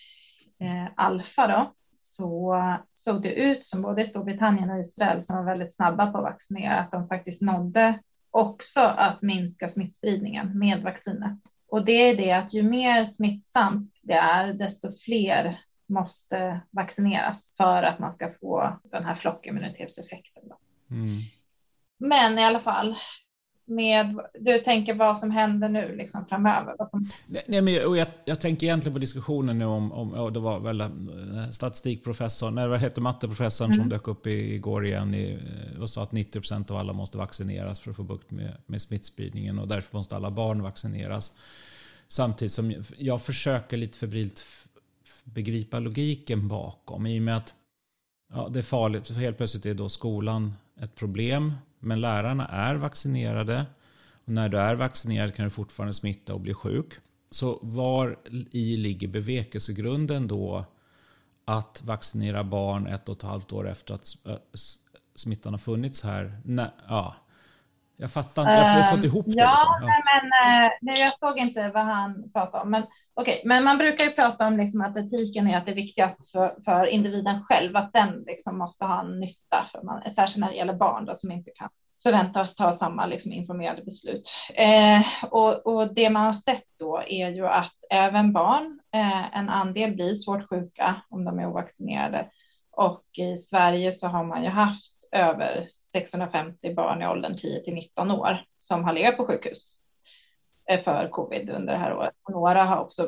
eh, 0.61 0.93
alfa 0.97 1.47
då, 1.47 1.73
så 1.97 2.57
såg 2.95 3.23
det 3.23 3.33
ut 3.33 3.65
som 3.65 3.83
både 3.83 4.05
Storbritannien 4.05 4.71
och 4.71 4.79
Israel 4.79 5.21
som 5.21 5.37
var 5.37 5.45
väldigt 5.45 5.75
snabba 5.75 6.13
på 6.13 6.19
att 6.19 6.25
vaccinera, 6.25 6.79
att 6.79 6.91
de 6.91 7.09
faktiskt 7.09 7.43
nådde 7.43 7.99
också 8.31 8.81
att 8.81 9.23
minska 9.23 9.69
smittspridningen 9.69 10.59
med 10.59 10.83
vaccinet. 10.83 11.39
Och 11.69 11.85
det 11.85 11.93
är 11.93 12.17
det 12.17 12.33
att 12.33 12.55
ju 12.55 12.63
mer 12.63 13.05
smittsamt 13.05 14.01
det 14.03 14.15
är, 14.15 14.53
desto 14.53 14.89
fler 15.05 15.59
måste 15.91 16.61
vaccineras 16.71 17.55
för 17.57 17.83
att 17.83 17.99
man 17.99 18.11
ska 18.11 18.31
få 18.41 18.81
den 18.83 19.05
här 19.05 19.15
flockimmunitetseffekten. 19.15 20.43
Mm. 20.91 21.21
Men 21.99 22.39
i 22.39 22.45
alla 22.45 22.61
fall, 22.61 22.97
med, 23.71 24.21
du 24.41 24.59
tänker 24.59 24.95
vad 24.95 25.19
som 25.19 25.31
händer 25.31 25.69
nu 25.69 25.97
liksom 25.97 26.27
framöver? 26.27 26.75
Nej, 27.47 27.63
men 27.63 27.75
jag, 27.75 28.07
jag, 28.25 28.41
tänker 28.41 28.67
egentligen 28.67 28.95
på 28.95 28.99
diskussionen 28.99 29.59
nu 29.59 29.65
om, 29.65 29.93
om 29.93 30.33
det 30.33 30.41
var 30.41 30.61
väl 30.61 30.81
eh, 30.81 30.89
statistikprofessorn, 31.51 32.55
nej 32.55 32.69
vad 32.69 32.81
hette 32.81 33.01
matteprofessorn 33.01 33.67
mm. 33.67 33.79
som 33.79 33.89
dök 33.89 34.09
upp 34.09 34.27
igår 34.27 34.87
igen 34.87 35.15
i, 35.15 35.39
och 35.81 35.91
sa 35.91 36.03
att 36.03 36.11
90% 36.11 36.71
av 36.71 36.77
alla 36.77 36.93
måste 36.93 37.19
vaccineras 37.19 37.81
för 37.81 37.91
att 37.91 37.97
få 37.97 38.03
bukt 38.03 38.31
med, 38.31 38.57
med 38.67 38.83
smittspridningen 38.83 39.59
och 39.59 39.69
därför 39.69 39.97
måste 39.97 40.17
alla 40.17 40.31
barn 40.31 40.63
vaccineras. 40.63 41.39
Samtidigt 42.09 42.53
som 42.53 42.75
jag 42.97 43.23
försöker 43.23 43.77
lite 43.77 43.99
febrilt 43.99 44.41
begripa 45.35 45.79
logiken 45.79 46.49
bakom 46.49 47.07
i 47.07 47.19
och 47.19 47.23
med 47.23 47.37
att 47.37 47.55
ja, 48.33 48.49
det 48.49 48.59
är 48.59 48.63
farligt. 48.63 49.07
För 49.07 49.15
helt 49.15 49.37
plötsligt 49.37 49.67
är 49.67 49.75
då 49.75 49.89
skolan 49.89 50.53
ett 50.81 50.95
problem. 50.95 51.55
Men 51.79 52.01
lärarna 52.01 52.47
är 52.47 52.75
vaccinerade. 52.75 53.67
Och 54.25 54.33
när 54.33 54.49
du 54.49 54.59
är 54.59 54.75
vaccinerad 54.75 55.35
kan 55.35 55.45
du 55.45 55.51
fortfarande 55.51 55.95
smitta 55.95 56.35
och 56.35 56.41
bli 56.41 56.55
sjuk. 56.55 56.93
Så 57.31 57.59
var 57.63 58.19
i 58.51 58.77
ligger 58.77 59.09
bevekelsegrunden 59.09 60.29
då 60.29 60.65
att 61.45 61.83
vaccinera 61.85 62.45
barn 62.45 62.87
ett 62.87 63.09
och 63.09 63.17
ett 63.17 63.23
halvt 63.23 63.53
år 63.53 63.69
efter 63.69 63.95
att 63.95 64.17
smittan 65.15 65.53
har 65.53 65.59
funnits 65.59 66.03
här? 66.03 66.41
Nej, 66.45 66.71
ja. 66.89 67.17
Jag 68.01 68.11
fattar 68.11 68.43
inte, 68.43 68.53
jag 68.53 68.83
har 68.83 68.97
fått 68.97 69.05
ihop 69.05 69.27
det. 69.27 69.33
Ja, 69.37 69.79
liksom. 69.81 69.89
ja. 69.89 70.21
men 70.21 70.25
eh, 70.25 70.71
nej, 70.81 71.01
jag 71.01 71.19
såg 71.19 71.39
inte 71.39 71.71
vad 71.75 71.85
han 71.85 72.33
pratade 72.33 72.63
om. 72.63 72.71
Men, 72.71 72.83
okay. 73.15 73.41
men 73.45 73.65
man 73.65 73.79
brukar 73.79 74.05
ju 74.05 74.11
prata 74.11 74.47
om 74.47 74.57
liksom 74.57 74.81
att 74.81 74.97
etiken 74.97 75.49
är 75.49 75.59
att 75.59 75.67
det 75.67 75.71
är 75.71 75.77
viktigast 75.77 76.31
för, 76.33 76.55
för 76.65 76.87
individen 76.87 77.43
själv, 77.45 77.77
att 77.77 77.93
den 77.93 78.25
liksom 78.27 78.59
måste 78.59 78.85
ha 78.85 79.01
en 79.01 79.21
nytta, 79.21 79.67
för 79.73 79.83
man, 79.83 80.03
särskilt 80.15 80.41
när 80.41 80.51
det 80.51 80.57
gäller 80.57 80.75
barn 80.75 81.05
då, 81.05 81.15
som 81.15 81.33
inte 81.33 81.51
kan 81.55 81.69
förväntas 82.03 82.57
ta 82.57 82.73
samma 82.73 83.07
liksom, 83.07 83.33
informerade 83.33 83.83
beslut. 83.83 84.31
Eh, 84.55 85.03
och, 85.31 85.67
och, 85.67 85.95
det 85.95 86.11
man 86.11 86.27
har 86.27 86.35
sett 86.35 86.65
då 86.79 87.03
är 87.07 87.31
ju 87.31 87.47
att 87.47 87.75
även 87.91 88.33
barn, 88.33 88.81
eh, 88.95 89.39
en 89.39 89.49
andel 89.49 89.95
blir 89.95 90.15
svårt 90.15 90.49
sjuka 90.49 91.03
om 91.09 91.25
de 91.25 91.39
är 91.39 91.47
ovaccinerade. 91.47 92.27
Och 92.73 93.05
i 93.19 93.37
Sverige 93.37 93.93
så 93.93 94.07
har 94.07 94.25
man 94.25 94.43
ju 94.43 94.49
haft 94.49 95.00
över 95.13 95.67
650 95.71 96.75
barn 96.75 97.03
i 97.03 97.07
åldern 97.07 97.37
10 97.37 97.61
till 97.61 97.75
19 97.75 98.11
år 98.11 98.45
som 98.59 98.85
har 98.85 98.93
legat 98.93 99.17
på 99.17 99.27
sjukhus 99.27 99.75
eh, 100.71 100.83
för 100.85 101.09
covid 101.09 101.51
under 101.51 101.73
det 101.73 101.79
här 101.79 101.95
året. 101.95 102.15
Och 102.23 102.33
några 102.33 102.65
har 102.65 102.81
också 102.81 103.03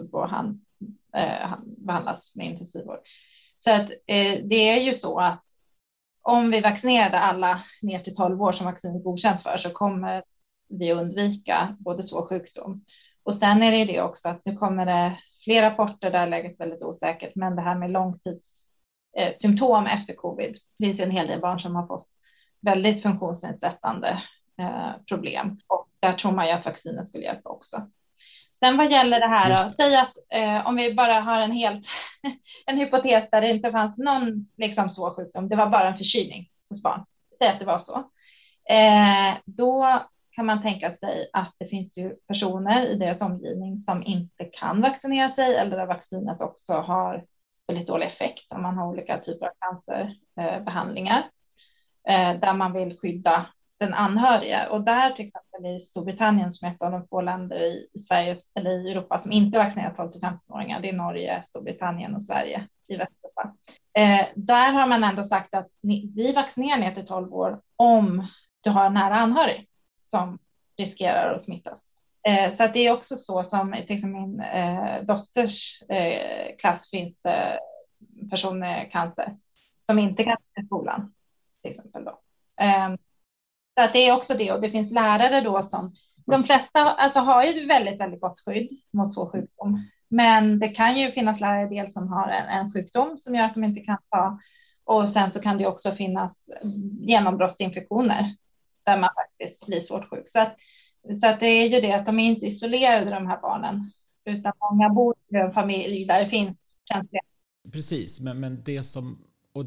eh, 1.17 1.55
behandlats 1.65 2.37
med 2.37 2.47
intensivvård. 2.47 3.01
Så 3.57 3.73
att 3.73 3.91
eh, 3.91 4.39
det 4.45 4.69
är 4.69 4.81
ju 4.81 4.95
så 4.95 5.19
att 5.19 5.45
om 6.23 6.51
vi 6.51 6.61
vaccinerade 6.61 7.19
alla 7.19 7.63
ner 7.83 7.99
till 7.99 8.17
12 8.17 8.43
år 8.43 8.53
som 8.53 8.67
vaccinet 8.67 8.97
är 8.97 9.05
godkänt 9.05 9.43
för 9.43 9.57
så 9.57 9.71
kommer 9.71 10.23
vi 10.69 10.93
undvika 10.93 11.77
både 11.81 12.03
svår 12.03 12.27
sjukdom. 12.27 12.85
Och 13.23 13.35
sen 13.35 13.63
är 13.63 13.73
det 13.73 13.85
det 13.85 14.03
också 14.03 14.29
att 14.29 14.45
nu 14.45 14.57
kommer 14.57 14.87
det 14.87 15.19
fler 15.45 15.63
rapporter 15.63 16.11
där 16.11 16.27
läget 16.27 16.53
är 16.53 16.59
väldigt 16.59 16.83
osäkert, 16.83 17.33
men 17.35 17.57
det 17.57 17.63
här 17.63 17.75
med 17.75 17.91
långtids 17.91 18.72
eh, 19.17 19.33
symptom 19.33 19.87
efter 19.87 20.15
covid. 20.15 20.59
Det 20.79 20.87
finns 20.87 21.01
ju 21.01 21.05
en 21.05 21.11
hel 21.11 21.27
del 21.27 21.41
barn 21.41 21.61
som 21.61 21.77
har 21.77 21.87
fått 21.87 22.09
väldigt 22.61 23.03
funktionsnedsättande 23.03 24.23
eh, 24.59 24.91
problem 25.09 25.61
och 25.67 25.89
där 26.01 26.13
tror 26.13 26.33
man 26.33 26.47
ju 26.47 26.53
att 26.53 26.67
vaccinet 26.67 27.09
skulle 27.09 27.25
hjälpa 27.25 27.51
också. 27.51 27.77
Sen 28.61 28.77
vad 28.77 28.93
gäller 28.93 29.21
det 29.21 29.27
här, 29.27 29.69
säg 29.69 29.97
att 29.97 30.15
eh, 30.29 30.67
om 30.67 30.77
vi 30.77 30.95
bara 30.95 31.21
har 31.21 31.41
en 31.41 31.53
helt 31.53 31.87
en 32.67 32.77
hypotes 32.77 33.31
där 33.31 33.41
det 33.41 33.51
inte 33.51 33.71
fanns 33.71 33.99
någon 33.99 34.47
liksom 34.57 34.91
svår 34.91 35.15
sjukdom, 35.15 35.49
det 35.49 35.57
var 35.57 35.67
bara 35.67 35.89
en 35.89 35.97
förkylning 35.97 36.49
hos 36.69 36.83
barn. 36.83 37.05
Säg 37.39 37.49
att 37.49 37.59
det 37.59 37.65
var 37.65 37.79
så. 37.79 37.99
Eh, 38.69 39.35
då 39.45 40.03
kan 40.31 40.47
man 40.47 40.63
tänka 40.63 40.91
sig 40.91 41.31
att 41.33 41.55
det 41.59 41.67
finns 41.67 41.99
ju 41.99 42.15
personer 42.29 42.87
i 42.87 42.95
deras 42.95 43.23
omgivning 43.23 43.79
som 43.79 44.03
inte 44.03 44.45
kan 44.45 44.81
vaccinera 44.81 45.29
sig 45.29 45.57
eller 45.57 45.77
där 45.77 45.87
vaccinet 45.87 46.41
också 46.41 46.73
har 46.73 47.25
väldigt 47.73 47.89
dålig 47.89 48.07
effekt 48.07 48.53
om 48.53 48.63
man 48.63 48.77
har 48.77 48.89
olika 48.89 49.19
typer 49.19 49.47
av 49.47 49.53
cancerbehandlingar 49.61 51.31
eh, 52.09 52.35
där 52.41 52.55
man 52.55 52.73
vill 52.73 52.99
skydda 52.99 53.47
den 53.79 53.95
anhöriga. 53.95 54.71
Och 54.71 54.81
där 54.81 55.11
till 55.11 55.25
exempel 55.25 55.67
i 55.67 55.81
Storbritannien 55.81 56.53
som 56.53 56.69
är 56.69 56.73
ett 56.73 56.83
av 56.83 56.93
de 56.93 57.07
få 57.09 57.21
länder 57.21 57.57
i 57.95 57.99
Sverige 57.99 58.37
eller 58.55 58.71
i 58.71 58.91
Europa 58.91 59.19
som 59.19 59.33
inte 59.33 59.59
vaccinerar 59.59 59.95
12 59.95 60.11
till 60.11 60.21
15-åringar. 60.21 60.81
Det 60.81 60.89
är 60.89 60.93
Norge, 60.93 61.43
Storbritannien 61.43 62.15
och 62.15 62.23
Sverige 62.23 62.69
i 62.89 62.97
Västeuropa. 62.97 63.55
Eh, 63.99 64.27
där 64.35 64.73
har 64.73 64.87
man 64.87 65.05
ändå 65.05 65.25
sagt 65.25 65.55
att 65.55 65.69
ni, 65.83 66.13
vi 66.17 66.33
vaccinerar 66.33 66.79
ner 66.79 66.95
till 66.95 67.07
12 67.07 67.35
år 67.35 67.61
om 67.77 68.27
du 68.61 68.71
har 68.71 68.87
en 68.87 68.95
nära 68.95 69.15
anhörig 69.15 69.69
som 70.09 70.39
riskerar 70.77 71.35
att 71.35 71.43
smittas. 71.43 71.92
Eh, 72.29 72.53
så 72.53 72.65
att 72.65 72.73
det 72.73 72.87
är 72.87 72.93
också 72.93 73.17
så 73.17 73.45
som 73.45 73.77
till 73.87 74.07
min 74.07 74.41
eh, 74.41 75.03
dotters 75.03 75.83
eh, 75.89 76.57
klass 76.59 76.91
finns 76.91 77.23
det 77.23 77.61
personer 78.31 78.59
med 78.59 78.93
cancer 78.93 79.37
som 79.87 79.99
inte 79.99 80.25
kan 80.25 80.37
gå 80.55 80.63
i 80.63 80.67
skolan 80.67 81.15
till 81.63 81.71
exempel 81.71 82.05
då. 82.05 82.21
Eh, 82.61 82.95
så 83.79 83.85
att 83.85 83.93
det 83.93 84.09
är 84.09 84.17
också 84.17 84.35
det 84.35 84.53
och 84.53 84.61
det 84.61 84.71
finns 84.71 84.93
lärare 84.93 85.41
då 85.41 85.63
som 85.63 85.95
de 86.27 86.45
flesta 86.45 86.81
alltså, 86.81 87.21
har 87.21 87.45
ju 87.45 87.67
väldigt, 87.67 88.01
väldigt 88.01 88.21
gott 88.21 88.41
skydd 88.41 88.71
mot 88.93 89.15
svår 89.15 89.31
sjukdom. 89.31 89.89
Men 90.09 90.59
det 90.59 90.69
kan 90.69 90.99
ju 90.99 91.13
finnas 91.13 91.41
lärare 91.41 91.69
del 91.69 91.89
som 91.89 92.09
har 92.09 92.29
en, 92.29 92.49
en 92.49 92.73
sjukdom 92.73 93.19
som 93.19 93.35
gör 93.35 93.45
att 93.45 93.55
de 93.55 93.65
inte 93.65 93.81
kan 93.81 93.99
ta 94.11 94.39
och 94.85 95.09
sen 95.09 95.31
så 95.31 95.41
kan 95.41 95.59
det 95.59 95.67
också 95.67 95.93
finnas 95.93 96.51
genombrottsinfektioner 97.01 98.35
där 98.83 98.99
man 98.99 99.11
faktiskt 99.15 99.67
blir 99.67 99.81
svårt 99.81 100.11
sjuk. 100.11 100.23
Så 100.27 100.41
att 100.41 100.57
så 101.21 101.27
att 101.27 101.41
det 101.41 101.47
är 101.47 101.69
ju 101.69 101.81
det 101.81 101.93
att 101.93 102.07
de 102.07 102.19
är 102.19 102.25
inte 102.25 102.47
isolerade 102.47 103.11
de 103.11 103.27
här 103.27 103.41
barnen, 103.41 103.81
utan 104.25 104.53
många 104.71 104.89
bor 104.89 105.15
i 105.29 105.37
en 105.37 105.53
familj 105.53 106.05
där 106.05 106.21
det 106.21 106.27
finns 106.27 106.77
känsliga. 106.93 107.23
Precis, 107.73 108.21
men, 108.21 108.41
men 108.41 108.63
det 108.65 108.83
som, 108.83 109.25
och 109.53 109.65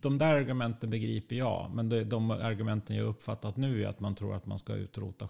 de 0.00 0.18
där 0.18 0.34
argumenten 0.34 0.90
begriper 0.90 1.36
jag, 1.36 1.70
men 1.74 1.88
det, 1.88 2.04
de 2.04 2.30
argumenten 2.30 2.96
jag 2.96 3.06
uppfattat 3.06 3.56
nu 3.56 3.84
är 3.84 3.88
att 3.88 4.00
man 4.00 4.14
tror 4.14 4.34
att 4.34 4.46
man 4.46 4.58
ska 4.58 4.74
utrota 4.74 5.28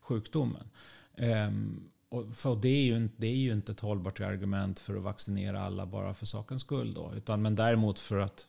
sjukdomen. 0.00 0.70
Um, 1.16 1.90
och 2.08 2.32
för 2.34 2.56
det 2.56 2.68
är, 2.68 2.82
ju, 2.82 3.08
det 3.16 3.26
är 3.26 3.36
ju 3.36 3.52
inte 3.52 3.72
ett 3.72 3.80
hållbart 3.80 4.20
argument 4.20 4.78
för 4.78 4.96
att 4.96 5.02
vaccinera 5.02 5.62
alla 5.62 5.86
bara 5.86 6.14
för 6.14 6.26
sakens 6.26 6.60
skull. 6.60 6.94
Då, 6.94 7.12
utan, 7.16 7.42
men 7.42 7.54
däremot 7.54 7.98
för 7.98 8.18
att 8.18 8.46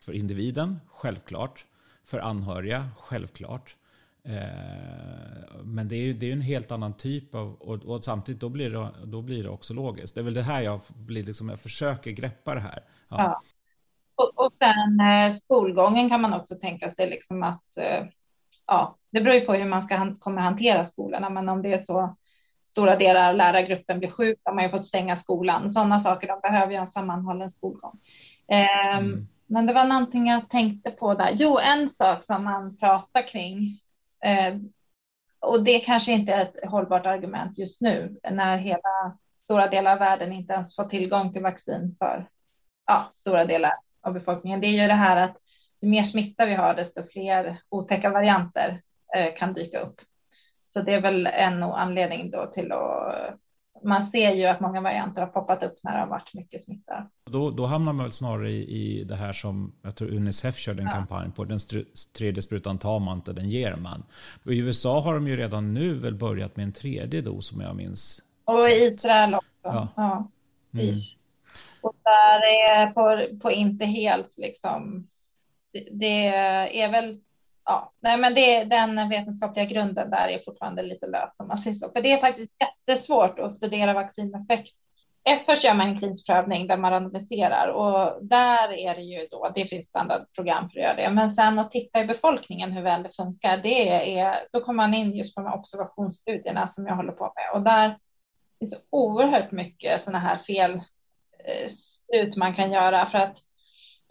för 0.00 0.12
individen, 0.12 0.80
självklart. 0.86 1.66
För 2.04 2.18
anhöriga, 2.18 2.90
självklart. 2.98 3.76
Eh, 4.24 5.62
men 5.64 5.88
det 5.88 5.96
är 5.96 6.02
ju 6.02 6.12
det 6.12 6.28
är 6.28 6.32
en 6.32 6.40
helt 6.40 6.72
annan 6.72 6.96
typ 6.96 7.34
av, 7.34 7.54
och, 7.54 7.84
och, 7.84 8.04
samtidigt 8.04 8.40
då 8.40 8.48
blir, 8.48 8.70
det, 8.70 8.88
då 9.04 9.22
blir 9.22 9.42
det 9.42 9.50
också 9.50 9.74
logiskt. 9.74 10.14
Det 10.14 10.20
är 10.20 10.24
väl 10.24 10.34
det 10.34 10.42
här 10.42 10.60
jag 10.60 10.80
blir 10.88 11.24
liksom, 11.24 11.48
jag 11.48 11.60
försöker 11.60 12.10
greppa 12.10 12.54
det 12.54 12.60
här. 12.60 12.82
Ja. 13.08 13.16
ja. 13.18 13.42
Och, 14.14 14.46
och 14.46 14.52
sen 14.58 15.00
eh, 15.00 15.30
skolgången 15.30 16.08
kan 16.08 16.20
man 16.20 16.32
också 16.32 16.54
tänka 16.54 16.90
sig 16.90 17.10
liksom 17.10 17.42
att, 17.42 17.76
eh, 17.76 18.04
ja, 18.66 18.98
det 19.10 19.20
beror 19.20 19.34
ju 19.34 19.40
på 19.40 19.54
hur 19.54 19.66
man 19.66 19.82
ska 19.82 20.14
kommer 20.18 20.42
hantera 20.42 20.84
skolorna, 20.84 21.30
men 21.30 21.48
om 21.48 21.62
det 21.62 21.72
är 21.72 21.78
så 21.78 22.16
stora 22.64 22.96
delar 22.96 23.28
av 23.28 23.36
lärargruppen 23.36 23.98
blir 23.98 24.10
sjuk, 24.10 24.38
har 24.44 24.54
man 24.54 24.64
ju 24.64 24.70
fått 24.70 24.86
stänga 24.86 25.16
skolan. 25.16 25.70
Sådana 25.70 25.98
saker, 25.98 26.28
de 26.28 26.40
behöver 26.40 26.72
ju 26.72 26.78
en 26.78 26.86
sammanhållen 26.86 27.50
skolgång. 27.50 27.98
Eh, 28.48 28.98
mm. 28.98 29.28
Men 29.46 29.66
det 29.66 29.72
var 29.72 29.84
någonting 29.84 30.26
jag 30.26 30.50
tänkte 30.50 30.90
på 30.90 31.14
där. 31.14 31.30
Jo, 31.34 31.58
en 31.58 31.90
sak 31.90 32.24
som 32.24 32.44
man 32.44 32.76
pratar 32.76 33.28
kring 33.28 33.80
Eh, 34.24 34.56
och 35.40 35.64
det 35.64 35.80
kanske 35.80 36.12
inte 36.12 36.32
är 36.32 36.42
ett 36.42 36.70
hållbart 36.70 37.06
argument 37.06 37.58
just 37.58 37.80
nu 37.80 38.16
när 38.30 38.56
hela 38.56 39.18
stora 39.44 39.68
delar 39.68 39.92
av 39.92 39.98
världen 39.98 40.32
inte 40.32 40.52
ens 40.52 40.76
får 40.76 40.84
tillgång 40.84 41.32
till 41.32 41.42
vaccin 41.42 41.96
för 41.98 42.28
ja, 42.86 43.10
stora 43.12 43.44
delar 43.44 43.72
av 44.00 44.14
befolkningen. 44.14 44.60
Det 44.60 44.66
är 44.66 44.82
ju 44.82 44.86
det 44.86 44.92
här 44.92 45.16
att 45.16 45.36
ju 45.80 45.88
mer 45.88 46.02
smitta 46.02 46.46
vi 46.46 46.54
har, 46.54 46.74
desto 46.74 47.02
fler 47.02 47.62
otäcka 47.68 48.10
varianter 48.10 48.82
eh, 49.16 49.34
kan 49.34 49.54
dyka 49.54 49.80
upp. 49.80 50.00
Så 50.66 50.82
det 50.82 50.94
är 50.94 51.00
väl 51.00 51.26
en 51.26 51.62
anledning 51.62 52.30
då 52.30 52.46
till 52.46 52.72
att 52.72 53.38
man 53.84 54.02
ser 54.02 54.32
ju 54.32 54.46
att 54.46 54.60
många 54.60 54.80
varianter 54.80 55.22
har 55.22 55.28
poppat 55.28 55.62
upp 55.62 55.74
när 55.82 55.92
det 55.92 55.98
har 55.98 56.06
varit 56.06 56.34
mycket 56.34 56.64
smitta. 56.64 57.06
Då, 57.30 57.50
då 57.50 57.66
hamnar 57.66 57.92
man 57.92 58.04
väl 58.04 58.12
snarare 58.12 58.50
i, 58.50 59.00
i 59.00 59.04
det 59.04 59.16
här 59.16 59.32
som 59.32 59.72
jag 59.82 59.96
tror 59.96 60.14
Unicef 60.14 60.56
körde 60.56 60.82
en 60.82 60.88
ja. 60.88 60.94
kampanj 60.94 61.30
på. 61.32 61.44
Den 61.44 61.58
tredje 62.16 62.42
sprutan 62.42 62.78
tar 62.78 63.00
man 63.00 63.16
inte, 63.16 63.32
den 63.32 63.48
ger 63.48 63.76
man. 63.76 64.04
I 64.44 64.58
USA 64.58 65.00
har 65.00 65.14
de 65.14 65.28
ju 65.28 65.36
redan 65.36 65.74
nu 65.74 65.94
väl 65.94 66.14
börjat 66.14 66.56
med 66.56 66.64
en 66.64 66.72
tredje 66.72 67.20
dos 67.20 67.52
om 67.52 67.60
jag 67.60 67.76
minns. 67.76 68.22
Och 68.44 68.70
i 68.70 68.72
Israel 68.72 69.34
också. 69.34 69.48
Ja. 69.62 69.88
ja. 69.96 70.28
Mm. 70.74 70.94
Och 71.80 71.94
där 72.02 72.40
är 72.70 72.86
på, 72.86 73.36
på 73.38 73.50
inte 73.50 73.84
helt 73.84 74.38
liksom. 74.38 75.08
Det, 75.72 75.88
det 75.92 76.26
är 76.80 76.92
väl 76.92 77.20
ja, 77.64 77.92
nej, 78.00 78.18
men 78.18 78.34
det, 78.34 78.64
den 78.64 79.08
vetenskapliga 79.08 79.64
grunden 79.64 80.10
där 80.10 80.28
är 80.28 80.38
fortfarande 80.44 80.82
lite 80.82 81.06
lös 81.06 81.40
om 81.40 81.48
man 81.48 81.58
säger 81.58 81.76
så. 81.76 81.90
För 81.90 82.02
det 82.02 82.12
är 82.12 82.20
faktiskt 82.20 82.52
jättesvårt 82.60 83.38
att 83.38 83.52
studera 83.52 83.92
vaccineffekt 83.94 84.76
först 85.46 85.64
gör 85.64 85.74
man 85.74 85.88
en 85.88 85.98
klinisk 85.98 86.26
prövning 86.26 86.66
där 86.66 86.76
man 86.76 86.90
randomiserar 86.90 87.68
och 87.68 88.26
där 88.26 88.72
är 88.72 88.94
det 88.94 89.02
ju 89.02 89.26
då, 89.30 89.52
det 89.54 89.64
finns 89.64 89.86
standardprogram 89.86 90.70
för 90.70 90.78
att 90.78 90.84
göra 90.84 90.94
det. 90.94 91.10
Men 91.10 91.30
sen 91.30 91.58
att 91.58 91.70
titta 91.70 92.00
i 92.00 92.04
befolkningen 92.04 92.72
hur 92.72 92.82
väl 92.82 93.02
det 93.02 93.16
funkar, 93.16 93.56
det 93.56 93.88
är, 94.18 94.46
då 94.52 94.60
kommer 94.60 94.82
man 94.82 94.94
in 94.94 95.12
just 95.12 95.34
på 95.34 95.42
de 95.42 95.52
observationsstudierna 95.52 96.68
som 96.68 96.86
jag 96.86 96.96
håller 96.96 97.12
på 97.12 97.32
med 97.36 97.50
och 97.54 97.62
där 97.62 97.98
finns 98.58 98.86
oerhört 98.90 99.52
mycket 99.52 100.02
sådana 100.02 100.18
här 100.18 100.38
fel 100.38 100.80
eh, 102.14 102.28
man 102.36 102.54
kan 102.54 102.72
göra 102.72 103.06
för 103.06 103.18
att 103.18 103.38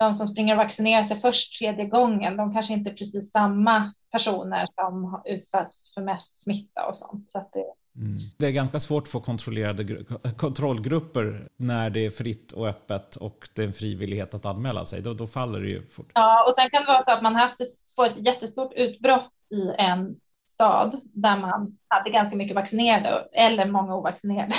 de 0.02 0.14
som 0.14 0.28
springer 0.28 0.54
och 0.54 0.64
vaccinerar 0.64 1.04
sig 1.04 1.18
först 1.20 1.60
tredje 1.60 1.86
gången, 1.86 2.38
de 2.38 2.54
kanske 2.54 2.74
inte 2.74 2.90
är 2.90 2.94
precis 2.94 3.32
samma 3.32 3.94
personer 4.12 4.68
som 4.76 5.06
har 5.06 5.22
utsatts 5.26 5.94
för 5.94 6.02
mest 6.02 6.44
smitta 6.44 6.86
och 6.88 6.98
sånt. 6.98 7.30
Så 7.30 7.50
det, 7.54 7.66
Mm. 7.96 8.18
Det 8.38 8.46
är 8.46 8.52
ganska 8.52 8.80
svårt 8.80 9.04
att 9.04 9.10
få 9.10 9.20
kontrollerade 9.20 10.04
kontrollgrupper 10.38 11.48
när 11.58 11.90
det 11.90 12.06
är 12.06 12.10
fritt 12.10 12.52
och 12.52 12.68
öppet 12.68 13.16
och 13.16 13.50
det 13.56 13.62
är 13.62 13.68
en 13.68 13.74
frivillighet 13.74 14.34
att 14.34 14.46
anmäla 14.46 14.86
sig. 14.86 15.02
Då, 15.02 15.14
då 15.14 15.28
faller 15.28 15.60
det 15.60 15.68
ju 15.68 15.88
fort. 15.88 16.12
Ja, 16.14 16.46
och 16.48 16.54
sen 16.56 16.70
kan 16.70 16.82
det 16.82 16.88
vara 16.88 17.02
så 17.02 17.12
att 17.12 17.24
man 17.24 17.36
haft 17.36 17.62
ett 17.62 18.26
jättestort 18.26 18.74
utbrott 18.76 19.32
i 19.50 19.72
en 19.78 20.16
stad 20.48 21.02
där 21.04 21.38
man 21.38 21.78
hade 21.88 22.10
ganska 22.10 22.38
mycket 22.38 22.56
vaccinerade 22.56 23.28
eller 23.34 23.66
många 23.66 23.96
ovaccinerade. 23.96 24.54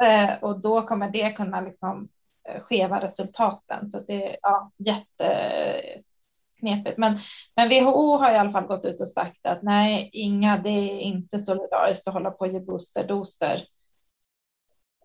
eh, 0.04 0.42
och 0.42 0.60
då 0.60 0.82
kommer 0.82 1.10
det 1.10 1.30
kunna 1.30 1.60
liksom 1.60 2.08
Eh, 2.48 2.60
skeva 2.60 3.00
resultaten. 3.00 3.90
Så 3.90 4.00
det 4.00 4.30
är 4.30 4.36
ja, 4.42 4.70
jätteknepigt. 4.76 6.98
Men, 6.98 7.18
men 7.56 7.68
WHO 7.68 8.16
har 8.16 8.32
i 8.32 8.36
alla 8.36 8.52
fall 8.52 8.66
gått 8.66 8.84
ut 8.84 9.00
och 9.00 9.08
sagt 9.08 9.46
att 9.46 9.62
nej, 9.62 10.10
inga, 10.12 10.58
det 10.58 10.70
är 10.70 11.00
inte 11.00 11.38
solidariskt 11.38 12.08
att 12.08 12.14
hålla 12.14 12.30
på 12.30 12.38
och 12.38 12.52
ge 12.52 12.60
boosterdoser 12.60 13.66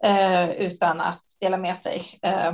eh, 0.04 0.50
utan 0.50 1.02
att 1.02 1.24
dela 1.40 1.58
med 1.58 1.78
sig 1.78 2.20
eh, 2.22 2.54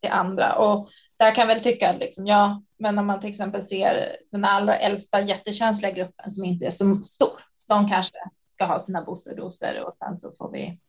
till 0.00 0.10
andra. 0.10 0.54
Och 0.54 0.88
där 1.16 1.34
kan 1.34 1.48
jag 1.48 1.54
väl 1.54 1.62
tycka 1.62 1.92
liksom, 1.92 2.26
ja, 2.26 2.62
men 2.78 2.98
om 2.98 3.06
man 3.06 3.20
till 3.20 3.30
exempel 3.30 3.66
ser 3.66 4.16
den 4.30 4.44
allra 4.44 4.78
äldsta 4.78 5.20
jättekänsliga 5.20 5.92
gruppen 5.92 6.30
som 6.30 6.44
inte 6.44 6.66
är 6.66 6.70
så 6.70 6.96
stor, 6.96 7.40
de 7.68 7.88
kanske 7.88 8.18
ska 8.52 8.64
ha 8.64 8.78
sina 8.78 9.04
boosterdoser 9.04 9.84
och 9.86 9.94
sen 9.94 10.16
så 10.16 10.32
får 10.38 10.52
vi 10.52 10.80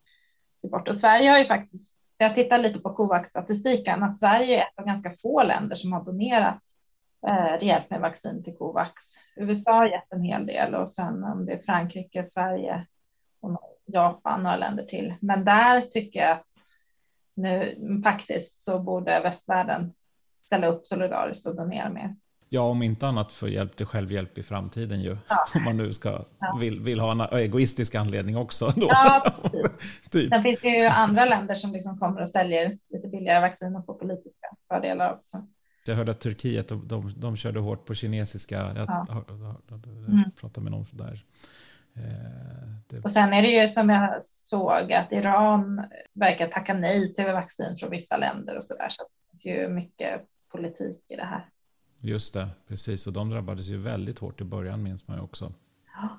bort. 0.72 0.88
Och 0.88 0.96
Sverige 0.96 1.30
har 1.30 1.40
ju 1.40 1.46
faktiskt, 1.46 1.99
jag 2.24 2.36
tittar 2.36 2.58
lite 2.58 2.80
på 2.80 2.94
Covax-statistiken, 2.94 4.04
att 4.04 4.18
Sverige 4.18 4.58
är 4.58 4.62
ett 4.62 4.80
av 4.80 4.86
ganska 4.86 5.12
få 5.12 5.44
länder 5.44 5.76
som 5.76 5.94
har 5.94 6.06
donerat 6.06 6.62
eh, 7.28 7.60
rejält 7.60 7.90
med 7.90 8.02
vaccin 8.02 8.44
till 8.44 8.58
Covax. 8.58 8.94
USA 9.36 9.72
har 9.72 9.86
gett 9.86 10.14
en 10.14 10.24
hel 10.24 10.46
del 10.46 10.76
och 10.76 10.90
sen 10.90 11.24
om 11.24 11.46
det 11.46 11.54
är 11.54 11.60
Frankrike, 11.60 12.24
Sverige 12.24 12.86
och 13.42 13.62
Japan, 13.86 14.44
några 14.44 14.58
länder 14.58 14.84
till. 14.84 15.14
Men 15.22 15.46
där 15.46 15.82
tycker 15.82 16.20
jag 16.20 16.32
att 16.32 16.48
nu 17.34 17.76
faktiskt 18.04 18.60
så 18.60 18.80
borde 18.80 19.20
västvärlden 19.20 19.94
ställa 20.44 20.68
upp 20.68 20.88
solidariskt 20.88 21.48
och 21.48 21.56
donera 21.56 21.90
mer. 21.90 22.16
Ja, 22.50 22.62
om 22.62 22.84
inte 22.84 23.08
annat 23.08 23.34
för 23.34 23.48
hjälp 23.48 23.76
till 23.76 23.86
självhjälp 23.86 24.38
i 24.38 24.44
framtiden 24.44 25.02
ju. 25.02 25.18
Ja. 25.30 25.46
Om 25.56 25.64
man 25.64 25.78
nu 25.78 25.94
ska, 25.94 26.24
ja. 26.40 26.58
vill, 26.60 26.80
vill 26.80 27.00
ha 27.00 27.12
en 27.12 27.40
egoistisk 27.40 27.96
anledning 27.96 28.38
också. 28.38 28.74
Då. 28.76 28.88
Ja, 28.90 29.34
typ. 30.10 30.30
Sen 30.30 30.44
finns 30.44 30.62
det 30.62 30.68
ju 30.68 30.86
andra 30.86 31.26
länder 31.26 31.56
som 31.56 31.72
liksom 31.72 32.00
kommer 32.00 32.22
och 32.22 32.30
säljer 32.30 32.78
lite 32.90 33.08
billigare 33.08 33.42
vaccin 33.42 33.76
och 33.76 33.86
får 33.86 33.94
politiska 33.94 34.48
fördelar 34.68 35.14
också. 35.14 35.38
Jag 35.88 35.96
hörde 35.96 36.12
att 36.12 36.20
Turkiet, 36.20 36.68
de, 36.68 36.88
de, 36.88 37.14
de 37.18 37.38
körde 37.38 37.60
hårt 37.60 37.86
på 37.86 37.94
kinesiska. 37.94 38.74
Jag 38.76 39.06
ja. 39.10 39.24
mm. 40.08 40.32
pratade 40.32 40.64
med 40.64 40.72
någon 40.72 40.86
där. 40.92 41.24
Eh, 41.96 42.04
det... 42.88 43.00
Och 43.04 43.12
sen 43.12 43.34
är 43.34 43.42
det 43.42 43.48
ju 43.48 43.68
som 43.68 43.90
jag 43.90 44.24
såg 44.24 44.94
att 44.94 45.12
Iran 45.12 45.84
verkar 46.14 46.48
tacka 46.48 46.74
nej 46.74 47.14
till 47.14 47.26
vaccin 47.26 47.76
från 47.80 47.90
vissa 47.90 48.18
länder 48.18 48.56
och 48.56 48.64
så 48.64 48.76
där. 48.76 48.90
Så 48.90 49.04
det 49.04 49.30
finns 49.30 49.46
ju 49.46 49.70
mycket 49.70 50.22
politik 50.52 51.04
i 51.10 51.16
det 51.16 51.26
här. 51.26 51.46
Just 52.02 52.34
det, 52.34 52.50
precis. 52.68 53.08
Och 53.08 53.14
de 53.14 53.30
drabbades 53.30 53.68
ju 53.68 53.78
väldigt 53.78 54.20
hårt 54.20 54.42
i 54.42 54.44
början 54.44 54.84
minns 54.84 55.08
man 55.08 55.18
ju 55.18 55.24
också. 55.24 55.54
Ja. 55.96 56.10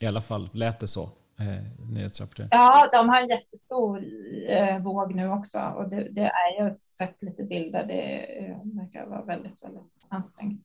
I 0.00 0.06
alla 0.06 0.20
fall 0.20 0.48
lät 0.52 0.80
det 0.80 0.88
så. 0.88 1.08
Eh, 1.38 1.88
nyhetsrapportering. 1.90 2.48
Ja, 2.52 2.88
de 2.92 3.08
har 3.08 3.20
en 3.20 3.28
jättestor 3.28 4.04
eh, 4.48 4.78
våg 4.78 5.14
nu 5.14 5.30
också 5.30 5.58
och 5.58 5.88
det, 5.88 6.08
det 6.10 6.20
är 6.20 6.56
jag 6.58 6.64
har 6.64 6.70
sett 6.70 7.22
lite 7.22 7.42
bilder. 7.42 7.84
Det 7.86 8.38
eh, 8.44 8.56
verkar 8.64 9.06
vara 9.06 9.22
väldigt, 9.22 9.62
väldigt 9.62 10.06
ansträngt. 10.08 10.62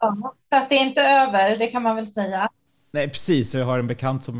Ja, 0.00 0.34
så 0.50 0.56
att 0.56 0.68
det 0.68 0.74
är 0.74 0.86
inte 0.86 1.02
över, 1.02 1.56
det 1.56 1.66
kan 1.66 1.82
man 1.82 1.96
väl 1.96 2.06
säga. 2.06 2.50
Nej, 2.90 3.08
precis. 3.08 3.54
Jag 3.54 3.66
har 3.66 3.78
en 3.78 3.86
bekant 3.86 4.24
som 4.24 4.34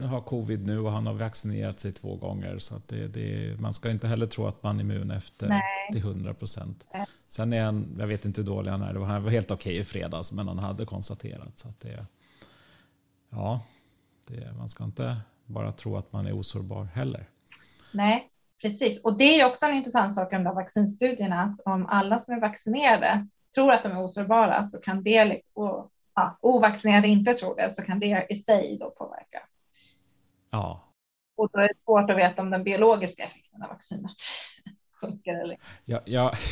har 0.00 0.20
covid 0.20 0.66
nu 0.66 0.78
och 0.78 0.92
han 0.92 1.06
har 1.06 1.14
vaccinerat 1.14 1.80
sig 1.80 1.92
två 1.92 2.16
gånger. 2.16 2.58
Så 2.58 2.74
det, 2.86 3.06
det, 3.08 3.60
man 3.60 3.74
ska 3.74 3.90
inte 3.90 4.06
heller 4.06 4.26
tro 4.26 4.46
att 4.46 4.62
man 4.62 4.76
är 4.76 4.80
immun 4.80 5.10
efter 5.10 5.48
Nej. 5.48 5.62
till 5.92 6.00
100 6.00 6.34
procent. 6.34 6.86
Sen 7.32 7.52
är 7.52 7.64
han, 7.64 7.96
jag 7.98 8.06
vet 8.06 8.24
inte 8.24 8.40
hur 8.40 8.46
dålig 8.46 8.70
han 8.70 8.82
är, 8.82 8.94
han 8.94 9.24
var 9.24 9.30
helt 9.30 9.50
okej 9.50 9.76
i 9.76 9.84
fredags 9.84 10.32
men 10.32 10.48
han 10.48 10.58
hade 10.58 10.84
konstaterat. 10.84 11.58
Så 11.58 11.68
att 11.68 11.80
det, 11.80 12.06
ja, 13.30 13.60
det, 14.28 14.52
man 14.58 14.68
ska 14.68 14.84
inte 14.84 15.16
bara 15.46 15.72
tro 15.72 15.96
att 15.96 16.12
man 16.12 16.26
är 16.26 16.32
osårbar 16.32 16.84
heller. 16.84 17.28
Nej, 17.92 18.30
precis. 18.62 19.04
Och 19.04 19.18
det 19.18 19.40
är 19.40 19.46
också 19.46 19.66
en 19.66 19.76
intressant 19.76 20.14
sak 20.14 20.32
om 20.32 20.44
de 20.44 20.54
vaccinstudierna, 20.54 21.42
att 21.42 21.60
om 21.66 21.86
alla 21.86 22.18
som 22.18 22.34
är 22.34 22.40
vaccinerade 22.40 23.26
tror 23.54 23.72
att 23.72 23.82
de 23.82 23.92
är 23.92 24.04
osårbara 24.04 24.64
så 24.64 24.78
kan 24.78 25.02
det, 25.02 25.40
och 25.52 25.90
ja, 26.14 26.38
ovaccinerade 26.40 27.08
inte 27.08 27.34
tror 27.34 27.56
det 27.56 27.74
så 27.74 27.82
kan 27.82 27.98
det 27.98 28.26
i 28.30 28.36
sig 28.36 28.78
då 28.80 28.90
påverka. 28.90 29.42
Ja. 30.50 30.94
Och 31.36 31.50
då 31.52 31.58
är 31.58 31.68
det 31.68 31.74
svårt 31.84 32.10
att 32.10 32.16
veta 32.16 32.42
om 32.42 32.50
den 32.50 32.64
biologiska 32.64 33.24
effekten 33.24 33.62
av 33.62 33.68
vaccinet 33.68 34.12
sjunker 35.00 35.34
eller 35.34 35.56
Ja, 35.84 36.00
ja. 36.04 36.32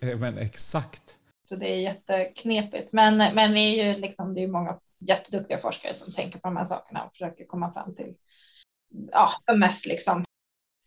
men 0.00 0.38
exakt. 0.38 1.16
Så 1.48 1.56
det 1.56 1.68
är 1.68 1.76
jätteknepigt. 1.76 2.92
Men, 2.92 3.16
men 3.34 3.52
vi 3.52 3.80
är 3.80 3.86
ju 3.86 4.00
liksom, 4.00 4.34
det 4.34 4.42
är 4.42 4.48
många 4.48 4.78
jätteduktiga 4.98 5.58
forskare 5.58 5.94
som 5.94 6.12
tänker 6.12 6.38
på 6.38 6.48
de 6.48 6.56
här 6.56 6.64
sakerna 6.64 7.04
och 7.04 7.12
försöker 7.12 7.44
komma 7.44 7.72
fram 7.72 7.94
till 7.94 8.14
ja, 9.12 9.32
de 9.46 9.58
mest 9.58 9.86
liksom 9.86 10.24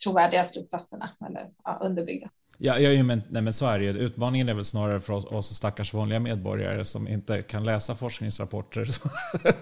trovärdiga 0.03 0.45
slutsatserna 0.45 1.09
eller 1.27 1.49
ja, 1.63 1.79
underbyggda. 1.81 2.29
Ja, 2.57 2.79
ja 2.79 3.03
men, 3.03 3.21
nej, 3.29 3.41
men 3.41 3.53
så 3.53 3.65
är 3.65 3.79
det 3.79 3.85
ju. 3.85 3.91
Utmaningen 3.91 4.49
är 4.49 4.53
väl 4.53 4.65
snarare 4.65 4.99
för 4.99 5.13
oss, 5.13 5.25
oss 5.25 5.55
stackars 5.55 5.93
vanliga 5.93 6.19
medborgare 6.19 6.85
som 6.85 7.07
inte 7.07 7.41
kan 7.41 7.63
läsa 7.63 7.95
forskningsrapporter 7.95 8.85
så, 8.85 9.09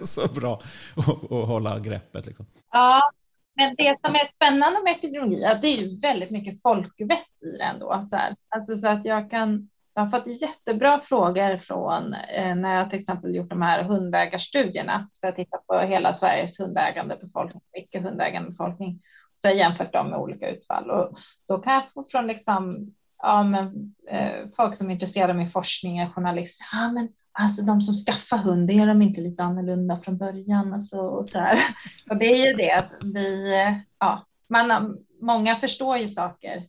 så 0.00 0.34
bra 0.34 0.60
och, 0.96 1.32
och 1.32 1.46
hålla 1.46 1.78
greppet. 1.78 2.26
Liksom. 2.26 2.46
Ja, 2.72 3.12
men 3.58 3.74
det 3.76 3.98
som 4.00 4.14
är 4.14 4.28
spännande 4.34 4.82
med 4.84 4.92
epidemiologi 4.92 5.42
är 5.42 5.52
att 5.52 5.62
det 5.62 5.68
är 5.68 5.76
ju 5.76 5.96
väldigt 6.00 6.30
mycket 6.30 6.62
folkvett 6.62 7.42
i 7.46 7.56
det 7.58 7.64
ändå. 7.64 8.00
Så, 8.02 8.16
här. 8.16 8.34
Alltså, 8.48 8.76
så 8.76 8.88
att 8.88 9.04
jag 9.04 9.30
kan 9.30 9.68
jag 9.98 10.02
har 10.02 10.10
fått 10.18 10.42
jättebra 10.42 11.00
frågor 11.00 11.56
från 11.56 12.14
eh, 12.14 12.54
när 12.54 12.76
jag 12.76 12.90
till 12.90 12.98
exempel 12.98 13.34
gjort 13.34 13.50
de 13.50 13.62
här 13.62 13.82
hundägarstudierna. 13.82 15.08
Så 15.12 15.26
jag 15.26 15.36
tittar 15.36 15.58
på 15.58 15.78
hela 15.78 16.12
Sveriges 16.12 16.60
hundägande 16.60 17.18
befolkning, 17.20 17.62
icke 17.78 18.00
hundägande 18.00 18.50
befolkning. 18.50 19.02
Så 19.34 19.48
jag 19.48 19.56
jämfört 19.56 19.92
dem 19.92 20.10
med 20.10 20.18
olika 20.18 20.48
utfall 20.48 20.90
och 20.90 21.18
då 21.48 21.58
kan 21.58 21.74
jag 21.74 21.90
få 21.92 22.04
från 22.04 22.26
liksom, 22.26 22.92
ja, 23.22 23.42
men, 23.42 23.94
eh, 24.08 24.46
folk 24.56 24.74
som 24.74 24.88
är 24.88 24.92
intresserade 24.92 25.32
av 25.32 25.38
min 25.38 25.50
forskning, 25.50 26.10
journalister. 26.10 26.66
Ja, 26.72 26.92
men 26.92 27.08
alltså 27.38 27.62
de 27.62 27.80
som 27.80 27.94
skaffar 27.94 28.38
hund, 28.38 28.70
är 28.70 28.86
de 28.86 29.02
inte 29.02 29.20
lite 29.20 29.42
annorlunda 29.42 29.96
från 29.96 30.16
början? 30.16 30.72
Alltså, 30.72 30.98
och 30.98 31.28
så 31.28 31.38
här. 31.38 31.64
Och 32.10 32.16
det 32.16 32.24
är 32.24 32.46
ju 32.46 32.52
det 32.52 32.72
att 32.72 32.92
vi, 33.00 33.54
ja, 33.98 34.26
man, 34.48 34.98
många 35.20 35.56
förstår 35.56 35.96
ju 35.96 36.06
saker 36.06 36.62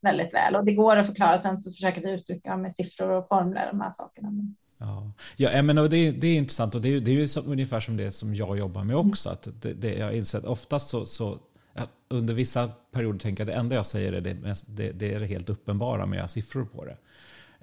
väldigt 0.00 0.34
väl 0.34 0.56
och 0.56 0.64
det 0.64 0.74
går 0.74 0.96
att 0.96 1.06
förklara. 1.06 1.38
Sen 1.38 1.60
så 1.60 1.72
försöker 1.72 2.02
vi 2.02 2.12
uttrycka 2.12 2.56
med 2.56 2.74
siffror 2.74 3.10
och 3.10 3.28
formler 3.28 3.66
de 3.72 3.80
här 3.80 3.90
sakerna. 3.90 4.28
Ja, 4.78 5.12
ja 5.36 5.50
eh, 5.50 5.62
men 5.62 5.76
det, 5.76 6.10
det 6.10 6.26
är 6.26 6.36
intressant 6.36 6.74
och 6.74 6.82
det 6.82 6.88
är, 6.88 7.00
det 7.00 7.10
är 7.10 7.14
ju 7.14 7.28
som, 7.28 7.52
ungefär 7.52 7.80
som 7.80 7.96
det 7.96 8.10
som 8.10 8.34
jag 8.34 8.58
jobbar 8.58 8.84
med 8.84 8.96
också. 8.96 9.30
Att 9.30 9.48
det, 9.62 9.72
det, 9.72 9.94
jag 9.94 10.16
inser 10.16 10.38
att 10.38 10.44
oftast 10.44 10.88
så, 10.88 11.06
så 11.06 11.38
under 12.08 12.34
vissa 12.34 12.68
perioder 12.92 13.18
tänker 13.18 13.40
jag 13.40 13.50
att 13.50 13.54
det 13.54 13.60
enda 13.60 13.76
jag 13.76 13.86
säger 13.86 14.12
är 14.12 14.20
det, 14.20 14.34
det, 14.66 14.92
det 14.92 15.14
är 15.14 15.20
det 15.20 15.26
helt 15.26 15.50
uppenbara 15.50 16.06
med 16.06 16.30
siffror 16.30 16.64
på 16.64 16.84
det. 16.84 16.96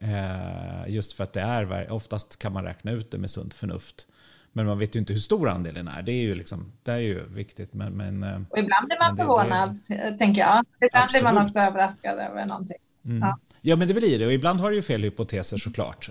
Eh, 0.02 0.88
just 0.88 1.14
för 1.14 1.24
att 1.24 1.34
det 1.34 1.42
är, 1.42 1.92
oftast 1.92 2.40
kan 2.40 2.54
man 2.54 2.64
räkna 2.64 2.92
ut 2.92 3.12
det 3.12 3.18
med 3.18 3.32
sunt 3.32 3.54
förnuft. 3.54 4.08
Men 4.52 4.66
man 4.66 4.80
vet 4.80 4.96
ju 4.96 5.00
inte 5.00 5.14
hur 5.14 5.20
stor 5.20 5.50
andelen 5.50 5.88
är. 5.88 6.02
Det 6.02 6.12
är 6.12 6.22
ju, 6.22 6.36
liksom, 6.36 6.72
det 6.84 6.92
är 6.92 6.98
ju 6.98 7.26
viktigt. 7.30 7.74
Men, 7.74 7.94
men, 7.94 8.24
eh, 8.24 8.42
och 8.50 8.60
ibland 8.60 8.88
blir 8.88 9.00
man 9.00 9.18
förvånad, 9.18 9.78
det, 9.88 10.18
tänker 10.18 10.42
jag. 10.42 10.66
Ibland 10.76 11.04
absolut. 11.04 11.24
blir 11.24 11.34
man 11.34 11.46
också 11.46 11.60
överraskad 11.60 12.20
över 12.20 12.46
någonting. 12.46 12.78
Mm. 13.06 13.20
Ja. 13.20 13.40
ja, 13.62 13.76
men 13.76 13.88
det 13.88 13.94
blir 13.94 14.20
det. 14.20 14.26
Och 14.26 14.34
ibland 14.34 14.60
har 14.60 14.70
det 14.70 14.76
ju 14.76 14.82
fel 14.82 15.04
hypoteser 15.04 15.58
såklart. 15.58 16.10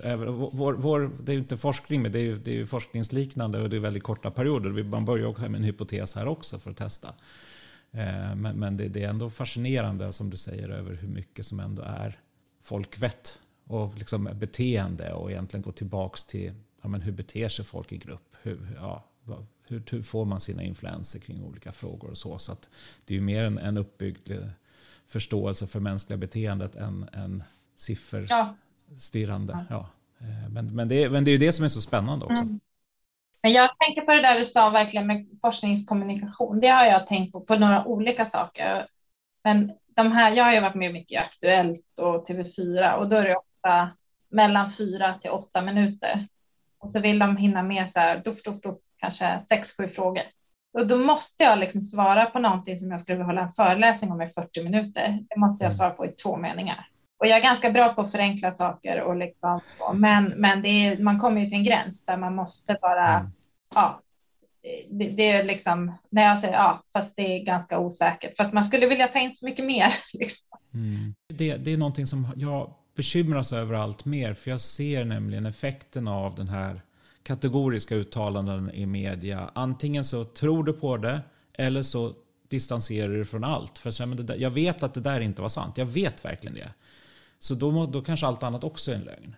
Vår, 0.51 0.73
vår, 0.73 1.11
det 1.23 1.31
är 1.31 1.33
ju 1.33 1.39
inte 1.39 1.57
forskning, 1.57 2.01
men 2.01 2.11
det 2.11 2.19
är 2.19 2.23
ju, 2.23 2.37
det 2.37 2.51
är 2.51 2.55
ju 2.55 2.65
forskningsliknande 2.65 3.61
och 3.61 3.69
det 3.69 3.75
är 3.75 3.79
väldigt 3.79 4.03
korta 4.03 4.31
perioder. 4.31 4.83
Man 4.83 5.05
börjar 5.05 5.25
också 5.25 5.41
med 5.41 5.55
en 5.55 5.63
hypotes 5.63 6.15
här 6.15 6.27
också 6.27 6.59
för 6.59 6.71
att 6.71 6.77
testa. 6.77 7.07
Eh, 7.91 8.35
men, 8.35 8.59
men 8.59 8.77
det, 8.77 8.87
det, 8.87 9.03
är 9.03 9.09
ändå 9.09 9.29
fascinerande, 9.29 10.11
som 10.11 10.29
du 10.29 10.37
säger, 10.37 10.69
över 10.69 10.95
hur 10.95 11.07
mycket 11.07 11.45
som 11.45 11.59
ändå 11.59 11.81
är 11.81 12.19
folkvett 12.63 13.39
och 13.69 13.97
liksom 13.97 14.29
beteende 14.33 15.13
och 15.13 15.31
egentligen 15.31 15.61
gå 15.61 15.71
tillbaks 15.71 16.25
till 16.25 16.53
ja, 16.81 16.89
men 16.89 17.01
hur 17.01 17.11
beter 17.11 17.49
sig 17.49 17.65
folk 17.65 17.91
i 17.91 17.97
grupp? 17.97 18.35
Hur, 18.41 18.77
ja, 18.81 19.03
hur, 19.67 19.83
hur 19.91 20.01
får 20.01 20.25
man 20.25 20.39
sina 20.39 20.63
influenser 20.63 21.19
kring 21.19 21.43
olika 21.43 21.71
frågor 21.71 22.09
och 22.09 22.17
så. 22.17 22.37
Så 22.37 22.51
att 22.51 22.69
det 23.05 23.13
är 23.13 23.15
ju 23.15 23.21
mer 23.23 23.43
en, 23.43 23.57
en 23.57 23.77
uppbyggd 23.77 24.31
förståelse 25.07 25.67
för 25.67 25.79
mänskliga 25.79 26.17
beteendet 26.17 26.75
än, 26.75 27.09
än 27.13 27.43
sifferstirrande. 27.75 29.65
Ja. 29.69 29.89
ja. 30.19 30.27
Eh, 30.27 30.49
men, 30.49 30.75
men, 30.75 30.87
det, 30.87 31.09
men 31.09 31.23
det 31.23 31.31
är 31.31 31.33
ju 31.33 31.37
det 31.37 31.51
som 31.51 31.65
är 31.65 31.69
så 31.69 31.81
spännande 31.81 32.25
också. 32.25 32.43
Mm. 32.43 32.59
Men 33.41 33.53
jag 33.53 33.69
tänker 33.79 34.01
på 34.01 34.11
det 34.11 34.21
där 34.21 34.37
du 34.37 34.45
sa 34.45 34.69
verkligen 34.69 35.07
med 35.07 35.27
forskningskommunikation. 35.41 36.59
Det 36.59 36.67
har 36.67 36.85
jag 36.85 37.07
tänkt 37.07 37.31
på 37.31 37.41
på 37.41 37.55
några 37.55 37.85
olika 37.85 38.25
saker. 38.25 38.87
Men 39.43 39.71
de 39.95 40.11
här, 40.11 40.31
jag 40.31 40.43
har 40.43 40.53
ju 40.53 40.59
varit 40.59 40.75
med 40.75 40.93
mycket 40.93 41.11
i 41.11 41.17
Aktuellt 41.17 41.99
och 41.99 42.27
TV4 42.27 42.93
och 42.93 43.09
då 43.09 43.15
är 43.15 43.23
det 43.23 43.35
ofta 43.59 43.89
mellan 44.29 44.71
fyra 44.71 45.13
till 45.13 45.31
åtta 45.31 45.61
minuter. 45.61 46.27
Och 46.79 46.91
så 46.91 46.99
vill 46.99 47.19
de 47.19 47.37
hinna 47.37 47.63
med 47.63 47.89
så 47.89 47.99
här, 47.99 48.21
doff, 48.25 48.43
doff, 48.43 48.61
doff, 48.61 48.79
kanske 48.97 49.39
sex, 49.39 49.77
sju 49.77 49.87
frågor. 49.87 50.23
Och 50.73 50.87
då 50.87 50.97
måste 50.97 51.43
jag 51.43 51.59
liksom 51.59 51.81
svara 51.81 52.25
på 52.25 52.39
någonting 52.39 52.75
som 52.75 52.91
jag 52.91 53.01
skulle 53.01 53.23
hålla 53.23 53.41
en 53.41 53.51
föreläsning 53.51 54.11
om 54.11 54.21
i 54.21 54.27
40 54.27 54.63
minuter. 54.63 55.19
Det 55.29 55.39
måste 55.39 55.63
jag 55.63 55.71
mm. 55.71 55.77
svara 55.77 55.89
på 55.89 56.05
i 56.05 56.09
två 56.09 56.37
meningar. 56.37 56.87
Och 57.19 57.27
jag 57.27 57.37
är 57.37 57.43
ganska 57.43 57.71
bra 57.71 57.93
på 57.93 58.01
att 58.01 58.11
förenkla 58.11 58.51
saker 58.51 59.01
och 59.01 59.15
liksom, 59.15 59.59
men, 59.93 60.25
men 60.25 60.61
det 60.61 60.69
är, 60.69 60.97
man 60.97 61.19
kommer 61.19 61.41
ju 61.41 61.47
till 61.47 61.57
en 61.57 61.63
gräns 61.63 62.05
där 62.05 62.17
man 62.17 62.35
måste 62.35 62.77
bara, 62.81 63.19
mm. 63.19 63.31
ja, 63.75 64.01
det, 64.89 65.09
det, 65.09 65.29
är 65.29 65.43
liksom, 65.43 65.93
när 66.09 66.23
jag 66.23 66.39
säger 66.39 66.53
ja, 66.53 66.83
fast 66.93 67.15
det 67.15 67.21
är 67.21 67.45
ganska 67.45 67.79
osäkert, 67.79 68.37
fast 68.37 68.53
man 68.53 68.63
skulle 68.63 68.87
vilja 68.87 69.07
ta 69.07 69.19
in 69.19 69.33
så 69.33 69.45
mycket 69.45 69.65
mer. 69.65 69.93
Liksom. 70.13 70.47
Mm. 70.73 71.15
Det, 71.33 71.55
det 71.57 71.73
är 71.73 71.77
någonting 71.77 72.07
som 72.07 72.27
jag 72.35 72.73
bekymras 72.99 73.53
över 73.53 73.73
allt 73.73 74.05
mer, 74.05 74.33
för 74.33 74.51
jag 74.51 74.61
ser 74.61 75.05
nämligen 75.05 75.45
effekten 75.45 76.07
av 76.07 76.35
den 76.35 76.47
här 76.47 76.81
kategoriska 77.23 77.95
uttalanden 77.95 78.71
i 78.71 78.85
media. 78.85 79.51
Antingen 79.55 80.05
så 80.05 80.25
tror 80.25 80.63
du 80.63 80.73
på 80.73 80.97
det 80.97 81.21
eller 81.53 81.81
så 81.81 82.13
distanserar 82.47 83.13
du 83.13 83.25
från 83.25 83.43
allt. 83.43 83.77
För 83.77 84.37
jag 84.37 84.51
vet 84.51 84.83
att 84.83 84.93
det 84.93 85.01
där 85.01 85.19
inte 85.19 85.41
var 85.41 85.49
sant. 85.49 85.77
Jag 85.77 85.85
vet 85.85 86.25
verkligen 86.25 86.55
det. 86.55 86.73
Så 87.39 87.55
då, 87.55 87.85
då 87.85 88.01
kanske 88.01 88.25
allt 88.25 88.43
annat 88.43 88.63
också 88.63 88.91
är 88.91 88.95
en 88.95 89.01
lögn. 89.01 89.35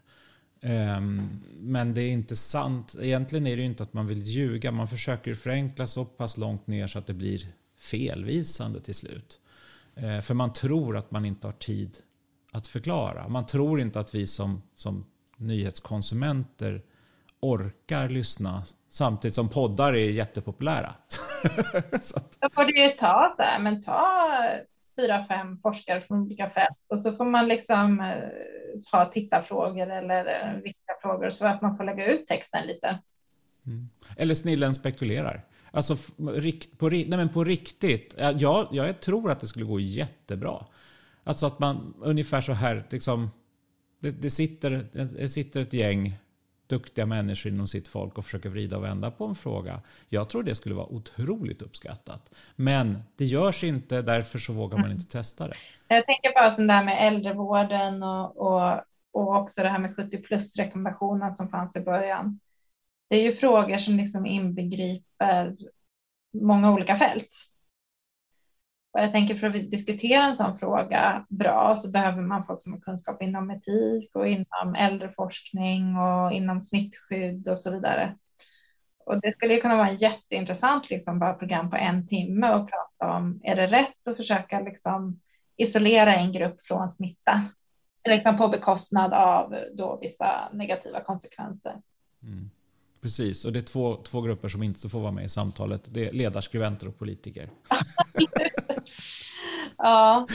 Um, 0.98 1.44
men 1.60 1.94
det 1.94 2.02
är 2.02 2.12
inte 2.12 2.36
sant. 2.36 2.96
Egentligen 3.02 3.48
är 3.48 3.56
det 3.56 3.62
ju 3.62 3.68
inte 3.68 3.84
att 3.84 3.94
man 3.94 4.08
vill 4.08 4.22
ljuga. 4.22 4.72
Man 4.72 4.88
försöker 4.88 5.34
förenkla 5.34 5.88
så 5.88 6.06
pass 6.06 6.38
långt 6.38 6.68
ner 6.68 6.88
så 6.88 7.00
att 7.00 7.08
det 7.08 7.14
blir 7.14 7.48
felvisande 7.80 8.82
till 8.82 8.96
slut. 8.96 9.40
Uh, 10.04 10.22
för 10.22 10.34
man 10.34 10.54
tror 10.54 10.98
att 10.98 11.12
man 11.12 11.26
inte 11.26 11.48
har 11.48 11.54
tid 11.54 11.98
att 12.52 12.68
förklara. 12.68 13.28
Man 13.28 13.46
tror 13.46 13.82
inte 13.82 14.00
att 14.00 14.16
vi 14.16 14.28
som, 14.28 14.62
som 14.76 15.06
nyhetskonsumenter 15.38 16.82
orkar 17.40 18.10
lyssna 18.10 18.64
samtidigt 18.90 19.36
som 19.36 19.50
poddar 19.50 19.94
är 19.94 20.10
jättepopulära. 20.10 20.94
så 22.02 22.18
att... 22.18 22.38
Då 22.42 22.50
får 22.54 22.72
ju 22.72 22.90
ta 22.90 23.34
så 23.36 23.42
här, 23.44 23.60
men 23.60 23.84
ta 23.84 24.30
fyra, 24.96 25.26
fem 25.28 25.58
forskare 25.62 26.02
från 26.02 26.20
olika 26.20 26.50
fält 26.50 26.78
och 26.88 27.00
så 27.00 27.12
får 27.12 27.26
man 27.26 27.48
liksom 27.48 28.00
eh, 28.00 28.18
ha 28.92 29.06
tittarfrågor 29.06 29.92
eller 29.92 30.26
eh, 30.26 30.56
viktiga 30.56 30.96
frågor 31.02 31.30
så 31.30 31.46
att 31.46 31.62
man 31.62 31.78
får 31.78 31.84
lägga 31.84 32.06
ut 32.06 32.28
texten 32.28 32.68
lite. 32.68 33.00
Mm. 33.66 33.90
Eller 34.18 34.34
snillen 34.34 34.74
spekulerar. 34.74 35.42
Alltså 35.72 35.96
på, 36.78 36.90
nej 36.90 37.08
men 37.08 37.30
på 37.30 37.44
riktigt. 37.44 38.16
Jag, 38.18 38.68
jag 38.72 39.00
tror 39.00 39.32
att 39.32 39.40
det 39.40 39.48
skulle 39.48 39.66
gå 39.66 39.80
jättebra. 39.80 40.66
Alltså 41.24 41.46
att 41.46 41.60
man 41.60 41.94
ungefär 42.02 42.42
så 42.42 42.54
här, 42.54 42.88
liksom, 42.90 43.32
det, 44.00 44.22
det, 44.22 44.30
sitter, 44.30 44.88
det 44.94 45.30
sitter 45.30 45.62
ett 45.62 45.74
gäng 45.74 46.18
duktiga 46.68 47.06
människor 47.06 47.52
inom 47.52 47.68
sitt 47.68 47.88
folk 47.88 48.18
och 48.18 48.26
försöker 48.26 48.50
vrida 48.50 48.78
och 48.78 48.84
vända 48.84 49.12
på 49.12 49.26
en 49.26 49.36
fråga. 49.36 49.82
Jag 50.10 50.30
tror 50.30 50.44
det 50.44 50.56
skulle 50.56 50.76
vara 50.76 50.88
otroligt 50.88 51.62
uppskattat. 51.62 52.32
Men 52.56 53.04
det 53.18 53.26
görs 53.26 53.64
inte, 53.64 54.02
därför 54.02 54.40
så 54.40 54.54
vågar 54.54 54.78
man 54.78 54.92
inte 54.92 55.12
testa 55.12 55.48
det. 55.48 55.54
Jag 55.88 56.06
tänker 56.06 56.34
bara 56.34 56.56
som 56.56 56.68
det 56.68 56.74
här 56.74 56.84
med 56.84 57.08
äldrevården 57.08 58.04
och, 58.04 58.38
och, 58.38 58.82
och 59.12 59.36
också 59.36 59.64
det 59.64 59.70
här 59.70 59.80
med 59.80 59.96
70 59.96 60.18
plus 60.18 60.58
rekommendationen 60.58 61.34
som 61.34 61.50
fanns 61.50 61.76
i 61.76 61.80
början. 61.80 62.40
Det 63.10 63.16
är 63.16 63.24
ju 63.24 63.32
frågor 63.32 63.78
som 63.78 63.98
liksom 63.98 64.26
inbegriper 64.26 65.56
många 66.34 66.72
olika 66.72 66.98
fält. 66.98 67.51
Och 68.94 69.00
jag 69.00 69.12
tänker 69.12 69.36
för 69.36 69.48
att 69.48 69.72
diskutera 69.72 70.24
en 70.24 70.36
sån 70.36 70.58
fråga 70.58 71.26
bra 71.30 71.76
så 71.76 71.92
behöver 71.92 72.22
man 72.22 72.46
folk 72.46 72.62
som 72.62 72.74
har 72.74 72.80
kunskap 72.80 73.22
inom 73.22 73.52
etik 73.52 74.16
och 74.16 74.28
inom 74.28 74.76
äldreforskning 74.78 75.98
och 75.98 76.32
inom 76.32 76.62
smittskydd 76.62 77.48
och 77.48 77.58
så 77.58 77.72
vidare. 77.72 78.16
Och 79.06 79.22
det 79.22 79.34
skulle 79.36 79.58
kunna 79.58 79.76
vara 79.76 79.90
en 79.90 79.96
jätteintressant 79.96 80.90
liksom, 80.90 81.20
bara 81.20 81.34
program 81.34 81.70
på 81.70 81.76
en 81.76 82.08
timme 82.08 82.54
och 82.54 82.70
prata 82.70 83.18
om 83.18 83.42
är 83.44 83.56
det 83.56 83.68
rätt 83.68 84.08
att 84.08 84.18
försöka 84.18 84.60
liksom, 84.60 85.20
isolera 85.58 86.16
en 86.16 86.34
grupp 86.34 86.62
från 86.62 86.90
smitta? 86.90 87.46
Liksom 88.10 88.38
på 88.38 88.48
bekostnad 88.48 89.14
av 89.14 89.56
då 89.74 90.00
vissa 90.02 90.50
negativa 90.54 91.02
konsekvenser. 91.02 91.76
Mm. 92.24 92.50
Precis, 93.02 93.46
och 93.46 93.54
det 93.54 93.60
är 93.60 93.62
två, 93.62 93.96
två 93.96 94.22
grupper 94.22 94.50
som 94.50 94.64
inte 94.64 94.90
får 94.90 95.00
vara 95.00 95.12
med 95.12 95.26
i 95.26 95.30
samtalet. 95.30 95.82
Det 95.86 96.08
är 96.08 96.12
ledarskribenter 96.12 96.88
och 96.88 96.98
politiker. 96.98 97.50
ja, 99.78 100.28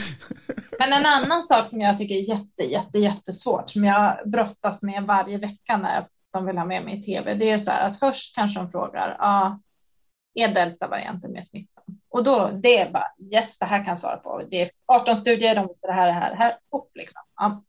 men 0.79 0.93
en 0.93 1.05
annan 1.05 1.43
sak 1.43 1.67
som 1.67 1.81
jag 1.81 1.97
tycker 1.97 2.15
är 2.15 2.29
jätte, 2.29 2.63
jätte, 2.63 2.99
jättesvårt, 2.99 3.69
som 3.69 3.83
jag 3.83 4.17
brottas 4.25 4.83
med 4.83 5.03
varje 5.03 5.37
vecka 5.37 5.77
när 5.77 6.07
de 6.31 6.45
vill 6.45 6.57
ha 6.57 6.65
med 6.65 6.83
mig 6.83 6.99
i 6.99 7.03
tv, 7.03 7.33
det 7.33 7.51
är 7.51 7.57
så 7.57 7.71
här 7.71 7.89
att 7.89 7.99
först 7.99 8.35
kanske 8.35 8.59
de 8.59 8.71
frågar, 8.71 9.17
ja, 9.19 9.59
är 10.33 10.47
deltavarianten 10.47 11.31
mer 11.31 11.41
smittsam? 11.41 11.83
Och 12.09 12.23
då, 12.23 12.51
det 12.53 12.79
är 12.79 12.91
bara, 12.91 13.11
yes, 13.33 13.57
det 13.57 13.65
här 13.65 13.77
kan 13.77 13.87
jag 13.87 13.99
svara 13.99 14.17
på. 14.17 14.41
Det 14.49 14.61
är 14.61 14.69
18 14.85 15.17
studier, 15.17 15.55
de 15.55 15.69
det 15.81 15.91
här, 15.91 16.07
det 16.07 16.13
här, 16.13 16.29
det 16.29 16.35
här, 16.35 16.57
och 16.69 16.87
liksom. 16.95 17.21
Ja. 17.35 17.63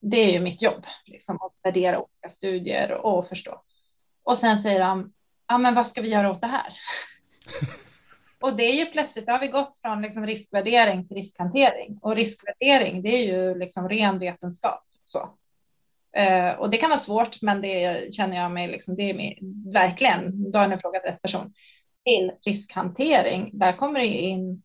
Det 0.00 0.16
är 0.16 0.32
ju 0.32 0.40
mitt 0.40 0.62
jobb, 0.62 0.86
liksom, 1.04 1.36
att 1.36 1.52
värdera 1.62 1.98
olika 1.98 2.28
studier 2.28 2.92
och 2.92 3.28
förstå. 3.28 3.62
Och 4.22 4.38
sen 4.38 4.58
säger 4.58 4.80
de, 4.80 5.12
ja 5.48 5.58
men 5.58 5.74
vad 5.74 5.86
ska 5.86 6.02
vi 6.02 6.08
göra 6.08 6.30
åt 6.30 6.40
det 6.40 6.46
här? 6.46 6.72
och 8.40 8.56
det 8.56 8.64
är 8.64 8.74
ju 8.74 8.86
plötsligt, 8.86 9.26
då 9.26 9.32
har 9.32 9.40
vi 9.40 9.48
gått 9.48 9.76
från 9.82 10.02
liksom 10.02 10.26
riskvärdering 10.26 11.06
till 11.06 11.16
riskhantering. 11.16 11.98
Och 12.02 12.16
riskvärdering, 12.16 13.02
det 13.02 13.08
är 13.08 13.24
ju 13.26 13.58
liksom 13.58 13.88
ren 13.88 14.18
vetenskap. 14.18 14.84
Så. 15.04 15.18
Eh, 16.16 16.50
och 16.50 16.70
det 16.70 16.76
kan 16.76 16.90
vara 16.90 17.00
svårt, 17.00 17.42
men 17.42 17.62
det 17.62 18.14
känner 18.14 18.36
jag 18.36 18.52
mig, 18.52 18.68
liksom, 18.68 18.96
det 18.96 19.02
är 19.02 19.14
mig, 19.14 19.38
verkligen, 19.72 20.52
då 20.52 20.58
har 20.58 20.68
ni 20.68 20.78
frågat 20.78 21.04
rätt 21.04 21.22
person. 21.22 21.52
Till 22.04 22.32
riskhantering, 22.44 23.50
där 23.52 23.72
kommer 23.72 24.00
det 24.00 24.06
in 24.06 24.62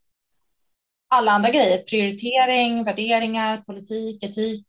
alla 1.16 1.32
andra 1.32 1.50
grejer, 1.50 1.78
prioritering, 1.78 2.84
värderingar, 2.84 3.58
politik, 3.58 4.24
etik, 4.24 4.66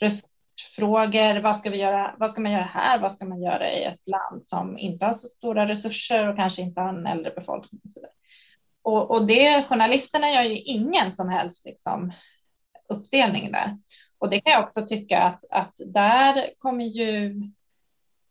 resursfrågor. 0.00 1.40
Vad 1.40 1.56
ska 1.56 1.70
vi 1.70 1.78
göra? 1.78 2.14
Vad 2.18 2.30
ska 2.30 2.40
man 2.40 2.52
göra 2.52 2.64
här? 2.64 2.98
Vad 2.98 3.12
ska 3.12 3.24
man 3.24 3.42
göra 3.42 3.72
i 3.72 3.84
ett 3.84 4.08
land 4.08 4.46
som 4.46 4.78
inte 4.78 5.06
har 5.06 5.12
så 5.12 5.28
stora 5.28 5.68
resurser 5.68 6.28
och 6.28 6.36
kanske 6.36 6.62
inte 6.62 6.80
har 6.80 6.88
en 6.88 7.06
äldre 7.06 7.32
befolkning? 7.36 7.80
Och, 7.84 7.90
så 7.90 8.00
och, 8.84 9.10
och 9.10 9.26
det, 9.26 9.64
journalisterna 9.68 10.30
gör 10.30 10.42
ju 10.42 10.56
ingen 10.56 11.12
som 11.12 11.28
helst 11.28 11.64
liksom, 11.64 12.12
uppdelning 12.88 13.52
där. 13.52 13.78
Och 14.18 14.30
det 14.30 14.40
kan 14.40 14.52
jag 14.52 14.64
också 14.64 14.86
tycka 14.86 15.22
att, 15.22 15.44
att 15.50 15.74
där 15.76 16.50
kommer 16.58 16.84
ju 16.84 17.26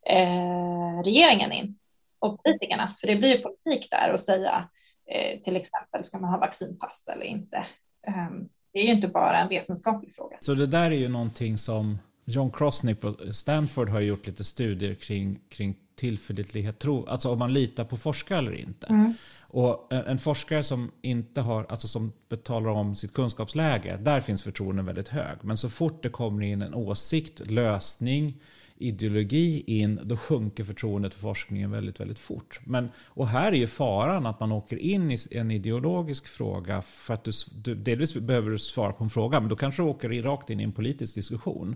eh, 0.06 1.04
regeringen 1.04 1.52
in 1.52 1.80
och 2.20 2.44
politikerna, 2.44 2.96
för 3.00 3.08
det 3.08 3.16
blir 3.16 3.36
ju 3.36 3.42
politik 3.42 3.92
där 3.92 4.14
och 4.14 4.20
säga 4.20 4.70
eh, 5.12 5.42
till 5.44 5.56
exempel 5.56 6.06
ska 6.06 6.20
man 6.20 6.30
ha 6.30 6.40
vaccinpass 6.40 7.10
eller 7.14 7.26
inte. 7.26 7.66
Um, 8.08 8.50
det 8.74 8.80
är 8.80 8.84
ju 8.84 8.92
inte 8.92 9.08
bara 9.08 9.38
en 9.38 9.50
vetenskaplig 9.50 10.16
fråga. 10.16 10.38
Så 10.40 10.54
det 10.54 10.68
där 10.68 10.92
är 10.92 10.96
ju 10.96 11.10
någonting 11.10 11.58
som 11.58 11.98
John 12.26 12.52
Crosney 12.52 12.96
på 12.96 13.16
Stanford 13.32 13.90
har 13.90 14.00
gjort 14.00 14.28
lite 14.28 14.44
studier 14.44 14.96
kring, 14.96 15.40
kring 15.50 15.76
tillförlitlighet, 15.96 16.80
tro, 16.80 17.06
alltså 17.08 17.32
om 17.32 17.40
man 17.40 17.54
litar 17.54 17.84
på 17.84 17.98
forskare 17.98 18.40
eller 18.40 18.56
inte. 18.56 18.88
Mm. 18.88 19.14
Och 19.56 19.94
en 19.94 20.20
forskare 20.20 20.64
som 20.64 20.92
inte 21.02 21.42
har, 21.42 21.66
alltså 21.70 21.88
som 21.88 22.14
betalar 22.30 22.70
om 22.70 22.96
sitt 22.96 23.14
kunskapsläge, 23.14 23.98
där 24.02 24.20
finns 24.20 24.44
förtroenden 24.44 24.86
väldigt 24.86 25.08
hög. 25.08 25.38
Men 25.42 25.58
så 25.58 25.70
fort 25.70 26.04
det 26.04 26.10
kommer 26.10 26.44
in 26.44 26.62
en 26.62 26.74
åsikt, 26.74 27.40
lösning, 27.52 28.42
ideologi 28.76 29.64
in, 29.68 30.00
då 30.04 30.18
sjunker 30.18 30.64
förtroendet 30.64 31.14
för 31.14 31.22
forskningen 31.22 31.72
väldigt, 31.72 32.00
väldigt 32.00 32.20
fort. 32.20 32.60
Men, 32.66 32.90
och 33.06 33.28
här 33.28 33.52
är 33.52 33.56
ju 33.56 33.68
faran 33.68 34.26
att 34.26 34.40
man 34.40 34.52
åker 34.52 34.78
in 34.78 35.12
i 35.12 35.18
en 35.32 35.52
ideologisk 35.52 36.28
fråga 36.28 36.82
för 36.82 37.14
att 37.14 37.24
du, 37.24 37.32
du 37.56 37.76
delvis 37.76 38.14
behöver 38.14 38.50
du 38.50 38.58
svara 38.58 38.94
på 38.94 39.04
en 39.04 39.10
fråga, 39.10 39.40
men 39.40 39.50
då 39.50 39.56
kanske 39.56 39.82
du 39.82 39.88
åker 39.88 40.24
rakt 40.24 40.50
in 40.50 40.60
i 40.60 40.64
en 40.64 40.72
politisk 40.72 41.16
diskussion 41.16 41.76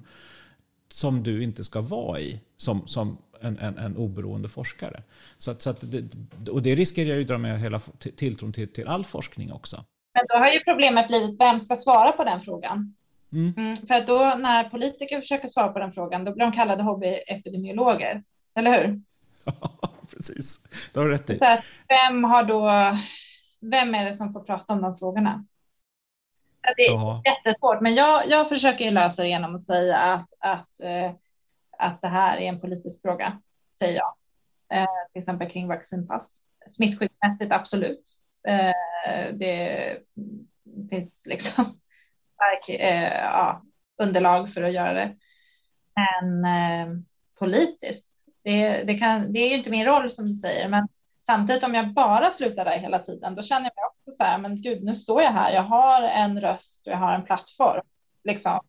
som 0.94 1.24
du 1.24 1.44
inte 1.44 1.64
ska 1.64 1.82
vara 1.82 2.20
i 2.20 2.40
som, 2.58 2.88
som 2.88 3.18
en, 3.42 3.60
en, 3.60 3.78
en 3.78 3.98
oberoende 3.98 4.48
forskare. 4.48 5.04
Så 5.38 5.52
att, 5.52 5.62
så 5.62 5.70
att 5.70 5.92
det, 5.92 6.04
och 6.52 6.62
det 6.62 6.76
riskerar 6.76 7.16
ju 7.16 7.22
att 7.22 7.28
dra 7.28 7.38
med 7.38 7.60
hela 7.60 7.80
tilltron 8.18 8.54
till, 8.54 8.74
till 8.74 8.88
all 8.88 9.04
forskning 9.06 9.52
också. 9.52 9.84
Men 10.14 10.26
då 10.30 10.36
har 10.36 10.48
ju 10.48 10.60
problemet 10.60 11.08
blivit 11.08 11.40
vem 11.40 11.60
ska 11.60 11.76
svara 11.76 12.12
på 12.12 12.24
den 12.24 12.42
frågan? 12.42 12.96
Mm. 13.32 13.54
Mm, 13.58 13.76
för 13.76 13.94
att 13.94 14.08
då 14.08 14.36
när 14.38 14.70
politiker 14.70 15.22
försöker 15.22 15.48
svara 15.48 15.68
på 15.68 15.80
den 15.80 15.92
frågan, 15.92 16.26
då 16.26 16.34
blir 16.34 16.46
de 16.46 16.52
kallade 16.52 16.84
hobbyepidemiologer, 16.84 18.24
eller 18.56 18.72
hur? 18.72 19.02
Ja, 19.62 19.90
precis. 20.14 20.64
Det 20.94 21.00
har 21.00 21.06
du 21.06 21.12
rätt 21.12 21.30
i. 21.30 21.38
Så 21.38 21.46
att 21.46 21.66
vem 21.88 22.24
har 22.24 22.44
då, 22.44 22.72
vem 23.62 23.96
är 23.96 24.06
det 24.06 24.14
som 24.14 24.34
får 24.34 24.40
prata 24.40 24.74
om 24.74 24.82
de 24.82 24.98
frågorna? 24.98 25.46
Det 26.78 26.82
är 26.82 26.94
Aha. 26.94 27.22
jättesvårt, 27.26 27.82
men 27.82 27.96
jag, 27.96 28.30
jag 28.30 28.50
försöker 28.50 28.92
lösa 28.92 29.22
det 29.22 29.30
genom 29.30 29.56
att 29.56 29.66
säga 29.66 29.98
att, 29.98 30.28
att, 30.40 30.80
eh, 30.80 31.12
att 31.80 32.02
det 32.02 32.08
här 32.08 32.38
är 32.38 32.42
en 32.42 32.62
politisk 32.62 33.02
fråga, 33.02 33.42
säger 33.80 34.00
jag. 34.00 34.14
Eh, 34.82 34.88
till 35.12 35.20
exempel 35.20 35.50
kring 35.50 35.68
vaccinpass. 35.68 36.42
Smittskyddsmässigt, 36.70 37.52
absolut. 37.52 38.04
Eh, 38.48 39.34
det 39.34 39.98
finns 40.90 41.26
liksom 41.26 41.80
stark 42.34 42.70
eh, 42.80 43.22
ja, 43.24 43.62
underlag 43.98 44.54
för 44.54 44.62
att 44.64 44.74
göra 44.74 44.94
det. 44.94 45.16
Men 45.96 46.46
eh, 46.46 46.96
politiskt, 47.40 48.08
det, 48.44 48.84
det, 48.84 48.98
kan, 48.98 49.34
det 49.34 49.40
är 49.40 49.50
ju 49.50 49.58
inte 49.58 49.70
min 49.70 49.86
roll 49.86 50.10
som 50.10 50.28
du 50.28 50.34
säger, 50.34 50.70
men 50.70 50.88
samtidigt 51.28 51.64
om 51.64 51.74
jag 51.74 51.94
bara 51.94 52.30
slutar 52.30 52.66
där 52.66 52.78
hela 52.78 53.00
tiden, 53.00 53.36
då 53.36 53.44
känner 53.44 53.66
jag 53.66 53.76
mig 53.76 53.86
också 53.86 54.18
så 54.18 54.24
här, 54.24 54.38
men 54.38 54.62
gud, 54.62 54.84
nu 54.84 54.96
står 54.96 55.22
jag 55.22 55.32
här, 55.32 55.52
jag 55.52 55.64
har 55.64 56.04
en 56.04 56.42
röst 56.42 56.88
och 56.88 56.94
jag 56.94 56.98
har 56.98 57.14
en 57.14 57.26
plattform. 57.26 57.86
Liksom. 58.24 58.60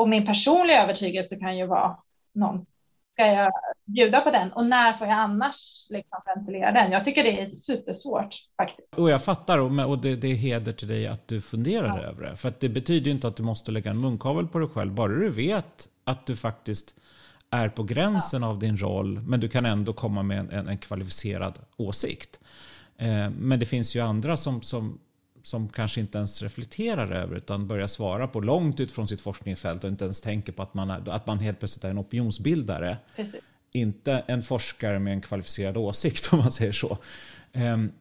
Och 0.00 0.08
min 0.08 0.26
personliga 0.26 0.82
övertygelse 0.82 1.36
kan 1.36 1.58
ju 1.58 1.66
vara 1.66 1.96
någon 2.32 2.66
ska 3.12 3.26
jag 3.26 3.52
bjuda 3.84 4.20
på 4.20 4.30
den 4.30 4.52
och 4.52 4.66
när 4.66 4.92
får 4.92 5.06
jag 5.06 5.16
annars 5.16 5.86
liksom 5.90 6.20
ventilera 6.26 6.72
den? 6.72 6.92
Jag 6.92 7.04
tycker 7.04 7.22
det 7.22 7.40
är 7.40 7.46
supersvårt 7.46 8.34
faktiskt. 8.56 8.94
Och 8.96 9.10
jag 9.10 9.24
fattar 9.24 9.58
och 9.58 9.98
det, 9.98 10.16
det 10.16 10.28
är 10.28 10.34
heder 10.34 10.72
till 10.72 10.88
dig 10.88 11.06
att 11.06 11.28
du 11.28 11.40
funderar 11.40 11.98
ja. 11.98 12.02
över 12.02 12.22
det. 12.22 12.36
För 12.36 12.52
det 12.60 12.68
betyder 12.68 13.06
ju 13.06 13.12
inte 13.12 13.28
att 13.28 13.36
du 13.36 13.42
måste 13.42 13.72
lägga 13.72 13.90
en 13.90 14.00
munkavel 14.00 14.46
på 14.46 14.58
dig 14.58 14.68
själv, 14.68 14.92
bara 14.92 15.08
du 15.08 15.30
vet 15.30 15.88
att 16.04 16.26
du 16.26 16.36
faktiskt 16.36 16.94
är 17.50 17.68
på 17.68 17.82
gränsen 17.82 18.42
ja. 18.42 18.48
av 18.48 18.58
din 18.58 18.76
roll, 18.76 19.20
men 19.20 19.40
du 19.40 19.48
kan 19.48 19.66
ändå 19.66 19.92
komma 19.92 20.22
med 20.22 20.52
en, 20.52 20.68
en 20.68 20.78
kvalificerad 20.78 21.58
åsikt. 21.76 22.40
Eh, 22.96 23.30
men 23.30 23.60
det 23.60 23.66
finns 23.66 23.96
ju 23.96 24.00
andra 24.00 24.36
som, 24.36 24.62
som 24.62 24.98
som 25.42 25.68
kanske 25.68 26.00
inte 26.00 26.18
ens 26.18 26.42
reflekterar 26.42 27.10
över 27.10 27.36
utan 27.36 27.66
börjar 27.66 27.86
svara 27.86 28.28
på 28.28 28.40
långt 28.40 28.80
ut 28.80 28.92
från 28.92 29.08
sitt 29.08 29.20
forskningsfält 29.20 29.84
och 29.84 29.90
inte 29.90 30.04
ens 30.04 30.20
tänker 30.20 30.52
på 30.52 30.62
att 30.62 30.74
man, 30.74 30.90
är, 30.90 31.08
att 31.08 31.26
man 31.26 31.38
helt 31.38 31.58
plötsligt 31.58 31.84
är 31.84 31.90
en 31.90 31.98
opinionsbildare. 31.98 32.98
Precis. 33.16 33.40
Inte 33.72 34.24
en 34.26 34.42
forskare 34.42 34.98
med 34.98 35.12
en 35.12 35.20
kvalificerad 35.20 35.76
åsikt 35.76 36.28
om 36.32 36.38
man 36.38 36.52
säger 36.52 36.72
så. 36.72 36.98
Um, 37.52 37.92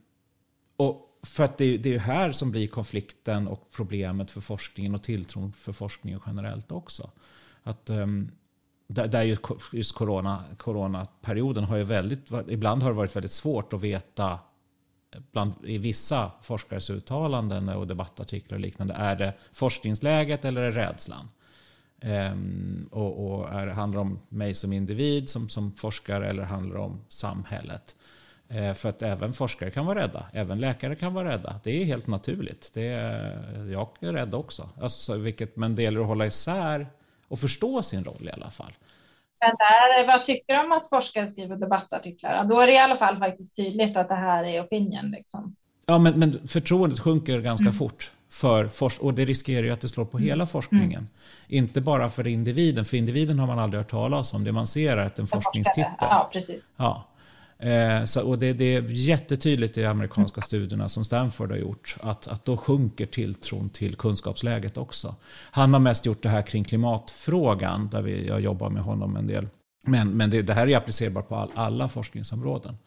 och 0.77 1.05
för 1.23 1.43
att 1.43 1.57
det, 1.57 1.77
det 1.77 1.95
är 1.95 1.99
här 1.99 2.31
som 2.31 2.51
blir 2.51 2.67
konflikten 2.67 3.47
och 3.47 3.71
problemet 3.71 4.31
för 4.31 4.41
forskningen 4.41 4.95
och 4.95 5.03
tilltron 5.03 5.53
för 5.53 5.73
forskningen 5.73 6.19
generellt 6.25 6.71
också. 6.71 7.11
Att, 7.63 7.89
um, 7.89 8.31
där, 8.87 9.07
där 9.07 9.37
just 9.73 9.95
corona, 9.95 10.43
coronaperioden 10.57 11.63
har 11.63 11.77
ju 11.77 11.83
väldigt, 11.83 12.31
ibland 12.47 12.83
har 12.83 12.89
det 12.89 12.95
varit 12.95 13.15
väldigt 13.15 13.31
svårt 13.31 13.73
att 13.73 13.81
veta 13.81 14.39
bland, 15.31 15.53
i 15.63 15.77
vissa 15.77 16.31
forskares 16.41 16.89
uttalanden 16.89 17.69
och 17.69 17.87
debattartiklar 17.87 18.55
och 18.57 18.61
liknande. 18.61 18.93
Är 18.93 19.15
det 19.15 19.33
forskningsläget 19.51 20.45
eller 20.45 20.61
är 20.61 20.71
det 20.71 20.81
rädslan? 20.81 21.29
Ehm, 22.01 22.89
och, 22.91 23.25
och 23.25 23.49
är, 23.49 23.67
handlar 23.67 24.03
det 24.03 24.09
om 24.09 24.19
mig 24.29 24.53
som 24.53 24.73
individ, 24.73 25.29
som, 25.29 25.49
som 25.49 25.71
forskare 25.71 26.29
eller 26.29 26.43
handlar 26.43 26.75
det 26.75 26.81
om 26.81 27.01
samhället? 27.07 27.95
Ehm, 28.49 28.75
för 28.75 28.89
att 28.89 29.01
även 29.01 29.33
forskare 29.33 29.71
kan 29.71 29.85
vara 29.85 29.99
rädda, 29.99 30.25
även 30.33 30.59
läkare 30.59 30.95
kan 30.95 31.13
vara 31.13 31.29
rädda. 31.29 31.59
Det 31.63 31.81
är 31.81 31.85
helt 31.85 32.07
naturligt. 32.07 32.71
Det 32.73 32.87
är, 32.87 33.65
jag 33.71 33.89
är 33.99 34.13
rädd 34.13 34.33
också. 34.33 34.69
Alltså, 34.81 35.17
vilket, 35.17 35.55
men 35.55 35.75
det 35.75 35.83
gäller 35.83 36.01
att 36.01 36.07
hålla 36.07 36.25
isär 36.25 36.87
och 37.27 37.39
förstå 37.39 37.83
sin 37.83 38.03
roll 38.03 38.27
i 38.27 38.31
alla 38.31 38.49
fall. 38.49 38.73
Men 39.41 39.55
där, 39.57 40.07
vad 40.07 40.25
tycker 40.25 40.53
du 40.53 40.59
om 40.59 40.71
att 40.71 40.89
forskare 40.89 41.27
skriver 41.27 41.55
debattartiklar? 41.55 42.43
Då 42.43 42.59
är 42.59 42.67
det 42.67 42.73
i 42.73 42.77
alla 42.77 42.97
fall 42.97 43.17
faktiskt 43.17 43.55
tydligt 43.55 43.97
att 43.97 44.07
det 44.07 44.15
här 44.15 44.43
är 44.43 44.63
opinion. 44.63 45.11
Liksom. 45.11 45.55
Ja, 45.85 45.97
men, 45.97 46.19
men 46.19 46.47
förtroendet 46.47 46.99
sjunker 46.99 47.39
ganska 47.39 47.63
mm. 47.63 47.73
fort. 47.73 48.11
För 48.31 48.67
forsk 48.67 49.01
och 49.01 49.13
det 49.13 49.25
riskerar 49.25 49.63
ju 49.63 49.71
att 49.71 49.81
det 49.81 49.89
slår 49.89 50.05
på 50.05 50.17
hela 50.17 50.33
mm. 50.33 50.47
forskningen. 50.47 50.99
Mm. 50.99 51.09
Inte 51.47 51.81
bara 51.81 52.09
för 52.09 52.27
individen, 52.27 52.85
för 52.85 52.97
individen 52.97 53.39
har 53.39 53.47
man 53.47 53.59
aldrig 53.59 53.79
hört 53.79 53.91
talas 53.91 54.33
om. 54.33 54.43
Det 54.43 54.51
man 54.51 54.67
ser 54.67 54.97
är 54.97 55.05
att 55.05 55.19
en 55.19 55.27
forskningstitel. 55.27 55.93
Ja, 55.99 56.29
precis. 56.33 56.63
Ja. 56.77 57.05
Eh, 57.63 58.03
så, 58.03 58.29
och 58.29 58.39
det, 58.39 58.53
det, 58.53 58.75
är 58.75 58.81
jättetydligt 58.81 59.77
i 59.77 59.85
amerikanska 59.85 60.41
studierna 60.41 60.89
som 60.89 61.05
Stanford 61.05 61.51
har 61.51 61.57
gjort 61.57 61.95
att, 62.01 62.27
att 62.27 62.45
då 62.45 62.57
sjunker 62.57 63.05
tilltron 63.05 63.69
till 63.69 63.95
kunskapsläget 63.95 64.77
också. 64.77 65.15
Han 65.51 65.73
har 65.73 65.79
mest 65.79 66.05
gjort 66.05 66.23
det 66.23 66.29
här 66.29 66.41
kring 66.41 66.63
klimatfrågan 66.63 67.89
där 67.89 68.01
vi, 68.01 68.27
jag 68.27 68.41
jobbar 68.41 68.69
med 68.69 68.83
honom 68.83 69.15
en 69.15 69.27
del. 69.27 69.47
Men, 69.81 70.17
men 70.17 70.29
det, 70.29 70.41
det 70.41 70.53
här 70.53 70.67
är 70.67 70.77
applicerbart 70.77 71.29
på 71.29 71.35
all, 71.35 71.51
alla 71.55 71.87
forskningsområden. 71.87 72.77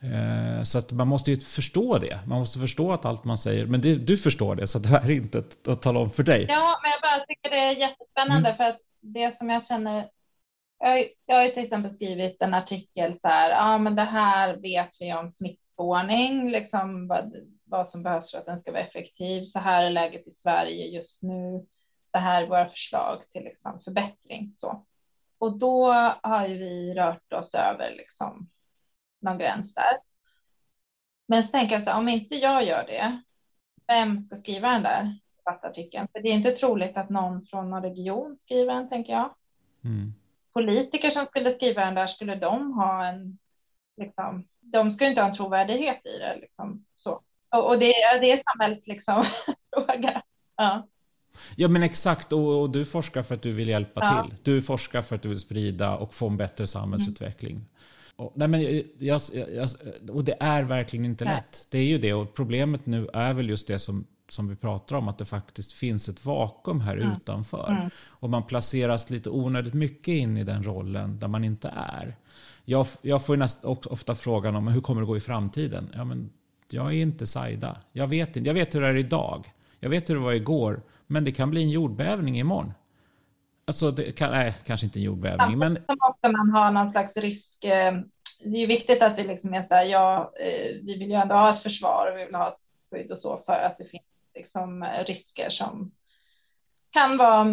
Eh, 0.00 0.62
så 0.62 0.78
att 0.78 0.92
man 0.92 1.08
måste 1.08 1.30
ju 1.30 1.40
förstå 1.40 1.98
det. 1.98 2.20
Man 2.26 2.38
måste 2.38 2.58
förstå 2.58 2.92
att 2.92 3.04
allt 3.04 3.24
man 3.24 3.38
säger, 3.38 3.66
men 3.66 3.80
det, 3.80 3.94
du 3.94 4.16
förstår 4.16 4.56
det 4.56 4.66
så 4.66 4.78
det 4.78 4.88
här 4.88 5.04
är 5.04 5.10
inte 5.10 5.38
att, 5.38 5.68
att 5.68 5.82
tala 5.82 5.98
om 5.98 6.10
för 6.10 6.22
dig. 6.22 6.46
Ja, 6.48 6.80
men 6.82 6.90
jag 6.90 7.00
bara 7.00 7.26
tycker 7.26 7.50
det 7.50 7.56
är 7.56 7.88
jättespännande 7.88 8.48
mm. 8.48 8.56
för 8.56 8.64
att 8.64 8.80
det 9.00 9.34
som 9.34 9.50
jag 9.50 9.66
känner 9.66 10.06
jag, 10.78 11.08
jag 11.26 11.36
har 11.36 11.48
till 11.48 11.62
exempel 11.62 11.90
skrivit 11.90 12.42
en 12.42 12.54
artikel 12.54 13.14
så 13.14 13.28
här, 13.28 13.50
ja 13.50 13.74
ah, 13.74 13.78
men 13.78 13.96
det 13.96 14.02
här 14.02 14.56
vet 14.56 14.90
vi 15.00 15.14
om 15.14 15.28
smittspårning, 15.28 16.50
liksom 16.50 17.08
vad, 17.08 17.34
vad 17.64 17.88
som 17.88 18.02
behövs 18.02 18.30
för 18.30 18.38
att 18.38 18.46
den 18.46 18.58
ska 18.58 18.72
vara 18.72 18.82
effektiv. 18.82 19.44
Så 19.44 19.58
här 19.58 19.84
är 19.84 19.90
läget 19.90 20.26
i 20.26 20.30
Sverige 20.30 20.86
just 20.86 21.22
nu. 21.22 21.66
Det 22.10 22.18
här 22.18 22.42
är 22.42 22.48
våra 22.48 22.68
förslag 22.68 23.22
till 23.30 23.44
liksom 23.44 23.80
förbättring. 23.80 24.50
Så. 24.54 24.86
Och 25.38 25.58
då 25.58 25.92
har 26.22 26.46
ju 26.46 26.58
vi 26.58 26.94
rört 26.94 27.32
oss 27.32 27.54
över 27.54 27.90
liksom 27.90 28.50
någon 29.20 29.38
gräns 29.38 29.74
där. 29.74 29.98
Men 31.28 31.42
så 31.42 31.52
tänker 31.52 31.74
jag 31.74 31.82
så 31.82 31.90
här, 31.90 31.98
om 31.98 32.08
inte 32.08 32.34
jag 32.34 32.64
gör 32.64 32.84
det, 32.86 33.22
vem 33.86 34.18
ska 34.18 34.36
skriva 34.36 34.70
den 34.70 34.82
där 34.82 35.18
debattartikeln? 35.36 36.08
För 36.12 36.20
det 36.22 36.28
är 36.28 36.32
inte 36.32 36.50
troligt 36.50 36.96
att 36.96 37.10
någon 37.10 37.46
från 37.46 37.70
någon 37.70 37.82
region 37.82 38.36
skriver 38.38 38.74
den, 38.74 38.88
tänker 38.88 39.12
jag. 39.12 39.34
Mm 39.84 40.14
politiker 40.56 41.10
som 41.10 41.26
skulle 41.26 41.50
skriva 41.50 41.84
den 41.84 41.94
där, 41.94 42.06
skulle 42.06 42.34
de 42.34 42.72
ha 42.72 43.06
en, 43.06 43.38
liksom, 43.96 44.46
de 44.60 44.90
skulle 44.90 45.10
inte 45.10 45.22
ha 45.22 45.28
en 45.28 45.34
trovärdighet 45.34 46.06
i 46.06 46.18
det. 46.18 46.38
Liksom, 46.40 46.84
så. 46.96 47.20
Och, 47.50 47.68
och 47.68 47.78
det, 47.78 47.92
det 48.20 48.32
är 48.32 48.42
samhälls 48.52 48.86
liksom, 48.86 49.24
fråga. 49.74 50.22
Ja. 50.56 50.88
Ja 51.56 51.68
men 51.68 51.82
exakt, 51.82 52.32
och, 52.32 52.60
och, 52.60 52.70
du 52.70 52.84
forskar 52.84 53.22
för 53.22 53.34
att 53.34 53.42
du 53.42 53.52
vill 53.52 53.68
hjälpa 53.68 54.00
ja. 54.04 54.22
till. 54.22 54.36
Du 54.42 54.62
forskar 54.62 55.02
för 55.02 55.16
att 55.16 55.22
du 55.22 55.28
vill 55.28 55.40
sprida 55.40 55.96
och 55.96 56.14
få 56.14 56.28
en 56.28 56.36
bättre 56.36 56.66
samhällsutveckling. 56.66 57.56
Mm. 57.56 57.66
Och, 58.16 58.32
nej 58.34 58.48
men 58.48 58.62
jag, 58.98 59.20
jag, 59.32 59.68
och 60.10 60.24
det 60.24 60.36
är 60.40 60.62
verkligen 60.62 61.04
inte 61.04 61.24
nej. 61.24 61.34
lätt. 61.34 61.66
Det 61.70 61.78
är 61.78 61.84
ju 61.84 61.98
det 61.98 62.14
och 62.14 62.34
problemet 62.34 62.86
nu 62.86 63.08
är 63.12 63.34
väl 63.34 63.48
just 63.48 63.68
det 63.68 63.78
som 63.78 64.06
som 64.28 64.48
vi 64.48 64.56
pratar 64.56 64.96
om, 64.96 65.08
att 65.08 65.18
det 65.18 65.24
faktiskt 65.24 65.72
finns 65.72 66.08
ett 66.08 66.24
vakuum 66.24 66.80
här 66.80 66.96
mm. 66.96 67.12
utanför. 67.12 67.70
Mm. 67.70 67.90
Och 68.08 68.30
man 68.30 68.42
placeras 68.42 69.10
lite 69.10 69.30
onödigt 69.30 69.74
mycket 69.74 70.08
in 70.08 70.36
i 70.36 70.44
den 70.44 70.64
rollen 70.64 71.18
där 71.18 71.28
man 71.28 71.44
inte 71.44 71.68
är. 71.76 72.16
Jag, 72.64 72.86
jag 73.02 73.26
får 73.26 73.36
näst, 73.36 73.64
ofta 73.64 74.14
frågan 74.14 74.56
om 74.56 74.68
hur 74.68 74.80
kommer 74.80 75.00
det 75.00 75.06
gå 75.06 75.16
i 75.16 75.20
framtiden? 75.20 75.90
Ja, 75.94 76.04
men 76.04 76.30
jag 76.70 76.86
är 76.86 77.02
inte 77.02 77.26
Saida. 77.26 77.76
Jag 77.92 78.06
vet, 78.06 78.36
inte. 78.36 78.48
jag 78.48 78.54
vet 78.54 78.74
hur 78.74 78.80
det 78.80 78.88
är 78.88 78.94
idag. 78.94 79.52
Jag 79.80 79.90
vet 79.90 80.10
hur 80.10 80.14
det 80.14 80.20
var 80.20 80.32
igår. 80.32 80.82
Men 81.06 81.24
det 81.24 81.32
kan 81.32 81.50
bli 81.50 81.62
en 81.62 81.70
jordbävning 81.70 82.38
imorgon. 82.38 82.72
Alltså, 83.64 83.90
det 83.90 84.12
kan, 84.12 84.30
nej, 84.30 84.54
kanske 84.64 84.86
inte 84.86 84.98
en 84.98 85.02
jordbävning. 85.02 85.58
Men... 85.58 85.74
Så 85.74 85.96
måste 86.06 86.28
man 86.28 86.50
ha 86.50 86.70
någon 86.70 86.88
slags 86.88 87.16
risk. 87.16 87.64
Eh, 87.64 87.94
det 88.44 88.56
är 88.56 88.60
ju 88.60 88.66
viktigt 88.66 89.02
att 89.02 89.18
vi 89.18 89.24
liksom 89.24 89.54
är 89.54 89.62
så 89.62 89.74
här, 89.74 89.84
ja, 89.84 90.32
eh, 90.40 90.76
vi 90.82 90.98
vill 90.98 91.10
ju 91.10 91.14
ändå 91.14 91.34
ha 91.34 91.50
ett 91.50 91.62
försvar 91.62 92.10
och 92.12 92.18
vi 92.18 92.24
vill 92.24 92.34
ha 92.34 92.48
ett 92.48 92.58
skydd 92.90 93.10
och 93.10 93.18
så 93.18 93.42
för 93.46 93.52
att 93.52 93.78
det 93.78 93.84
finns 93.84 94.02
liksom 94.36 94.84
risker 95.06 95.50
som 95.50 95.92
kan 96.90 97.16
vara 97.16 97.44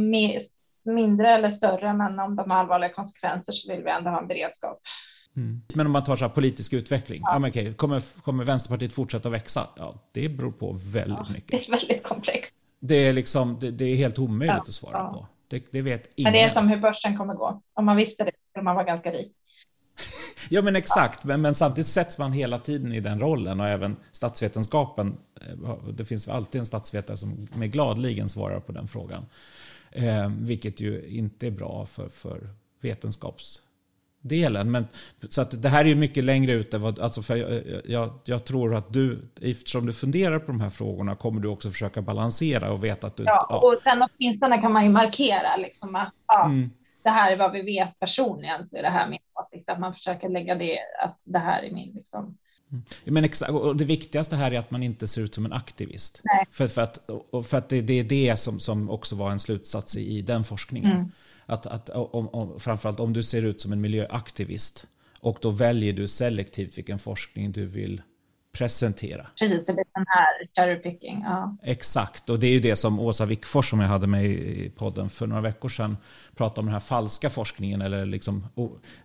mindre 0.83 1.31
eller 1.31 1.49
större, 1.49 1.93
men 1.93 2.19
om 2.19 2.35
de 2.35 2.51
har 2.51 2.57
allvarliga 2.57 2.93
konsekvenser 2.93 3.53
så 3.53 3.73
vill 3.73 3.83
vi 3.83 3.91
ändå 3.91 4.09
ha 4.09 4.21
en 4.21 4.27
beredskap. 4.27 4.81
Mm. 5.35 5.61
Men 5.75 5.85
om 5.85 5.91
man 5.91 6.03
tar 6.03 6.15
så 6.15 6.29
politisk 6.29 6.73
utveckling, 6.73 7.21
ja. 7.25 7.39
Ja, 7.41 7.47
okay. 7.47 7.73
kommer, 7.73 8.21
kommer 8.21 8.43
Vänsterpartiet 8.43 8.93
fortsätta 8.93 9.29
växa? 9.29 9.67
Ja, 9.75 9.95
det 10.11 10.29
beror 10.29 10.51
på 10.51 10.71
väldigt 10.71 11.17
ja, 11.27 11.33
mycket. 11.33 11.51
Det 11.51 11.67
är 11.67 11.71
väldigt 11.71 12.03
komplext. 12.03 12.53
Det 12.79 12.95
är, 12.95 13.13
liksom, 13.13 13.59
det, 13.59 13.71
det 13.71 13.85
är 13.85 13.95
helt 13.95 14.19
omöjligt 14.19 14.61
att 14.61 14.73
svara 14.73 15.13
på. 15.13 15.27
Det, 15.47 15.71
det, 15.71 15.81
vet 15.81 16.11
ingen. 16.15 16.31
Men 16.31 16.33
det 16.33 16.45
är 16.45 16.49
som 16.49 16.67
hur 16.67 16.77
börsen 16.77 17.17
kommer 17.17 17.33
gå. 17.33 17.61
Om 17.73 17.85
man 17.85 17.97
visste 17.97 18.23
det 18.23 18.31
skulle 18.49 18.63
man 18.63 18.75
vara 18.75 18.85
ganska 18.85 19.11
rik. 19.11 19.31
ja 20.49 20.61
men 20.61 20.75
exakt, 20.75 21.23
men, 21.23 21.41
men, 21.41 21.55
samtidigt 21.55 21.87
sätts 21.87 22.17
man 22.17 22.31
hela 22.31 22.59
tiden 22.59 22.93
i 22.93 22.99
den 22.99 23.19
rollen 23.19 23.59
och 23.59 23.67
även 23.67 23.95
statsvetenskapen. 24.11 25.17
Eh, 25.49 25.77
det 25.93 26.05
finns 26.05 26.27
alltid 26.27 26.59
en 26.59 26.65
statsvetare 26.65 27.17
som 27.17 27.47
med 27.53 27.71
gladligen 27.71 28.29
svarar 28.29 28.59
på 28.59 28.71
den 28.71 28.87
frågan. 28.87 29.25
Eh, 29.91 30.29
vilket 30.29 30.81
ju 30.81 31.07
inte 31.07 31.47
är 31.47 31.51
bra 31.51 31.85
för, 31.85 32.09
för 32.09 32.49
vetenskapsdelen. 32.81 34.71
Men, 34.71 34.87
så 35.29 35.41
att 35.41 35.61
det 35.61 35.69
här 35.69 35.85
är 35.85 35.89
ju 35.89 35.95
mycket 35.95 36.23
längre 36.23 36.51
ut. 36.51 36.73
Alltså 36.73 37.21
för 37.21 37.35
jag, 37.35 37.81
jag, 37.85 38.19
jag, 38.25 38.45
tror 38.45 38.75
att 38.75 38.93
du, 38.93 39.29
eftersom 39.41 39.85
du 39.85 39.93
funderar 39.93 40.39
på 40.39 40.47
de 40.47 40.61
här 40.61 40.69
frågorna, 40.69 41.15
kommer 41.15 41.41
du 41.41 41.47
också 41.47 41.71
försöka 41.71 42.01
balansera 42.01 42.71
och 42.71 42.83
veta 42.83 43.07
att 43.07 43.17
du... 43.17 43.23
Ja, 43.23 43.47
ja. 43.49 43.59
och 43.59 43.81
sen 43.83 44.07
åtminstone 44.09 44.61
kan 44.61 44.73
man 44.73 44.83
ju 44.83 44.89
markera 44.89 45.55
liksom 45.57 45.95
att 45.95 46.13
ja, 46.27 46.45
mm. 46.45 46.69
det 47.03 47.09
här 47.09 47.31
är 47.31 47.37
vad 47.37 47.51
vi 47.51 47.61
vet 47.61 47.99
personligen, 47.99 48.67
så 48.67 48.77
är 48.77 48.81
det 48.81 48.89
här 48.89 49.09
min 49.09 49.19
åsikt 49.33 49.69
att 49.69 49.79
man 49.79 49.93
försöker 49.93 50.29
lägga 50.29 50.55
det, 50.55 50.79
att 51.03 51.21
det 51.23 51.39
här 51.39 51.63
är 51.63 51.71
min 51.71 51.91
liksom. 51.93 52.37
Men 53.05 53.23
exakt, 53.23 53.51
och 53.51 53.75
det 53.75 53.85
viktigaste 53.85 54.35
här 54.35 54.51
är 54.51 54.59
att 54.59 54.71
man 54.71 54.83
inte 54.83 55.07
ser 55.07 55.21
ut 55.21 55.35
som 55.35 55.45
en 55.45 55.53
aktivist. 55.53 56.21
Nej. 56.23 56.45
För, 56.51 56.67
för, 56.67 56.81
att, 56.81 56.99
för 57.45 57.57
att 57.57 57.69
det, 57.69 57.81
det 57.81 57.93
är 57.93 58.03
det 58.03 58.37
som, 58.37 58.59
som 58.59 58.89
också 58.89 59.15
var 59.15 59.31
en 59.31 59.39
slutsats 59.39 59.97
i, 59.97 60.17
i 60.17 60.21
den 60.21 60.43
forskningen. 60.43 60.91
Mm. 60.91 61.11
Att, 61.45 61.65
att, 61.65 61.89
om, 61.89 62.29
om, 62.29 62.59
framförallt 62.59 62.99
om 62.99 63.13
du 63.13 63.23
ser 63.23 63.41
ut 63.45 63.61
som 63.61 63.71
en 63.73 63.81
miljöaktivist 63.81 64.87
och 65.19 65.37
då 65.41 65.49
väljer 65.49 65.93
du 65.93 66.07
selektivt 66.07 66.77
vilken 66.77 66.99
forskning 66.99 67.51
du 67.51 67.65
vill 67.65 68.01
presentera. 68.57 69.27
Precis, 69.39 69.65
det 69.65 69.73
blir 69.73 69.85
den 69.93 70.05
här 70.07 70.47
cherry 70.55 70.81
picking. 70.81 71.21
Ja. 71.25 71.57
Exakt, 71.63 72.29
och 72.29 72.39
det 72.39 72.47
är 72.47 72.51
ju 72.51 72.59
det 72.59 72.75
som 72.75 72.99
Åsa 72.99 73.25
Wickfors 73.25 73.69
som 73.69 73.79
jag 73.79 73.87
hade 73.87 74.07
med 74.07 74.25
i 74.25 74.71
podden 74.75 75.09
för 75.09 75.27
några 75.27 75.41
veckor 75.41 75.69
sedan 75.69 75.97
pratade 76.35 76.59
om 76.59 76.65
den 76.65 76.73
här 76.73 76.79
falska 76.79 77.29
forskningen. 77.29 77.81
Eller 77.81 78.05
liksom, 78.05 78.47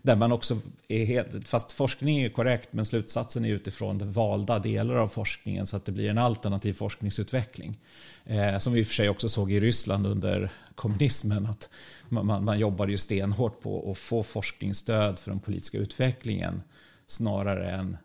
där 0.03 0.17
man 0.17 0.33
också 0.33 0.57
är 0.89 1.05
helt, 1.05 1.49
fast 1.49 1.73
forskningen 1.73 2.25
är 2.25 2.29
korrekt 2.29 2.73
men 2.73 2.87
slutsatsen 2.87 3.45
är 3.45 3.49
utifrån 3.49 4.13
valda 4.13 4.59
delar 4.59 4.95
av 4.95 5.09
forskningen 5.09 5.67
så 5.67 5.77
att 5.77 5.85
det 5.85 5.93
blir 5.93 6.11
en 6.11 6.19
alternativ 6.19 6.73
forskningsutveckling. 6.73 7.79
Eh, 8.25 8.59
som 8.59 8.73
vi 8.73 8.81
i 8.81 8.83
och 8.83 8.87
för 8.87 8.95
sig 8.95 9.09
också 9.09 9.29
såg 9.29 9.53
i 9.53 9.61
Ryssland 9.61 10.07
under 10.07 10.51
kommunismen. 10.75 11.47
att 11.47 11.71
man, 12.09 12.27
man, 12.27 12.45
man 12.45 12.59
jobbade 12.59 12.91
ju 12.91 12.99
stenhårt 12.99 13.61
på 13.61 13.91
att 13.91 13.99
få 13.99 14.23
forskningsstöd 14.23 15.19
för 15.19 15.31
den 15.31 15.41
politiska 15.41 15.79
utvecklingen 15.79 16.63
snarare 17.07 17.71
än 17.71 17.97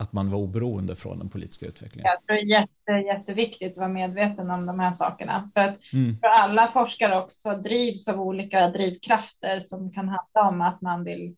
att 0.00 0.12
man 0.12 0.30
var 0.30 0.38
oberoende 0.38 0.96
från 0.96 1.18
den 1.18 1.28
politiska 1.28 1.66
utvecklingen. 1.66 2.10
Jag 2.10 2.26
tror 2.26 2.36
det 2.36 2.54
är 2.54 2.60
jätte, 2.60 3.06
jätteviktigt 3.06 3.72
att 3.72 3.78
vara 3.78 3.88
medveten 3.88 4.50
om 4.50 4.66
de 4.66 4.80
här 4.80 4.92
sakerna. 4.92 5.50
För 5.54 5.60
att 5.60 5.92
mm. 5.92 6.18
för 6.18 6.26
alla 6.26 6.72
forskare 6.72 7.18
också 7.18 7.56
drivs 7.56 8.08
av 8.08 8.20
olika 8.20 8.68
drivkrafter 8.68 9.58
som 9.58 9.92
kan 9.92 10.08
handla 10.08 10.48
om 10.48 10.60
att 10.60 10.80
man 10.80 11.04
vill 11.04 11.36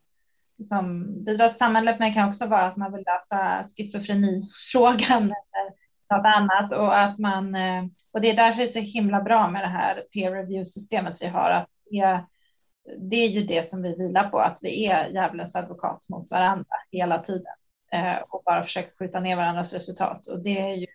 liksom, 0.58 1.06
bidra 1.24 1.48
till 1.48 1.58
samhället, 1.58 1.98
men 1.98 2.14
kan 2.14 2.28
också 2.28 2.46
vara 2.46 2.62
att 2.62 2.76
man 2.76 2.92
vill 2.92 3.04
lösa 3.06 3.64
schizofrenifrågan 3.76 5.22
eller 5.22 5.72
något 6.10 6.26
annat. 6.26 6.72
Och, 6.72 6.98
att 6.98 7.18
man, 7.18 7.54
eh, 7.54 7.84
och 8.12 8.20
det 8.20 8.30
är 8.30 8.36
därför 8.36 8.58
det 8.58 8.68
är 8.68 8.72
så 8.72 8.78
himla 8.78 9.22
bra 9.22 9.50
med 9.50 9.62
det 9.62 9.68
här 9.68 10.04
peer 10.14 10.30
review-systemet 10.30 11.16
vi 11.20 11.26
har. 11.26 11.50
Att 11.50 11.68
det, 11.90 12.24
det 12.98 13.16
är 13.16 13.28
ju 13.28 13.40
det 13.40 13.68
som 13.68 13.82
vi 13.82 13.94
vilar 13.94 14.30
på, 14.30 14.38
att 14.38 14.58
vi 14.60 14.86
är 14.86 15.08
djävulens 15.08 15.56
advokat 15.56 16.08
mot 16.08 16.30
varandra 16.30 16.76
hela 16.92 17.18
tiden. 17.18 17.54
Eh, 17.92 18.16
och 18.28 18.42
bara 18.44 18.62
försöka 18.62 18.88
skjuta 18.98 19.20
ner 19.20 19.36
varandras 19.36 19.72
resultat. 19.72 20.26
Och 20.26 20.42
det 20.42 20.58
är 20.58 20.74
ju, 20.74 20.86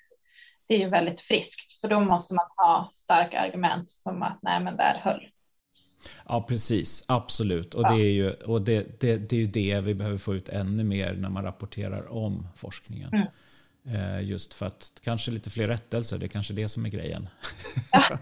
det 0.68 0.76
är 0.76 0.80
ju 0.80 0.90
väldigt 0.90 1.22
friskt, 1.22 1.82
för 1.82 1.88
då 1.88 2.00
måste 2.00 2.34
man 2.34 2.46
ha 2.58 2.90
starka 2.92 3.40
argument 3.40 3.92
som 3.92 4.24
att 4.24 4.40
nej, 4.42 4.60
men 4.60 4.78
där 4.78 5.00
höll. 5.04 5.28
Ja, 6.28 6.46
precis. 6.48 7.06
Absolut. 7.08 7.74
Och, 7.74 7.84
ja. 7.84 7.92
det, 7.92 8.02
är 8.02 8.12
ju, 8.12 8.32
och 8.32 8.62
det, 8.62 9.00
det, 9.00 9.18
det, 9.18 9.36
är 9.36 9.40
ju 9.40 9.48
det 9.48 9.82
vi 9.82 9.94
behöver 9.94 10.18
få 10.18 10.36
ut 10.36 10.50
ännu 10.50 10.84
mer 10.84 11.14
när 11.14 11.30
man 11.30 11.44
rapporterar 11.44 12.12
om 12.14 12.48
forskningen. 12.56 13.10
Mm. 13.14 13.28
Eh, 13.90 14.30
just 14.30 14.54
för 14.54 14.66
att 14.66 14.92
kanske 15.04 15.32
lite 15.32 15.50
fler 15.50 15.68
rättelser, 15.68 16.18
det 16.18 16.26
är 16.26 16.28
kanske 16.28 16.54
det 16.54 16.68
som 16.68 16.86
är 16.86 16.90
grejen. 16.90 17.30
Ja. 17.92 18.04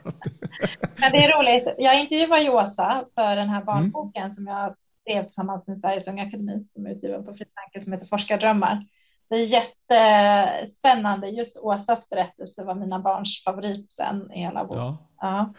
Men 0.99 1.11
det 1.11 1.17
är 1.17 1.39
roligt. 1.39 1.75
Jag 1.77 1.99
intervjuade 1.99 2.43
Josa 2.43 3.05
för 3.15 3.35
den 3.35 3.49
här 3.49 3.63
barnboken 3.63 4.23
mm. 4.23 4.33
som 4.33 4.47
jag 4.47 4.75
skrev 5.05 5.23
tillsammans 5.23 5.67
med 5.67 5.79
Sveriges 5.79 6.07
Unga 6.07 6.23
Akademi 6.23 6.59
som 6.69 6.85
är 6.85 6.91
utgiven 6.91 7.25
på 7.25 7.33
Fritanken 7.33 7.83
som 7.83 7.93
heter 7.93 8.05
Forskardrömmar. 8.05 8.85
Det 9.29 9.35
är 9.35 9.39
jättespännande. 9.39 11.27
Just 11.27 11.57
Åsas 11.57 12.09
berättelse 12.09 12.63
var 12.63 12.75
mina 12.75 12.99
barns 12.99 13.43
favorit 13.43 13.91
sen 13.91 14.31
i 14.31 14.39
hela 14.39 14.65
boken. 14.65 14.81
Ja. 14.81 14.97
Ja. 15.21 15.53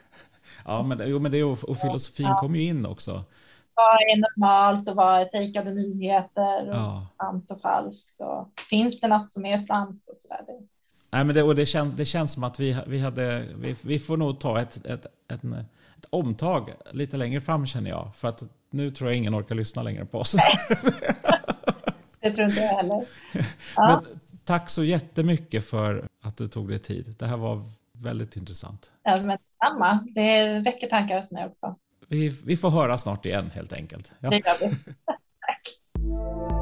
ja, 0.65 0.83
men, 0.83 1.01
jo, 1.05 1.19
men 1.19 1.33
det 1.33 1.45
och, 1.45 1.65
och 1.65 1.77
filosofin 1.77 2.27
ja. 2.27 2.39
kommer 2.41 2.59
ju 2.59 2.65
in 2.65 2.87
också. 2.87 3.25
Vad 3.75 3.87
är 3.87 4.17
normalt 4.21 4.89
och 4.89 4.97
vad 4.97 5.21
är 5.21 5.29
fejkade 5.31 5.75
nyheter 5.75 6.69
och 6.69 6.77
ja. 6.77 7.07
sant 7.17 7.51
och 7.51 7.61
falskt 7.61 8.21
och 8.21 8.61
finns 8.71 9.01
det 9.01 9.09
något 9.09 9.31
som 9.31 9.45
är 9.47 9.59
sant 9.59 10.05
och 10.07 10.17
så 10.17 10.29
där. 10.29 10.45
Nej, 11.11 11.25
men 11.25 11.35
det, 11.35 11.43
och 11.43 11.55
det, 11.55 11.67
kän, 11.67 11.93
det 11.97 12.05
känns 12.05 12.33
som 12.33 12.45
att 12.45 12.61
vi, 12.61 12.77
vi, 12.87 12.99
hade, 12.99 13.45
vi, 13.59 13.77
vi 13.85 13.99
får 13.99 14.17
nog 14.17 14.41
ta 14.41 14.61
ett, 14.61 14.87
ett, 14.87 15.07
ett, 15.33 15.43
ett 16.07 16.13
omtag 16.15 16.71
lite 16.91 17.17
längre 17.17 17.41
fram 17.41 17.67
känner 17.67 17.91
jag. 17.91 18.11
För 18.15 18.29
att 18.29 18.43
nu 18.71 18.91
tror 18.91 19.11
jag 19.11 19.19
ingen 19.19 19.35
orkar 19.35 19.55
lyssna 19.55 19.83
längre 19.83 20.05
på 20.05 20.19
oss. 20.19 20.33
det 22.21 22.31
tror 22.31 22.49
inte 22.49 22.61
jag 22.61 22.77
heller. 22.77 23.05
Ja. 23.77 24.03
Men, 24.05 24.21
tack 24.45 24.71
så 24.71 24.85
jättemycket 24.85 25.67
för 25.67 26.09
att 26.23 26.37
du 26.37 26.47
tog 26.47 26.69
dig 26.69 26.79
tid. 26.79 27.15
Det 27.19 27.27
här 27.27 27.37
var 27.37 27.63
väldigt 27.93 28.37
intressant. 28.37 28.93
Ja, 29.03 29.23
men 29.23 29.39
samma. 29.65 30.07
Det 30.15 30.59
väcker 30.65 30.87
tankar 30.87 31.17
hos 31.17 31.33
mig 31.33 31.47
också. 31.47 31.77
Vi, 32.09 32.29
vi 32.29 32.57
får 32.57 32.71
höra 32.71 32.99
snart 32.99 33.27
igen 33.27 33.51
helt 33.55 33.73
enkelt. 33.73 34.13
Ja. 34.21 34.31
Det 34.31 34.37
gör 34.37 34.69
vi. 34.69 34.77